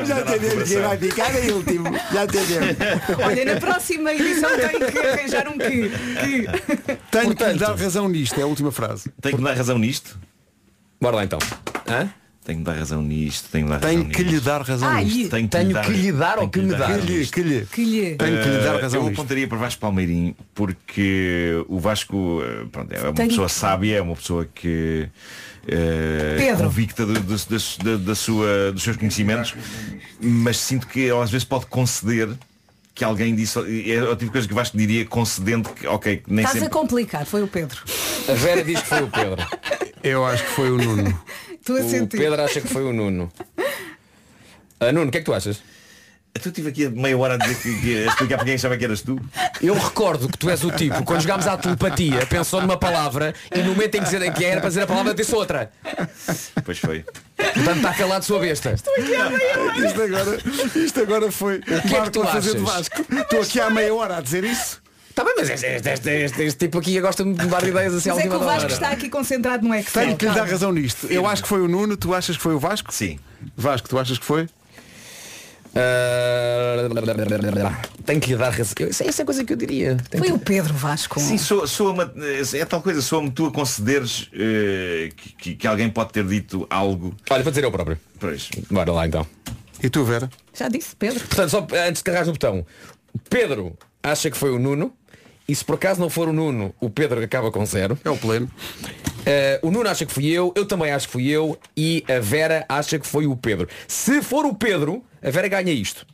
[0.05, 1.85] Já entendemos quem vai ficar em último.
[2.13, 2.77] Já entendemos.
[3.23, 5.89] Olha, na próxima edição tenho que arranjar um que.
[5.89, 6.97] que...
[7.11, 9.11] Tenho que lhe dar razão nisto, é a última frase.
[9.21, 10.19] Tenho que me dar razão nisto?
[10.99, 11.39] Bora lá então.
[11.87, 12.09] Hã?
[12.49, 14.45] Tenho que dar razão nisto, tenho que dar razão Tenho que lhe nisto.
[14.45, 15.29] dar razão Ai, nisto.
[15.29, 16.99] Tenho Tenho que lhe dar tenho ou que me lhe dar?
[16.99, 17.31] Que lhe, nisto.
[17.33, 17.65] que lhe.
[17.71, 18.15] que lhe...
[18.15, 19.19] Tenho que lhe dar Eh, razão Eu nisto.
[19.21, 24.01] apontaria para Vasco Palmeirim porque o Vasco eh, pronto, é uma Tenho- pessoa sábia, é
[24.01, 25.07] uma pessoa que
[25.67, 26.63] eh, Pedro.
[26.63, 29.53] convicta do- do- das- da, da sua, dos seus conhecimentos,
[30.19, 32.29] mas sinto que ele às vezes pode conceder
[32.95, 36.17] que alguém disse, é o tipo de coisa que o Vasco diria concedendo que, ok,
[36.17, 36.73] que nem Estás a sempre.
[36.73, 37.79] complicar, foi o Pedro.
[38.27, 39.45] A Vera diz que foi o Pedro.
[40.03, 41.21] Eu acho que foi o Nuno.
[41.59, 42.17] Estou a O sentir.
[42.17, 43.31] Pedro acha que foi o Nuno.
[44.81, 45.61] Ah, Nuno, o que é que tu achas?
[46.41, 48.77] Tu estive aqui a meia hora a dizer que, que a explicar para quem achava
[48.77, 49.19] que eras tu.
[49.61, 53.59] Eu recordo que tu és o tipo, quando jogámos à telepatia, pensou numa palavra e
[53.59, 55.69] no momento em que, dizer, que era para dizer a palavra disse outra.
[56.63, 57.03] Pois foi.
[57.35, 58.73] Portanto está calado sua besta.
[58.73, 60.37] Isto agora,
[60.75, 62.73] isto agora foi o que é que tu a fazer de achas?
[62.89, 63.05] Vasco.
[63.13, 64.81] Estou aqui há meia hora a dizer isso.
[65.19, 67.93] Está bem, mas este, este, este, este- este tipo aqui gosta de me dar ideias
[67.93, 68.73] assim à Mas é que última o Vasco hora.
[68.73, 70.03] está aqui concentrado no Excel.
[70.05, 70.51] Tenho que lhe dar calma.
[70.51, 71.07] razão nisto.
[71.07, 72.93] Eu acho que foi o Nuno, tu achas que foi o Vasco?
[72.93, 73.19] Sim.
[73.57, 74.47] Vasco, tu achas que foi?
[75.75, 76.77] Ah,
[78.05, 78.73] Tenho que lhe dar razão.
[78.79, 79.97] Eu- Essa é a coisa que eu diria.
[80.09, 81.19] Tenho Foi que- o Pedro Vasco.
[81.19, 82.11] Sim, soa, soa
[82.53, 86.65] é tal coisa, soa-me tu a concederes eh, que, que- que alguém pode ter dito
[86.69, 87.13] algo.
[87.29, 87.99] Olha, para dizer eu próprio.
[88.19, 88.49] Pois.
[88.71, 89.27] Bora lá então.
[89.83, 90.29] E tu, Vera?
[90.53, 91.19] Já disse, Pedro.
[91.19, 92.65] Portanto, só antes de carregar no botão,
[93.29, 94.93] Pedro acha que foi o Nuno.
[95.49, 97.97] E se por acaso não for o Nuno, o Pedro acaba com zero.
[98.05, 98.47] É o pleno.
[99.25, 102.19] Eh, o Nuno acha que fui eu, eu também acho que fui eu e a
[102.19, 103.67] Vera acha que foi o Pedro.
[103.87, 106.05] Se for o Pedro, a Vera ganha isto.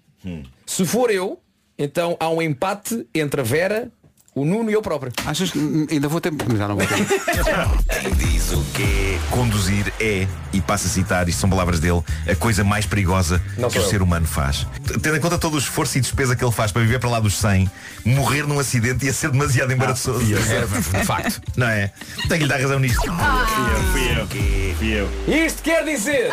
[0.66, 1.38] Se for eu,
[1.78, 3.92] então há um empate entre a Vera,
[4.36, 5.14] o Nuno e eu próprio.
[5.26, 6.34] Achas que hum, ainda vou ter.
[6.58, 6.96] Já não vou ter.
[8.02, 9.18] Quem diz o quê?
[9.32, 13.70] Conduzir é, e passo a citar, isto são palavras dele, a coisa mais perigosa Não
[13.70, 13.90] que o eu.
[13.90, 14.68] ser humano faz.
[15.02, 17.20] Tendo em conta todo o esforço e despesa que ele faz para viver para lá
[17.22, 17.72] dos 100,
[18.04, 20.26] morrer num acidente ia ser demasiado embaraçoso.
[20.36, 21.42] é, de facto.
[21.56, 21.94] Não é?
[22.28, 23.02] Tenho que lhe dar razão nisto.
[23.02, 24.76] Fui eu, fui eu.
[24.76, 25.46] Fui eu.
[25.46, 26.30] Isto quer dizer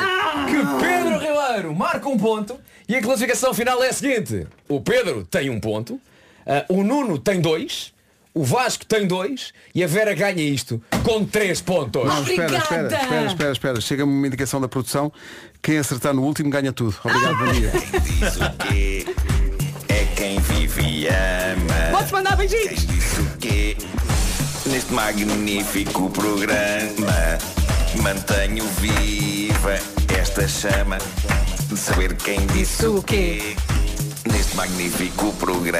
[0.49, 4.47] que Pedro Ribeiro marca um ponto e a classificação final é a seguinte.
[4.69, 6.01] O Pedro tem um ponto,
[6.47, 7.93] ah, o Nuno tem dois,
[8.35, 12.05] o Vasco tem dois e a Vera ganha isto com três pontos.
[12.05, 13.81] Não, espera, espera, espera, espera, espera.
[13.81, 15.13] Chega-me uma indicação da produção.
[15.63, 16.97] Quem acertar no último ganha tudo.
[17.05, 17.71] Obrigado, bom dia.
[18.01, 19.07] Diz o quê?
[19.89, 21.99] É quem vive e ama.
[21.99, 22.87] Podes mandar beijinhos.
[22.87, 23.77] Diz o quê?
[24.65, 27.39] Neste magnífico programa
[28.01, 29.75] Mantenho viva
[30.17, 30.99] esta chama
[31.69, 33.72] De saber quem disse o quê Neste
[34.55, 35.79] magnífico programa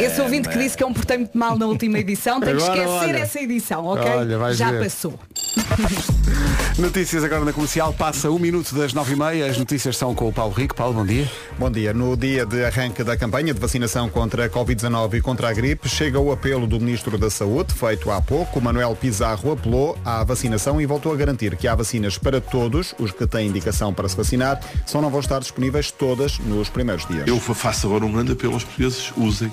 [0.00, 2.62] Esse ouvinte que disse que eu me portei muito mal na última edição tem que
[2.62, 3.18] Agora, esquecer olha.
[3.18, 4.10] essa edição, ok?
[4.10, 4.84] Olha, vais Já ver.
[4.84, 5.18] passou.
[6.78, 7.92] Notícias agora na comercial.
[7.92, 9.46] Passa um minuto das nove e meia.
[9.46, 10.74] As notícias são com o Paulo Rico.
[10.74, 11.30] Paulo, bom dia.
[11.58, 11.92] Bom dia.
[11.92, 15.88] No dia de arranque da campanha de vacinação contra a Covid-19 e contra a gripe,
[15.88, 18.60] chega o apelo do Ministro da Saúde, feito há pouco.
[18.60, 23.10] Manuel Pizarro apelou à vacinação e voltou a garantir que há vacinas para todos, os
[23.10, 27.26] que têm indicação para se vacinar, só não vão estar disponíveis todas nos primeiros dias.
[27.26, 29.52] Eu faço agora um grande apelo aos portugueses, usem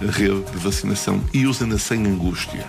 [0.00, 2.66] a rede de vacinação e usem-na sem angústia.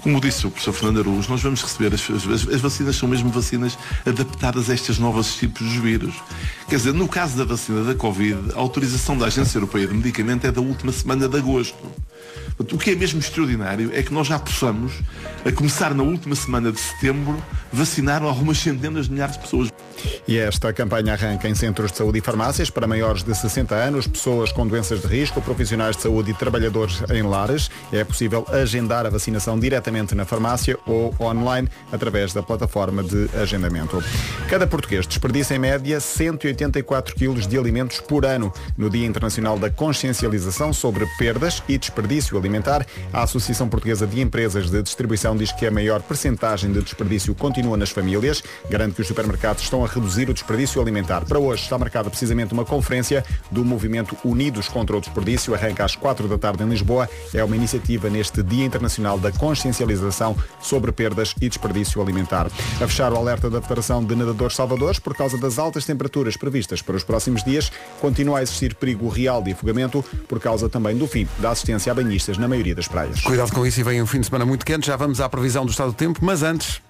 [0.00, 3.30] Como disse o professor Fernando Araújo, nós vamos receber as, as, as vacinas são mesmo
[3.30, 6.14] vacinas adaptadas a estes novos tipos de vírus.
[6.68, 10.46] Quer dizer, no caso da vacina da Covid, a autorização da Agência Europeia de Medicamento
[10.46, 11.76] é da última semana de agosto.
[12.58, 14.92] O que é mesmo extraordinário é que nós já possamos,
[15.44, 17.36] a começar na última semana de setembro,
[17.70, 19.68] vacinar algumas centenas de milhares de pessoas.
[20.26, 24.06] E esta campanha arranca em centros de saúde e farmácias para maiores de 60 anos,
[24.06, 27.70] pessoas com doenças de risco, profissionais de saúde e trabalhadores em lares.
[27.92, 34.02] É possível agendar a vacinação diretamente na farmácia ou online através da plataforma de agendamento.
[34.48, 38.52] Cada português desperdiça em média 184 quilos de alimentos por ano.
[38.76, 44.70] No Dia Internacional da Consciencialização sobre Perdas e Desperdício Alimentar, a Associação Portuguesa de Empresas
[44.70, 48.42] de Distribuição diz que a maior percentagem de desperdício continua nas famílias.
[48.70, 51.24] Garante que os supermercados estão a reduzir o desperdício alimentar.
[51.24, 55.54] Para hoje está marcada precisamente uma conferência do movimento Unidos contra o Desperdício.
[55.54, 57.08] Arranca às 4 da tarde em Lisboa.
[57.34, 62.46] É uma iniciativa neste Dia Internacional da Consciencialização sobre Perdas e Desperdício Alimentar.
[62.46, 66.82] A fechar o alerta da Federação de Nadadores Salvadores, por causa das altas temperaturas previstas
[66.82, 67.70] para os próximos dias,
[68.00, 71.94] continua a existir perigo real de afogamento, por causa também do fim da assistência a
[71.94, 73.20] banhistas na maioria das praias.
[73.20, 74.86] Cuidado com isso e vem um fim de semana muito quente.
[74.86, 76.80] Já vamos à previsão do estado do tempo, mas antes.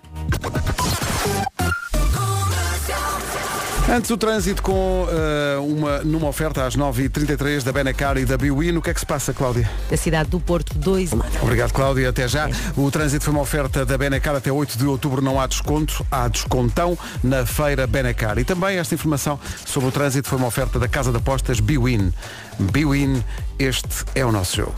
[3.89, 5.59] Antes o trânsito com eh,
[5.97, 8.77] uma, numa oferta às 9h33 da Benacar e da Biwin.
[8.77, 9.69] O que é que se passa, Cláudia?
[9.91, 11.13] Da cidade do Porto 2.
[11.43, 12.09] Obrigado, Cláudia.
[12.09, 12.49] Até já.
[12.77, 14.37] O trânsito foi uma oferta da Benacar.
[14.37, 16.07] Até 8 de outubro não há desconto.
[16.11, 18.39] Há descontão na feira Benacar.
[18.39, 22.13] E também esta informação sobre o trânsito foi uma oferta da Casa de Apostas Biwin.
[22.59, 23.23] Biwin,
[23.59, 24.75] este é o nosso jogo.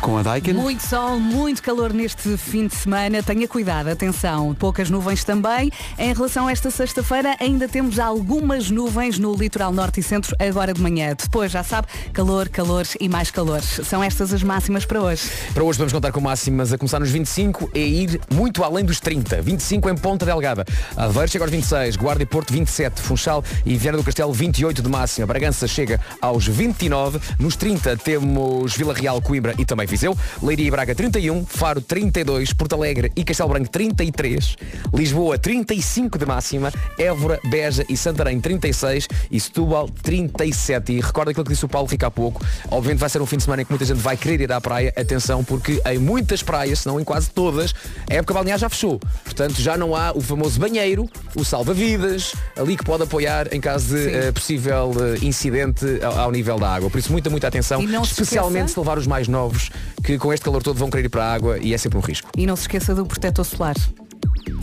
[0.00, 0.52] Com a Daikin.
[0.52, 3.22] Muito sol, muito calor neste fim de semana.
[3.22, 4.54] Tenha cuidado, atenção.
[4.54, 5.70] Poucas nuvens também.
[5.96, 10.74] Em relação a esta sexta-feira, ainda temos algumas nuvens no litoral norte e centro agora
[10.74, 11.14] de manhã.
[11.16, 13.62] Depois, já sabe, calor, calor e mais calor.
[13.62, 15.22] São estas as máximas para hoje.
[15.54, 18.98] Para hoje vamos contar com máximas a começar nos 25 e ir muito além dos
[18.98, 19.40] 30.
[19.40, 20.64] 25 em Ponta Delgada.
[20.96, 24.88] Aveiro chega aos 26, Guarda e Porto 27, Funchal e Viana do Castelo 28 de
[24.88, 25.26] máxima.
[25.26, 27.20] Bragança chega aos 29.
[27.38, 30.14] Nos 30 temos Vila Real, Coimbra e também Viseu.
[30.42, 34.56] Leiria e Braga 31, Faro 32, Porto Alegre e Castelo Branco 33,
[34.92, 40.92] Lisboa 35 de máxima, Évora, Beja e Santarém 36 e Setúbal 37.
[40.92, 42.44] E recorda aquilo que disse o Paulo Rico há pouco.
[42.70, 44.60] Obviamente vai ser um fim de semana em que muita gente vai querer ir à
[44.60, 44.92] praia.
[44.96, 47.74] Atenção, porque em muitas praias, se não em quase todas,
[48.10, 49.00] a época balnear já fechou.
[49.24, 53.96] Portanto, já não há o famoso banheiro, o salva-vidas, ali que pode apoiar em caso
[53.96, 56.90] de eh, possível eh, incidente ao, ao nível da água.
[56.90, 59.70] Por isso, muita, muita atenção, se especialmente esqueça- se levar os mais novos,
[60.02, 62.00] que com este calor todo vão querer ir para a água e é sempre um
[62.00, 62.28] risco.
[62.36, 63.76] E não se esqueça do protetor solar.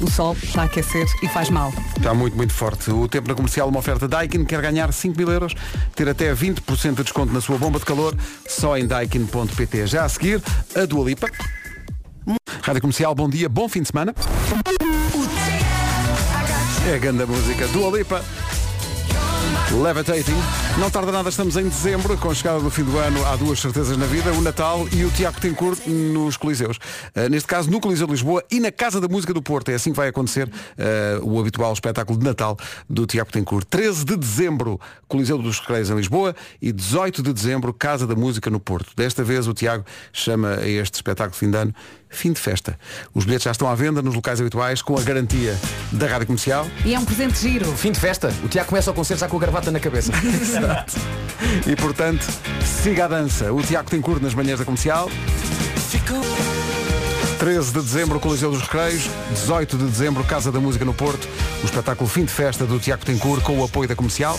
[0.01, 1.71] O sol está a aquecer e faz mal.
[1.95, 2.89] Está muito, muito forte.
[2.91, 5.53] O tempo na comercial, uma oferta Daikin, quer ganhar 5 mil euros,
[5.95, 8.15] ter até 20% de desconto na sua bomba de calor,
[8.47, 9.87] só em daikin.pt.
[9.87, 10.41] Já a seguir,
[10.75, 11.29] a Dua Lipa.
[12.61, 14.13] Rádio Comercial, bom dia, bom fim de semana.
[16.87, 17.67] É a grande música.
[17.67, 18.23] Dua Lipa.
[19.71, 20.35] Levitating.
[20.79, 23.59] Não tarda nada, estamos em dezembro, com a chegada do fim do ano há duas
[23.59, 26.77] certezas na vida, o Natal e o Tiago Tencourt nos Coliseus.
[27.15, 29.69] Uh, neste caso, no Coliseu de Lisboa e na Casa da Música do Porto.
[29.69, 30.51] É assim que vai acontecer uh,
[31.23, 32.57] o habitual espetáculo de Natal
[32.89, 33.67] do Tiago Tencourt.
[33.69, 38.49] 13 de dezembro, Coliseu dos Recreios em Lisboa e 18 de dezembro, Casa da Música
[38.49, 38.91] no Porto.
[38.95, 41.75] Desta vez o Tiago chama a este espetáculo de fim de ano
[42.09, 42.77] Fim de Festa.
[43.13, 45.55] Os bilhetes já estão à venda nos locais habituais com a garantia
[45.91, 46.67] da Rádio Comercial.
[46.83, 47.71] E é um presente giro.
[47.73, 48.33] Fim de festa.
[48.43, 50.11] O Tiago começa o concerto já com a gravata na cabeça.
[50.41, 50.95] Exato.
[51.67, 52.25] E portanto,
[52.65, 53.53] siga a dança.
[53.53, 55.09] O Tiago tem curto nas manhãs da comercial.
[57.39, 59.09] 13 de dezembro, Coliseu dos Recreios.
[59.31, 61.27] 18 de dezembro, Casa da Música no Porto.
[61.61, 64.37] O espetáculo Fim de Festa do Tiago Tencourt com o apoio da comercial.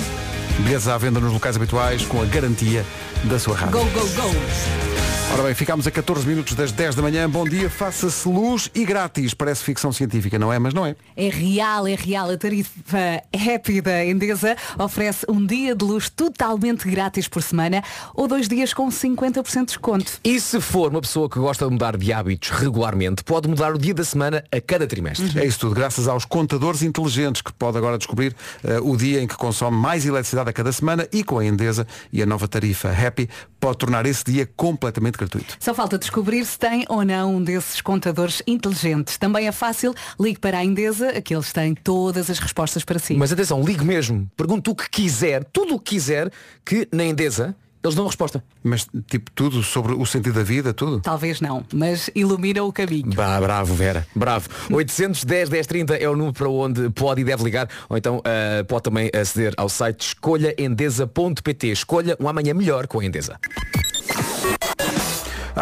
[0.59, 2.85] Bilhetes à venda nos locais habituais com a garantia
[3.25, 3.79] da sua rádio.
[3.79, 4.90] Go, go, go.
[5.33, 7.31] Ora bem, ficámos a 14 minutos das 10 da manhã.
[7.31, 9.33] Bom dia, faça-se luz e grátis.
[9.33, 10.59] Parece ficção científica, não é?
[10.59, 10.97] Mas não é.
[11.17, 12.29] É real, é real.
[12.31, 17.81] A tarifa Happy da Endesa oferece um dia de luz totalmente grátis por semana
[18.13, 20.13] ou dois dias com 50% de desconto.
[20.25, 23.79] E se for uma pessoa que gosta de mudar de hábitos regularmente, pode mudar o
[23.79, 25.39] dia da semana a cada trimestre.
[25.39, 29.29] É isso tudo, graças aos contadores inteligentes que pode agora descobrir eh, o dia em
[29.29, 32.91] que consome mais eletricidade a cada semana e com a Endesa e a nova tarifa
[32.91, 33.29] Happy
[33.61, 35.57] pode tornar esse dia completamente gratuito.
[35.61, 39.17] Só falta descobrir se tem ou não um desses contadores inteligentes.
[39.19, 43.15] Também é fácil, ligue para a Endesa, que eles têm todas as respostas para si.
[43.15, 44.31] Mas atenção, ligue mesmo.
[44.37, 46.31] Pergunte o que quiser, tudo o que quiser,
[46.65, 48.45] que na Endesa eles dão a resposta.
[48.63, 51.01] Mas tipo tudo sobre o sentido da vida, tudo?
[51.01, 53.15] Talvez não, mas ilumina o caminho.
[53.15, 54.07] Bah, bravo, Vera.
[54.15, 54.49] Bravo.
[54.71, 57.69] 810 1030 é o número para onde pode e deve ligar.
[57.89, 61.69] Ou então ah, pode também aceder ao site escolhaendesa.pt.
[61.69, 63.39] Escolha um amanhã melhor com a Endesa.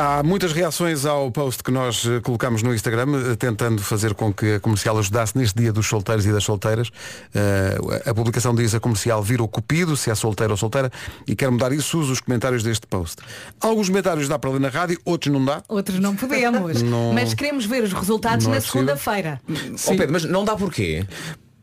[0.01, 4.33] Há muitas reações ao post que nós eh, colocamos no Instagram, eh, tentando fazer com
[4.33, 6.89] que a comercial ajudasse neste dia dos solteiros e das solteiras.
[7.35, 7.77] Eh,
[8.09, 10.89] a publicação diz a comercial vira o cupido, se é solteiro ou solteira,
[11.27, 13.17] e quer mudar isso, usa os comentários deste post.
[13.61, 15.65] Alguns comentários dá para ler na rádio, outros não dá.
[15.69, 16.81] Outros não podemos.
[16.89, 18.81] Não- Mas queremos ver os resultados Não é na possível.
[18.87, 19.41] segunda-feira.
[19.85, 21.05] Ó Pedro, mas não dá porquê?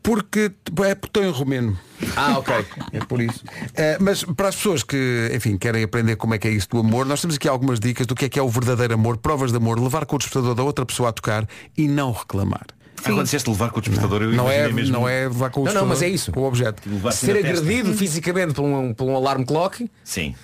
[0.06, 0.52] Porque
[0.84, 1.76] é porque estou em romeno.
[2.14, 2.54] Ah, ok.
[2.92, 3.42] É por isso.
[3.74, 6.78] Eh, mas para as pessoas que, enfim, querem aprender como é que é isso do
[6.78, 9.50] amor, nós temos aqui algumas dicas do que é que é o verdadeiro amor, provas
[9.50, 12.66] de amor, levar com o despertador da outra pessoa a tocar e não reclamar.
[12.98, 14.92] Ah, quando disseste levar com o despertador, eu Não é, mesmo...
[14.92, 16.30] não é levar com o Não, não, despertador, mas é isso.
[16.30, 16.82] Com o objeto.
[17.10, 17.48] Ser na testa.
[17.60, 20.36] agredido fisicamente por um, por um alarme clock Sim.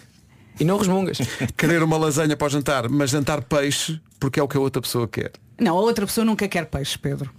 [0.58, 1.18] e não resmungas.
[1.56, 4.82] Querer uma lasanha para o jantar, mas jantar peixe porque é o que a outra
[4.82, 5.30] pessoa quer.
[5.60, 7.30] Não, a outra pessoa nunca quer peixe, Pedro.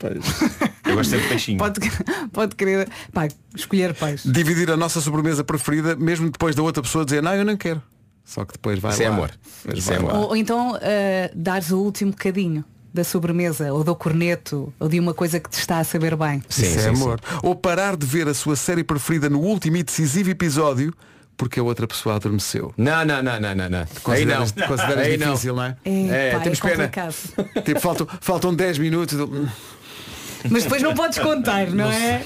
[0.85, 1.57] Eu gosto sempre de peixinho.
[1.57, 1.79] Pode,
[2.31, 4.29] pode querer pá, escolher peixe.
[4.29, 7.81] Dividir a nossa sobremesa preferida, mesmo depois da outra pessoa dizer, não, eu não quero.
[8.25, 9.15] Só que depois vai Isso é lá.
[9.15, 9.31] amor.
[9.65, 10.13] Mas Isso vai é amor.
[10.15, 12.63] Ou, ou então ah, dares o último bocadinho
[12.93, 16.43] da sobremesa, ou do corneto, ou de uma coisa que te está a saber bem.
[16.47, 17.19] Isso é amor.
[17.41, 20.93] Ou parar de ver a sua série preferida no último e decisivo episódio
[21.35, 22.71] porque a outra pessoa adormeceu.
[22.77, 23.87] Não, não, não, não, não, não.
[24.05, 24.37] Aí não.
[24.47, 25.77] Consideras, Aí difícil, não, é?
[25.83, 26.91] É, pá, temos é pena.
[27.65, 29.17] Tipo, faltam, faltam 10 minutos.
[29.17, 29.47] eu-
[30.49, 32.23] Mas depois não podes contar, não é?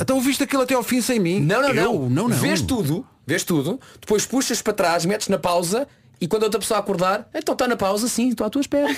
[0.00, 1.40] Então viste aquilo até ao fim sem mim?
[1.40, 1.74] Não, não, Eu?
[1.74, 2.10] não.
[2.10, 2.36] não, não.
[2.36, 5.86] Vês tudo, vês tudo, depois puxas para trás, metes na pausa
[6.20, 8.94] e quando a outra pessoa acordar, então está na pausa, sim, estou à tua espera.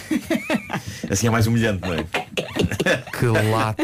[1.08, 2.04] Assim é mais humilhante, não é?
[3.18, 3.82] Que lata.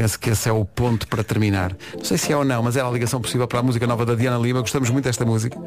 [0.00, 1.76] Penso que esse é o ponto para terminar.
[1.94, 4.06] Não sei se é ou não, mas era a ligação possível para a música nova
[4.06, 4.62] da Diana Lima.
[4.62, 5.60] Gostamos muito desta música.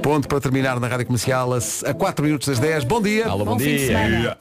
[0.00, 1.58] Ponto para terminar na Rádio Comercial a,
[1.90, 2.84] a 4 minutos das 10.
[2.84, 3.26] Bom dia.
[3.26, 4.38] Alô, bom, Bom fim de dia.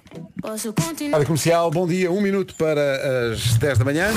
[1.10, 2.12] Rádio Comercial, bom dia.
[2.12, 4.12] Um minuto para as 10 da manhã.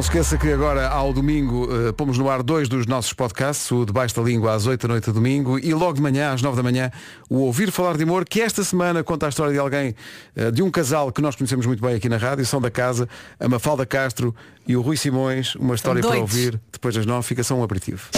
[0.00, 3.70] Não se esqueça que agora ao domingo eh, pomos no ar dois dos nossos podcasts,
[3.70, 6.40] o Debaixo da Língua às 8 da noite de domingo e logo de manhã às
[6.40, 6.90] 9 da manhã
[7.28, 9.94] o Ouvir Falar de Amor, que esta semana conta a história de alguém,
[10.34, 13.06] eh, de um casal que nós conhecemos muito bem aqui na rádio, são da casa,
[13.38, 14.34] a Mafalda Castro
[14.66, 18.08] e o Rui Simões, uma história para ouvir depois das 9, fica só um aperitivo.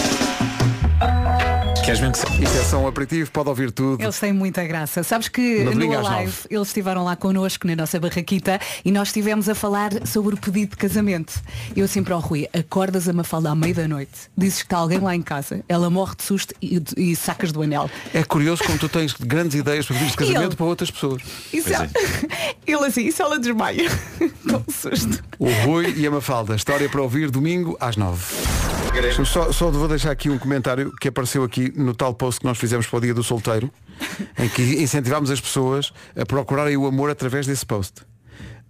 [1.83, 2.43] Queres mesmo que seja?
[2.43, 4.01] Isto é só um aperitivo, pode ouvir tudo.
[4.01, 5.03] Eles têm muita graça.
[5.03, 6.31] Sabes que No nove.
[6.49, 10.71] eles estiveram lá connosco na nossa barraquita e nós estivemos a falar sobre o pedido
[10.71, 11.33] de casamento.
[11.75, 14.99] Eu sempre ao Rui, acordas a Mafalda à meia da noite, dizes que está alguém
[14.99, 17.89] lá em casa, ela morre de susto e, e sacas do anel.
[18.13, 20.55] É curioso como tu tens grandes ideias para pedidos de casamento ele?
[20.55, 21.21] para outras pessoas.
[21.51, 22.53] Isso Pois é...
[22.65, 23.89] Ele assim, isso ela desmaia.
[24.49, 25.21] Com susto.
[25.37, 28.23] O Rui e a Mafalda, história para ouvir domingo às 9.
[28.93, 32.45] Deixa-me Só, só vou deixar aqui um comentário que apareceu aqui no tal post que
[32.45, 33.71] nós fizemos para o dia do solteiro,
[34.37, 38.01] em que incentivámos as pessoas a procurarem o amor através desse post.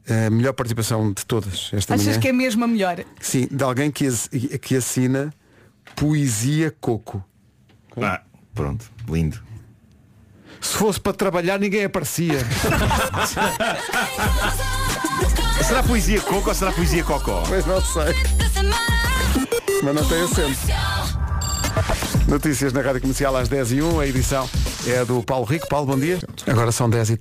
[0.09, 2.19] A melhor participação de todas esta Achas manhã.
[2.19, 3.03] que é mesmo a melhor?
[3.21, 4.29] Sim, de alguém que, as-
[4.61, 5.33] que assina
[5.95, 7.23] Poesia Coco.
[8.01, 8.21] Ah,
[8.53, 8.85] pronto.
[9.07, 9.41] Lindo.
[10.59, 12.39] Se fosse para trabalhar ninguém aparecia.
[15.65, 17.43] Será poesia coco ou será poesia cocó?
[17.49, 18.13] Mas não sei.
[19.83, 20.59] Mas não tem acento.
[22.33, 24.49] Notícias na Rádio Comercial às 10 e 1 A edição
[24.87, 25.67] é do Paulo Rico.
[25.69, 26.17] Paulo, bom dia.
[26.47, 27.11] Agora são 10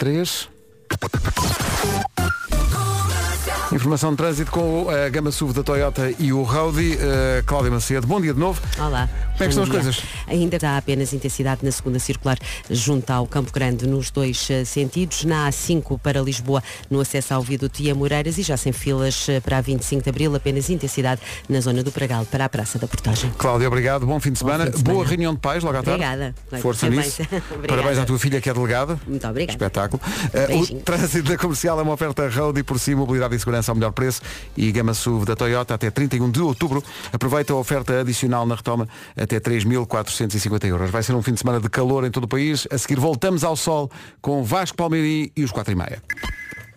[3.83, 6.93] Informação de trânsito com a gama SUV da Toyota e o Audi.
[6.93, 8.63] Uh, Cláudia Macedo, bom dia de novo.
[8.79, 9.09] Olá.
[9.09, 10.03] Como é que estão as coisas?
[10.29, 12.39] Ainda há apenas intensidade na segunda circular
[12.71, 15.25] junto ao Campo Grande nos dois eh, sentidos.
[15.25, 19.29] Na A5 para Lisboa no acesso ao viaduto e a Moreiras e já sem filas
[19.29, 22.79] eh, para a 25 de Abril, apenas intensidade na zona do Pragal para a Praça
[22.79, 23.33] da Portagem.
[23.37, 24.07] Cláudia, obrigado.
[24.07, 24.67] Bom fim de semana.
[24.67, 25.09] fim de Boa semana.
[25.09, 26.05] reunião de pais logo à tarde.
[26.05, 26.35] Obrigada.
[26.61, 27.23] Força nisso.
[27.51, 27.67] Obrigada.
[27.67, 29.01] Parabéns à tua filha que é delegada.
[29.09, 29.53] Muito obrigada.
[29.53, 30.01] Espetáculo.
[30.33, 33.72] Uh, o trânsito da comercial é uma oferta road e por si, mobilidade e segurança
[33.73, 34.23] ao melhor preço
[34.57, 36.83] e gama SUV da Toyota até 31 de outubro.
[37.13, 40.91] Aproveita a oferta adicional na retoma até 3.450 euros.
[40.91, 42.67] Vai ser um fim de semana de calor em todo o país.
[42.71, 46.03] A seguir voltamos ao sol com Vasco Palmeirim e os 4 e meia.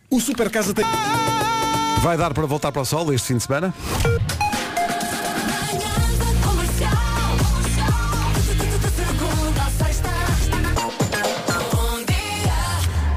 [0.10, 0.86] O Super Casa tem...
[2.02, 3.74] Vai dar para voltar para o sol este fim de semana?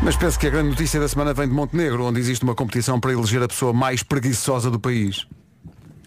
[0.08, 2.98] Mas penso que a grande notícia da semana vem de Montenegro, onde existe uma competição
[2.98, 5.26] para eleger a pessoa mais preguiçosa do país.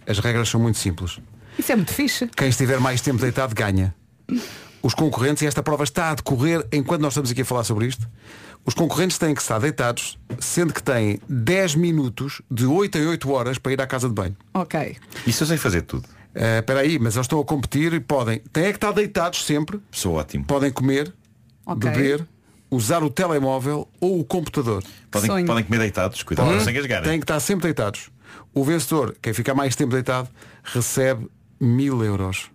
[0.08, 1.20] As regras são muito simples.
[1.56, 2.26] Isso é muito fixe.
[2.36, 3.94] Quem estiver mais tempo deitado ganha.
[4.82, 7.86] Os concorrentes, e esta prova está a decorrer enquanto nós estamos aqui a falar sobre
[7.86, 8.10] isto,
[8.66, 13.32] os concorrentes têm que estar deitados, sendo que têm 10 minutos de 8 a 8
[13.32, 14.36] horas para ir à casa de banho.
[14.52, 14.98] Ok.
[15.28, 16.10] Isso eu sei fazer tudo.
[16.34, 18.40] Eh, Espera aí, mas eles estão a competir e podem.
[18.52, 19.80] Têm é que estar deitados sempre.
[19.92, 20.44] Sou ótimo.
[20.44, 21.14] Podem comer,
[21.68, 21.88] Ok.
[21.88, 22.28] beber,
[22.72, 24.82] usar o telemóvel ou o computador.
[25.12, 25.46] Podem, Sonho.
[25.46, 26.58] podem comer deitados, cuidado, Podem.
[26.60, 27.10] não se engasgarem.
[27.10, 28.10] Têm que estar sempre deitados.
[28.54, 30.30] O vencedor, quem ficar mais tempo deitado,
[30.64, 31.28] recebe
[31.60, 32.51] mil euros.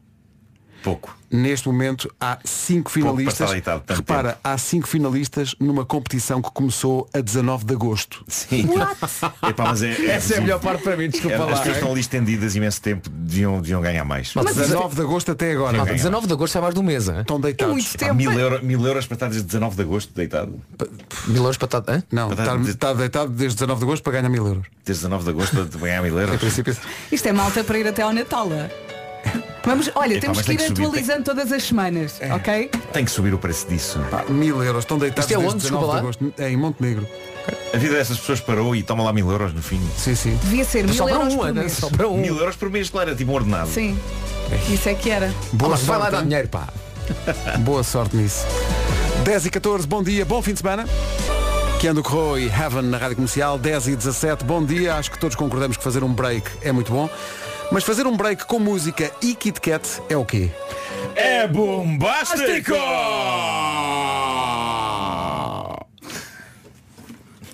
[0.83, 1.17] Pouco.
[1.29, 3.35] Neste momento há cinco para finalistas.
[3.41, 8.25] estar deitado Repara, há cinco finalistas numa competição que começou a 19 de agosto.
[8.29, 8.69] Sim.
[9.43, 11.57] Epá, mas é, Essa é a melhor parte para mim, desculpa As lá.
[11.57, 14.33] pessoas estão ali estendidas imenso tempo, deviam, deviam ganhar mais.
[14.37, 15.77] Mas 19 de agosto até agora.
[15.77, 17.21] Malta, 19 de agosto é mais do mês, hein?
[17.23, 17.95] Estão deitados.
[17.97, 20.55] Epá, mil, euro- mil euros para estar desde 19 de agosto deitado.
[21.27, 22.05] Mil euros para estar.
[22.13, 24.67] Não, Para está, estar- está deitado desde 19 de agosto para ganhar mil euros.
[24.85, 26.41] Desde 19 de agosto de ganhar mil euros.
[27.11, 28.49] Isto é malta para ir até ao Natal.
[29.67, 29.75] É?
[29.75, 32.71] Vamos, olha, Epá, temos mas que ir tem que subir, atualizando todas as semanas, ok?
[32.93, 33.99] Tem que subir o preço disso.
[34.11, 34.85] Pá, mil euros.
[34.85, 35.63] Estão deitados Isto é desde onde?
[35.65, 36.35] 19 de agosto.
[36.39, 37.07] É em Montenegro.
[37.73, 39.81] A vida dessas pessoas parou e toma lá mil euros no fim.
[39.97, 40.39] Sim, sim.
[40.43, 41.73] Devia ser mil Só para euros um, por Ana, mês.
[41.73, 42.17] só para um.
[42.19, 43.69] Mil euros por mês, claro, é tipo um ordenado.
[43.71, 43.99] Sim.
[44.69, 45.33] Isso é que era.
[45.53, 46.69] Boa Ah, mas vai lá sorte, dar dinheiro, pá.
[47.61, 48.45] Boa sorte nisso.
[49.25, 50.87] 10 e 14, bom dia, bom fim de semana.
[51.81, 54.95] Keanu Crow e Heaven na Rádio Comercial, 10 e 17, bom dia.
[54.95, 57.09] Acho que todos concordamos que fazer um break é muito bom.
[57.71, 60.51] Mas fazer um break com música e Kit Kat é o quê?
[61.15, 62.75] É bombástico!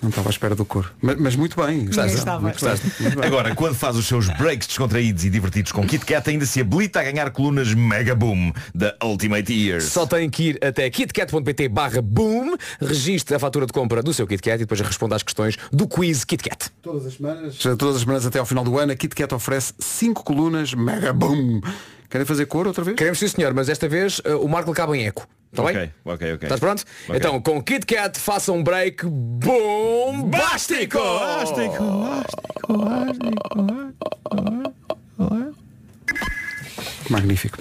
[0.03, 0.91] Não estava à espera do coro.
[1.01, 1.85] Mas, mas muito bem.
[1.85, 2.17] Gostaste?
[2.17, 2.41] estava.
[2.41, 3.25] Muito bem, muito bem.
[3.25, 6.99] Agora, quando faz os seus breaks descontraídos e divertidos com Kit Kat, ainda se habilita
[6.99, 9.85] a ganhar colunas Mega Boom da Ultimate Ears.
[9.85, 14.27] Só tem que ir até kitkat.pt barra boom, registre a fatura de compra do seu
[14.27, 16.69] KitKat e depois responda às questões do quiz KitKat.
[16.81, 17.57] Todas as semanas.
[17.57, 21.13] Todas as semanas até ao final do ano, a Kit Kat oferece 5 colunas Mega
[21.13, 21.61] Boom.
[22.09, 22.97] Querem fazer cor outra vez?
[22.97, 25.27] Queremos sim senhor, mas desta vez uh, o Marco acaba em eco.
[25.53, 25.93] Está Ok, bem?
[26.03, 26.45] ok, ok.
[26.47, 26.83] Estás pronto?
[27.07, 27.15] Ok.
[27.15, 30.97] Então, com KitKat faça um break bombástico!
[37.09, 37.57] Magnífico.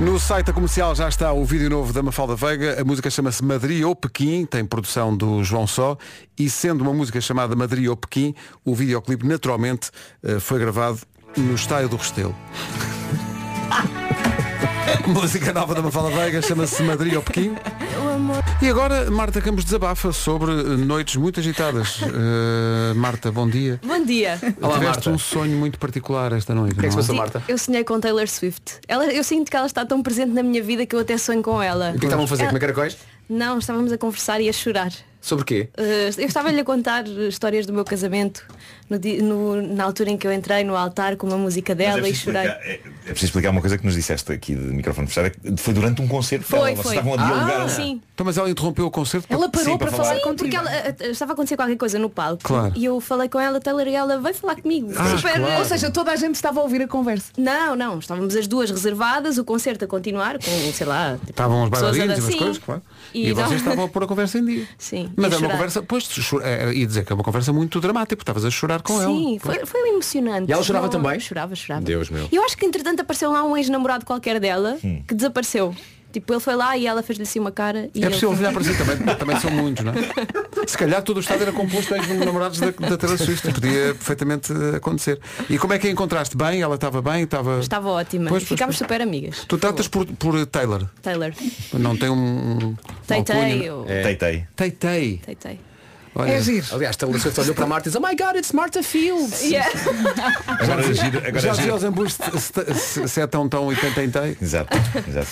[0.00, 2.80] No site da comercial já está o vídeo novo da Mafalda Veiga.
[2.80, 5.96] A música chama-se Madrid ou Pequim, tem produção do João Só.
[6.38, 9.90] E sendo uma música chamada Madrid ou Pequim, o videoclipe naturalmente
[10.22, 11.00] eh, foi gravado
[11.36, 12.34] no estádio do Restelo.
[15.06, 17.54] música nova da Mafalda Veiga chama-se Madrid ou Pequim.
[18.62, 22.00] E agora Marta Campos desabafa sobre noites muito agitadas.
[22.02, 23.80] Eh, Marta, bom dia.
[23.84, 24.38] Bom dia.
[24.60, 25.10] Olá, Tiveste Marta.
[25.10, 26.74] um sonho muito particular esta noite.
[26.74, 27.42] O que é que se não passou, Marta?
[27.48, 28.78] Eu sonhei com Taylor Swift.
[28.86, 31.42] Ela, eu sinto que ela está tão presente na minha vida que eu até sonho
[31.42, 31.88] com ela.
[31.88, 32.42] O que é que estavam a fazer?
[32.42, 32.96] Ela- Comer caracóis?
[33.28, 34.90] Não, estávamos a conversar e a chorar.
[35.20, 35.68] Sobre quê?
[35.76, 38.44] Eh, eu estava-lhe a contar histórias do meu casamento
[38.88, 42.06] no no- na altura em que eu entrei no altar com uma música Mas dela
[42.06, 42.42] é e chorei.
[42.42, 45.26] explicar- É, é preciso explicar uma coisa que nos disseste aqui de microfone fechado.
[45.26, 46.70] é que Foi durante um concerto Foi, dela.
[46.70, 46.92] Vocês foi.
[46.96, 47.60] estavam a dialogar.
[47.64, 48.00] Ah, sim.
[48.14, 50.20] Então, mas ela interrompeu o concerto Ela parou Sim, para, para falar, falar.
[50.22, 50.36] contigo.
[50.38, 52.42] Porque ela, eh, eh, estava a acontecer qualquer coisa no palco.
[52.42, 52.72] Claro.
[52.76, 54.92] E eu falei com ela, Taylor, e ela veio falar comigo.
[54.96, 55.58] Ah, Super- claro.
[55.58, 57.30] Ou seja, toda a gente estava a ouvir a conversa.
[57.38, 61.62] Não, não, estávamos as duas reservadas, o concerto a continuar com, sei lá, tipo, Estavam
[61.64, 62.38] os bailarinos e umas Sim.
[62.38, 62.82] coisas, claro.
[63.14, 64.66] E, E não- vocês estavam a pôr a conversa em dia.
[64.78, 65.10] Sim.
[65.16, 66.08] Mas e é a uma conversa, pois,
[66.42, 69.12] é, ia dizer que é uma conversa muito dramática, porque estavas a chorar com ela.
[69.12, 70.50] Sim, foi, foi emocionante.
[70.50, 71.20] E ela chorava Não, também?
[71.20, 71.84] Chorava, chorava.
[71.84, 72.28] Deus meu.
[72.30, 75.02] E eu acho que entretanto apareceu lá um ex-namorado qualquer dela Hum.
[75.06, 75.74] que desapareceu.
[76.10, 78.50] Tipo, ele foi lá e ela fez-lhe assim uma cara e É ele possível olhar
[78.50, 79.96] para si também, também são muitos, não é?
[80.66, 84.50] Se calhar todo o estado era composto de namorados da, da Taylor Swift, podia perfeitamente
[84.50, 85.20] eh, acontecer.
[85.50, 86.34] E como é que a encontraste?
[86.34, 86.62] Bem?
[86.62, 87.24] Ela estava bem?
[87.24, 87.60] Estava...
[87.60, 88.30] Estava ótima.
[88.30, 88.88] Pois, e pois, ficámos pois.
[88.88, 89.44] super amigas.
[89.46, 91.30] Tu tratas por, por Taylor, Taylor.
[91.74, 92.14] não tem um...
[92.70, 92.76] um
[93.06, 93.70] Teitei.
[93.70, 94.02] ou- É.
[94.02, 94.46] Teitei.
[94.56, 95.18] Teitei.
[95.24, 95.60] Teitei.
[96.18, 96.66] Olha, É giro.
[96.72, 99.40] Aliás, Taylor Swift olhou para a Marta e disse, oh my god, it's Marta Fields.
[99.42, 99.70] Yeah.
[100.48, 101.18] Agora era giro.
[101.18, 101.72] Agora já era dizia giro.
[101.74, 104.36] aos embustes se, se, se é tão tão e tem tem tem.
[104.42, 104.76] Exato,
[105.08, 105.28] exato.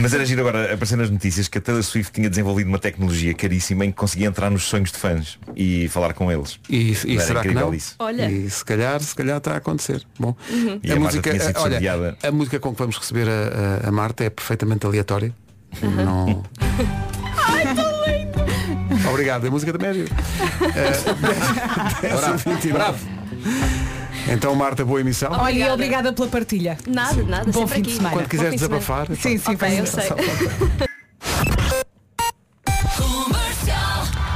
[0.00, 3.34] Mas era giro agora aparecer nas notícias que a Taylor Swift tinha desenvolvido uma tecnologia
[3.34, 6.58] caríssima em que conseguia entrar nos sonhos de fãs e falar com eles.
[6.70, 7.74] E, e Era será que não?
[7.74, 7.94] isso.
[7.98, 8.30] Olha.
[8.30, 10.02] E se calhar, se calhar está a acontecer.
[10.18, 10.36] Bom,
[10.82, 13.92] E a Marta tinha sido olha, a música com que vamos receber a, a- a
[13.92, 15.34] Marta é perfeitamente aleatória.
[15.82, 16.42] Não.
[19.08, 20.08] Obrigado, a música também é gira.
[22.02, 22.72] Eh, Bravo, 10h29.
[22.72, 22.98] bravo.
[24.28, 25.30] Então Marta, boa emissão.
[25.32, 25.74] Olha, e Obrigada.
[25.74, 26.76] obrigada pela partilha.
[26.86, 27.96] Nada, nada, Bom fim de aqui.
[27.96, 28.14] semana.
[28.16, 29.06] Quando quiseres de desabafar.
[29.16, 30.04] Sim, sim, Ok, eu sei.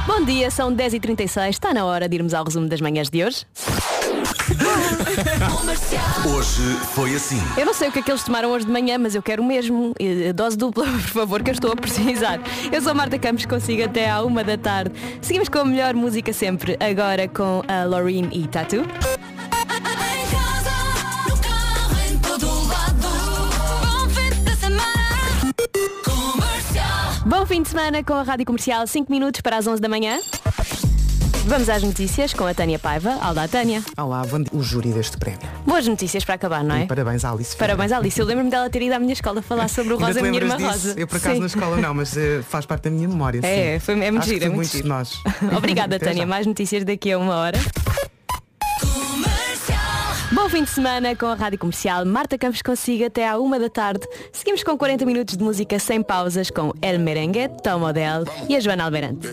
[0.07, 3.45] Bom dia, são 10h36, está na hora de irmos ao resumo das manhãs de hoje.
[6.33, 7.41] Hoje foi assim.
[7.57, 9.43] Eu não sei o que é que eles tomaram hoje de manhã, mas eu quero
[9.43, 9.93] mesmo.
[9.99, 12.39] Eh, Dose dupla, por favor, que eu estou a precisar.
[12.71, 14.91] Eu sou a Marta Campos, consigo até à uma da tarde.
[15.21, 18.85] Seguimos com a melhor música sempre, agora com a Laureen e Tatu.
[27.25, 30.19] Bom fim de semana com a Rádio Comercial, 5 minutos para as 11 da manhã.
[31.45, 33.17] Vamos às notícias com a Tânia Paiva.
[33.29, 33.83] Olá, Tânia.
[33.97, 34.49] Olá, bom dia.
[34.53, 35.41] O júri deste prémio.
[35.65, 36.83] Boas notícias para acabar, não é?
[36.83, 37.55] E parabéns à Alice.
[37.57, 38.19] Parabéns, Alice.
[38.19, 40.69] Eu lembro-me dela ter ido à minha escola falar sobre o Rosa, minha irmã disso?
[40.69, 40.93] Rosa.
[40.97, 41.41] Eu por acaso Sim.
[41.41, 43.41] na escola não, mas eh, faz parte da minha memória.
[43.43, 43.85] É, sim.
[43.85, 44.87] foi, é muito Acho giro, é foi muito muitos de giro.
[44.89, 45.21] nós.
[45.57, 46.21] Obrigada, Até Tânia.
[46.21, 46.25] já.
[46.27, 47.59] Mais notícias daqui a uma hora.
[50.31, 52.05] Bom fim de semana com a Rádio Comercial.
[52.05, 54.07] Marta Campos consigo até à uma da tarde.
[54.31, 58.59] Seguimos com 40 minutos de música sem pausas com El Merengue, Tom Odell e a
[58.59, 59.27] Joana Albeirante.